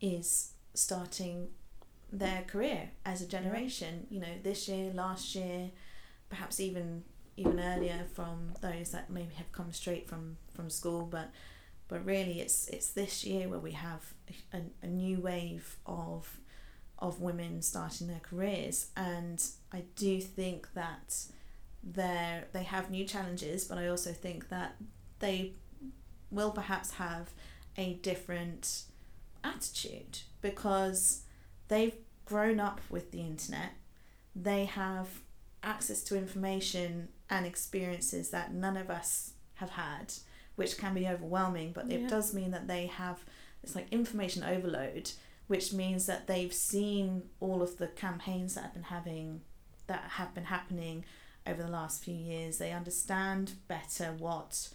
is 0.00 0.52
starting 0.74 1.48
their 2.12 2.42
career 2.42 2.90
as 3.04 3.20
a 3.22 3.26
generation. 3.26 4.06
You 4.10 4.20
know, 4.20 4.34
this 4.42 4.68
year, 4.68 4.92
last 4.92 5.34
year, 5.34 5.70
perhaps 6.28 6.60
even 6.60 7.04
even 7.36 7.60
earlier 7.60 8.06
from 8.14 8.54
those 8.62 8.92
that 8.92 9.10
maybe 9.10 9.34
have 9.34 9.52
come 9.52 9.72
straight 9.72 10.08
from 10.08 10.36
from 10.54 10.70
school, 10.70 11.06
but 11.06 11.30
but 11.88 12.04
really, 12.04 12.40
it's 12.40 12.68
it's 12.68 12.90
this 12.90 13.24
year 13.24 13.48
where 13.48 13.58
we 13.60 13.72
have 13.72 14.14
a, 14.52 14.60
a 14.82 14.86
new 14.86 15.20
wave 15.20 15.76
of 15.86 16.38
of 16.98 17.20
women 17.20 17.60
starting 17.62 18.06
their 18.06 18.20
careers, 18.20 18.88
and 18.96 19.44
I 19.72 19.84
do 19.96 20.20
think 20.20 20.72
that 20.74 21.16
they 21.82 22.42
they 22.52 22.62
have 22.64 22.90
new 22.90 23.04
challenges, 23.04 23.64
but 23.64 23.78
I 23.78 23.88
also 23.88 24.12
think 24.12 24.48
that 24.48 24.76
they 25.18 25.52
will 26.30 26.50
perhaps 26.50 26.92
have 26.92 27.30
a 27.76 27.94
different 27.94 28.84
attitude 29.44 30.20
because 30.40 31.22
they've 31.68 31.94
grown 32.24 32.58
up 32.58 32.80
with 32.90 33.12
the 33.12 33.20
internet. 33.20 33.70
They 34.34 34.64
have 34.64 35.08
access 35.62 36.02
to 36.04 36.16
information 36.16 37.08
and 37.30 37.46
experiences 37.46 38.30
that 38.30 38.52
none 38.52 38.76
of 38.76 38.90
us 38.90 39.32
have 39.54 39.70
had, 39.70 40.12
which 40.56 40.76
can 40.78 40.94
be 40.94 41.06
overwhelming, 41.06 41.72
but 41.72 41.88
Yeah. 41.90 41.98
it 41.98 42.08
does 42.08 42.34
mean 42.34 42.50
that 42.52 42.66
they 42.66 42.86
have 42.86 43.24
it's 43.62 43.74
like 43.74 43.92
information 43.92 44.44
overload, 44.44 45.10
which 45.46 45.72
means 45.72 46.06
that 46.06 46.26
they've 46.26 46.52
seen 46.52 47.22
all 47.40 47.62
of 47.62 47.78
the 47.78 47.88
campaigns 47.88 48.54
that 48.54 48.64
have 48.64 48.74
been 48.74 48.82
having 48.84 49.40
that 49.86 50.02
have 50.12 50.34
been 50.34 50.44
happening 50.46 51.04
over 51.46 51.62
the 51.62 51.70
last 51.70 52.02
few 52.02 52.14
years. 52.14 52.58
They 52.58 52.72
understand 52.72 53.52
better 53.68 54.14
what 54.18 54.70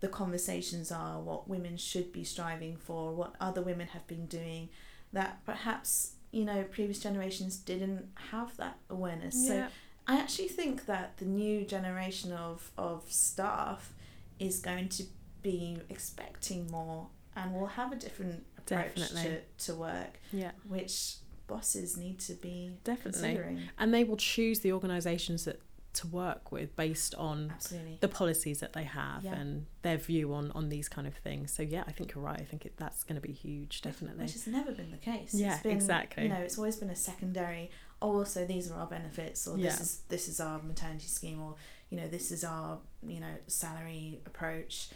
the 0.00 0.08
conversations 0.08 0.92
are, 0.92 1.20
what 1.20 1.48
women 1.48 1.76
should 1.76 2.12
be 2.12 2.24
striving 2.24 2.76
for, 2.76 3.14
what 3.14 3.34
other 3.40 3.62
women 3.62 3.88
have 3.88 4.06
been 4.06 4.26
doing, 4.26 4.68
that 5.12 5.44
perhaps, 5.44 6.12
you 6.30 6.44
know, 6.44 6.64
previous 6.64 7.00
generations 7.00 7.56
didn't 7.56 8.06
have 8.30 8.56
that 8.56 8.78
awareness. 8.88 9.46
So 9.46 9.66
I 10.06 10.18
actually 10.18 10.48
think 10.48 10.86
that 10.86 11.16
the 11.18 11.24
new 11.24 11.64
generation 11.64 12.32
of, 12.32 12.70
of 12.76 13.04
staff 13.10 13.92
is 14.38 14.58
going 14.58 14.88
to 14.90 15.04
be 15.42 15.78
expecting 15.88 16.68
more 16.70 17.08
and 17.36 17.52
will 17.54 17.66
have 17.66 17.92
a 17.92 17.96
different 17.96 18.44
approach 18.66 18.94
Definitely. 18.96 19.40
to, 19.58 19.64
to 19.66 19.74
work, 19.74 20.18
yeah 20.32 20.52
which 20.68 21.16
bosses 21.46 21.96
need 21.96 22.18
to 22.20 22.34
be 22.34 22.72
Definitely. 22.84 23.12
considering. 23.20 23.60
and 23.78 23.92
they 23.92 24.04
will 24.04 24.16
choose 24.16 24.60
the 24.60 24.72
organizations 24.72 25.44
that 25.44 25.60
to 25.94 26.06
work 26.06 26.50
with 26.50 26.74
based 26.74 27.14
on 27.16 27.50
Absolutely. 27.52 27.98
the 28.00 28.08
policies 28.08 28.60
that 28.60 28.72
they 28.72 28.84
have 28.84 29.22
Yeah. 29.24 29.34
and 29.34 29.66
their 29.82 29.98
view 29.98 30.32
on 30.32 30.50
on 30.52 30.70
these 30.70 30.88
kind 30.88 31.06
of 31.06 31.14
things 31.14 31.52
so 31.52 31.62
yeah 31.62 31.84
I 31.86 31.92
think 31.92 32.14
you're 32.14 32.24
right 32.24 32.40
I 32.40 32.44
think 32.44 32.64
it, 32.64 32.78
that's 32.78 33.04
going 33.04 33.20
to 33.20 33.26
be 33.26 33.32
huge 33.34 33.82
definitely 33.82 34.22
Which 34.24 34.32
has 34.32 34.46
never 34.46 34.72
been 34.72 34.90
the 34.90 34.96
case. 34.96 35.34
Yeah, 35.34 35.52
it's 35.54 35.62
been, 35.62 35.72
exactly. 35.72 36.22
You 36.22 36.28
know, 36.30 36.36
it's 36.36 36.56
always 36.56 36.76
been 36.76 36.88
a 36.88 36.96
secondary. 36.96 37.70
Oh, 38.00 38.16
also 38.16 38.46
these 38.46 38.70
are 38.70 38.78
our 38.80 38.86
benefits, 38.86 39.46
or 39.46 39.58
this 39.58 39.78
is 39.80 40.00
this 40.08 40.28
is 40.28 40.40
our 40.40 40.62
maternity 40.62 41.06
scheme, 41.08 41.40
or 41.42 41.54
you 41.90 41.98
know 41.98 42.08
this 42.08 42.32
is 42.32 42.42
our 42.42 42.78
you 43.06 43.20
know 43.20 43.34
salary 43.46 44.20
approach. 44.24 44.88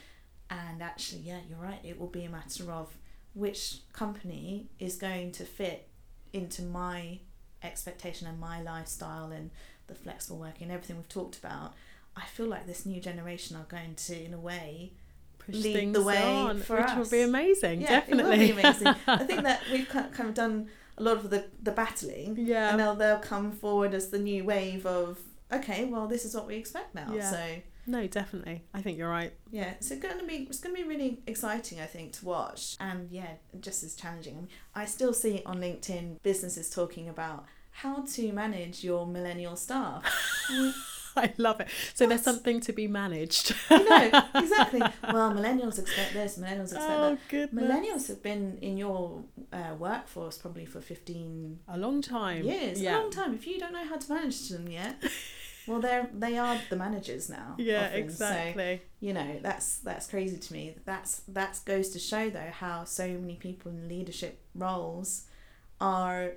And 0.49 0.83
actually, 0.83 1.21
yeah, 1.23 1.41
you're 1.49 1.59
right. 1.59 1.81
It 1.85 2.01
will 2.01 2.07
be 2.21 2.25
a 2.25 2.31
matter 2.31 2.71
of 2.73 2.97
which 3.37 3.81
company 3.93 4.67
is 4.79 4.97
going 4.97 5.31
to 5.31 5.45
fit 5.45 5.89
into 6.33 6.63
my 6.63 7.19
expectation 7.63 8.27
and 8.27 8.41
my 8.41 8.63
lifestyle 8.63 9.31
and 9.31 9.51
the 9.89 9.95
flexible 9.95 10.39
working 10.39 10.65
and 10.65 10.73
everything 10.73 10.97
we've 10.97 11.09
talked 11.09 11.39
about. 11.39 11.75
I 12.17 12.25
feel 12.25 12.47
like 12.47 12.67
this 12.67 12.87
new 12.87 12.99
generation 13.01 13.57
are 13.57 13.67
going 13.69 13.95
to, 14.07 14.25
in 14.25 14.33
a 14.33 14.39
way, 14.41 14.93
push 15.39 15.55
lead 15.57 15.75
things 15.75 15.93
the 15.99 16.03
way 16.03 16.23
on 16.23 16.59
for 16.61 16.77
which 16.77 16.87
us. 16.87 16.97
will 16.97 17.11
be 17.11 17.21
amazing 17.23 17.83
yeah, 17.83 17.89
definitely 18.01 18.23
it 18.51 18.55
will 18.57 18.63
be 18.63 18.69
amazing. 18.69 18.95
I 19.07 19.17
think 19.29 19.43
that 19.43 19.61
we've 19.71 19.89
kind 19.89 20.29
of 20.31 20.35
done 20.35 20.69
a 20.99 21.03
lot 21.03 21.19
of 21.19 21.29
the, 21.31 21.45
the 21.63 21.73
battling 21.73 22.37
yeah 22.39 22.71
and 22.71 22.81
they'll, 22.81 22.95
they'll 22.97 23.19
come 23.19 23.53
forward 23.53 23.93
as 23.95 24.09
the 24.09 24.19
new 24.19 24.45
wave 24.45 24.87
of 24.87 25.19
okay 25.53 25.85
well 25.85 26.09
this 26.09 26.25
is 26.25 26.35
what 26.35 26.47
we 26.47 26.57
expect 26.57 26.95
now 26.95 27.13
Yeah. 27.15 27.31
so 27.31 27.47
no 27.87 28.07
definitely. 28.07 28.63
I 28.75 28.83
think 28.83 28.99
you're 28.99 29.11
right. 29.11 29.33
Yeah 29.51 29.75
it's 29.79 29.91
going 29.91 30.19
to 30.19 30.25
be 30.25 30.47
it's 30.49 30.59
going 30.59 30.75
to 30.75 30.83
be 30.83 30.89
really 30.89 31.21
exciting 31.27 31.81
I 31.81 31.87
think 31.87 32.13
to 32.15 32.25
watch. 32.25 32.77
And 32.81 33.11
yeah 33.11 33.35
just 33.61 33.83
as 33.85 33.95
challenging. 33.95 34.49
I, 34.75 34.85
still 34.87 35.13
see 35.13 35.43
on 35.45 35.59
LinkedIn 35.59 36.23
businesses 36.23 36.71
talking 36.71 37.09
about 37.09 37.45
how 37.71 38.05
to 38.15 38.33
manage 38.33 38.83
your 38.83 39.07
millennial 39.07 39.57
staff. 39.57 40.05
I 41.19 41.33
love 41.39 41.61
it. 41.61 41.69
So 41.95 42.07
there's 42.07 42.23
something 42.23 42.61
to 42.61 42.73
be 42.73 42.87
managed. 42.87 43.55
You 43.71 43.89
know 43.89 44.25
exactly. 44.35 44.81
Well 44.81 45.33
millennials 45.33 45.79
expect 45.79 46.13
this 46.13 46.39
millennials 46.39 46.73
expect 46.73 46.89
that. 46.89 47.01
Oh 47.01 47.19
goodness. 47.29 47.65
Millennials 47.65 48.09
have 48.09 48.23
been 48.23 48.59
in 48.61 48.77
your 48.77 49.23
uh, 49.53 49.75
workforce 49.79 50.39
probably 50.39 50.67
for 50.67 50.81
15 50.81 51.61
a 51.69 51.79
long 51.79 52.03
time. 52.03 52.45
Years 52.45 52.81
yeah. 52.81 52.97
a 52.97 53.01
long 53.01 53.11
time. 53.11 53.35
If 53.35 53.47
you 53.47 53.59
don't 53.59 53.73
know 53.73 53.85
how 53.85 53.97
to 53.97 54.13
manage 54.13 54.49
them 54.49 54.69
yet 54.69 55.03
well 55.67 55.81
they're 55.81 56.09
they 56.15 56.37
are 56.39 56.59
the 56.71 56.77
managers 56.77 57.29
now 57.29 57.55
yeah 57.59 57.87
often. 57.87 57.93
so 57.93 58.25
exactly. 58.27 58.83
you 59.01 59.13
know 59.13 59.39
that's 59.43 59.79
that's 59.79 60.07
crazy 60.07 60.39
to 60.39 60.53
me. 60.53 60.75
That's 60.85 61.21
that 61.29 61.61
goes 61.65 61.89
to 61.91 61.99
show 61.99 62.31
though 62.31 62.51
how 62.53 62.85
so 62.85 63.07
many 63.09 63.37
people 63.37 63.71
in 63.73 63.89
leadership 63.89 64.41
roles 64.55 65.27
are 65.81 66.33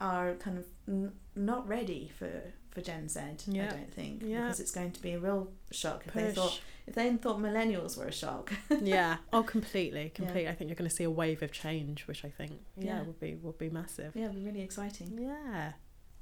are 0.00 0.34
kind 0.34 0.58
of 0.58 0.64
n- 0.88 1.12
not 1.34 1.66
ready 1.68 2.10
for 2.18 2.30
for 2.70 2.80
Gen 2.80 3.08
Z 3.08 3.20
I 3.20 3.34
Yeah. 3.46 3.70
don't 3.70 3.92
think 3.94 4.22
Yeah. 4.24 4.42
because 4.42 4.60
it's 4.60 4.70
going 4.72 4.90
to 4.92 5.00
be 5.02 5.12
a 5.12 5.18
real 5.18 5.48
shock. 5.70 6.04
If 6.06 6.14
they 6.14 6.30
thought 6.32 6.60
if 6.86 6.94
they 6.94 7.10
thought 7.16 7.38
millennials 7.38 7.96
were 7.96 8.06
a 8.06 8.12
shock. 8.12 8.52
Yeah. 8.82 9.16
Oh 9.32 9.42
completely 9.56 10.10
completely. 10.14 10.48
I 10.48 10.54
think 10.54 10.68
you're 10.70 10.76
going 10.76 10.90
to 10.90 10.94
see 10.94 11.04
a 11.04 11.10
wave 11.10 11.42
of 11.42 11.50
change 11.52 12.06
which 12.08 12.24
I 12.24 12.30
think 12.30 12.52
yeah, 12.76 12.86
Yeah. 12.98 13.02
would 13.02 13.20
be 13.20 13.34
would 13.36 13.58
be 13.58 13.70
massive. 13.70 14.12
Yeah 14.14 14.24
it'd 14.24 14.36
be 14.36 14.44
really 14.44 14.62
exciting. 14.62 15.16
Yeah 15.20 15.72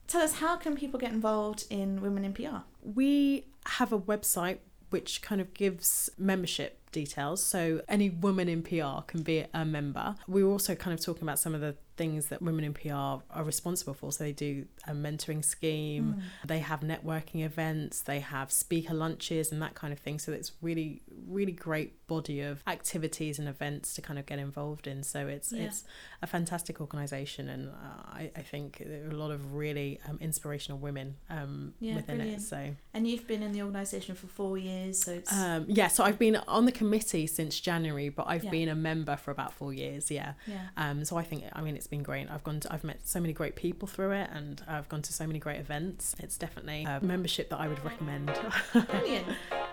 tell 0.07 0.23
us 0.23 0.35
how 0.35 0.57
can 0.57 0.77
people 0.77 0.99
get 0.99 1.13
involved 1.13 1.65
in 1.71 2.01
women 2.01 2.25
in 2.25 2.33
PR 2.33 2.59
we 2.83 3.47
have 3.67 3.93
a 3.93 3.99
website 3.99 4.59
which 4.91 5.23
kind 5.23 5.41
of 5.41 5.55
gives 5.55 6.11
membership 6.19 6.79
details 6.93 7.43
so 7.43 7.81
any 7.89 8.11
woman 8.11 8.49
in 8.49 8.63
PR 8.63 9.03
can 9.07 9.23
be 9.23 9.47
a 9.53 9.65
member. 9.65 10.15
We 10.29 10.45
were 10.45 10.53
also 10.53 10.75
kind 10.75 10.97
of 10.97 11.05
talking 11.05 11.23
about 11.23 11.39
some 11.39 11.55
of 11.55 11.61
the 11.61 11.75
things 11.97 12.27
that 12.27 12.41
women 12.43 12.65
in 12.65 12.73
PR 12.75 12.91
are 13.31 13.45
responsible 13.45 13.95
for. 13.95 14.11
So 14.13 14.25
they 14.25 14.33
do 14.33 14.67
a 14.87 14.93
mentoring 14.93 15.45
scheme, 15.45 16.15
Mm. 16.17 16.49
they 16.49 16.59
have 16.61 16.81
networking 16.81 17.45
events, 17.45 18.01
they 18.01 18.21
have 18.21 18.51
speaker 18.51 18.95
lunches 18.95 19.53
and 19.53 19.61
that 19.63 19.75
kind 19.75 19.93
of 19.93 19.99
thing. 19.99 20.19
So 20.19 20.33
it's 20.33 20.53
really, 20.63 21.03
really 21.27 21.53
great 21.53 22.07
body 22.07 22.41
of 22.41 22.63
activities 22.67 23.39
and 23.39 23.49
events 23.49 23.95
to 23.95 24.03
kind 24.03 24.19
of 24.19 24.27
get 24.27 24.39
involved 24.39 24.87
in. 24.87 25.03
So 25.03 25.27
it's 25.27 25.53
Yeah. 25.53 25.65
it's 25.65 25.85
a 26.23 26.27
fantastic 26.27 26.81
organisation, 26.81 27.49
and 27.49 27.69
uh, 27.69 27.73
I, 28.07 28.31
I 28.37 28.43
think 28.43 28.83
there 28.87 29.07
are 29.07 29.11
a 29.11 29.15
lot 29.17 29.31
of 29.31 29.55
really 29.55 29.99
um, 30.09 30.19
inspirational 30.21 30.79
women 30.79 31.17
um, 31.31 31.75
Yeah, 31.81 31.97
within 31.97 32.17
brilliant. 32.19 32.43
it. 32.43 32.47
So 32.47 32.75
And 32.95 33.07
you've 33.09 33.27
been 33.27 33.43
in 33.43 33.53
the 33.53 33.63
organisation 33.63 34.15
for 34.15 34.27
four 34.27 34.57
years, 34.59 35.03
so 35.03 35.13
it's 35.13 35.33
um, 35.33 35.67
yeah, 35.69 35.89
so 35.89 36.05
I've 36.05 36.19
been 36.19 36.37
on 36.49 36.65
the 36.67 36.73
committee 36.73 37.27
since 37.27 37.59
January, 37.61 38.09
but 38.09 38.27
I've 38.29 38.45
Yeah. 38.45 38.51
been 38.51 38.69
a 38.69 38.75
member 38.75 39.17
for 39.17 39.31
about 39.31 39.53
four 39.53 39.73
years. 39.73 40.11
Yeah. 40.11 40.35
yeah. 40.47 40.69
Um, 40.77 41.05
so 41.05 41.17
I 41.17 41.23
think 41.25 41.45
I 41.53 41.61
mean 41.63 41.77
it's 41.77 41.87
been 41.93 42.03
great. 42.03 42.27
I've 42.31 42.43
gone 42.43 42.59
to, 42.61 42.73
I've 42.73 42.85
met 42.85 43.07
so 43.07 43.21
many 43.21 43.35
great 43.35 43.55
people 43.55 43.87
through 43.87 44.13
it, 44.13 44.31
and 44.33 44.63
I've 44.67 44.89
gone 44.89 45.03
to 45.03 45.13
so 45.13 45.27
many 45.27 45.39
great 45.39 45.61
events. 45.61 46.17
It's 46.19 46.39
definitely 46.39 46.85
a 46.85 47.01
membership 47.03 47.51
that 47.51 47.61
I 47.61 47.69
would 47.69 47.85
recommend. 47.85 48.33
Brilliant. 48.73 49.27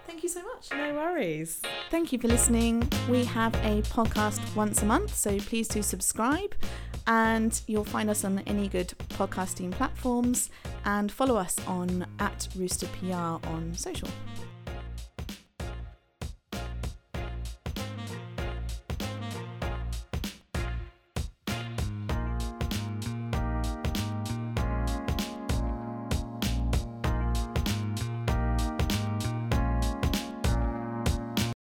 Thank 0.06 0.22
you 0.24 0.28
so 0.28 0.44
much. 0.44 0.68
no 0.72 0.94
worries. 0.96 1.62
Thank 1.90 2.12
you 2.12 2.20
for 2.20 2.28
listening. 2.28 2.92
We 3.10 3.24
have 3.24 3.56
a 3.56 3.82
podcast 3.84 4.42
once 4.54 4.82
a 4.82 4.86
month, 4.86 5.16
so 5.16 5.40
please 5.40 5.70
do 5.70 5.82
subscribe. 5.82 6.54
And 7.08 7.60
you'll 7.68 7.86
find 7.86 8.10
us 8.10 8.26
on 8.26 8.40
any 8.40 8.68
good 8.68 8.94
podcasting 9.12 9.72
platforms 9.72 10.50
and 10.84 11.10
follow 11.10 11.38
us 11.38 11.56
on 11.68 12.06
at 12.20 12.50
Rooster 12.56 12.88
PR 13.00 13.48
on 13.48 13.74
social. 13.76 14.10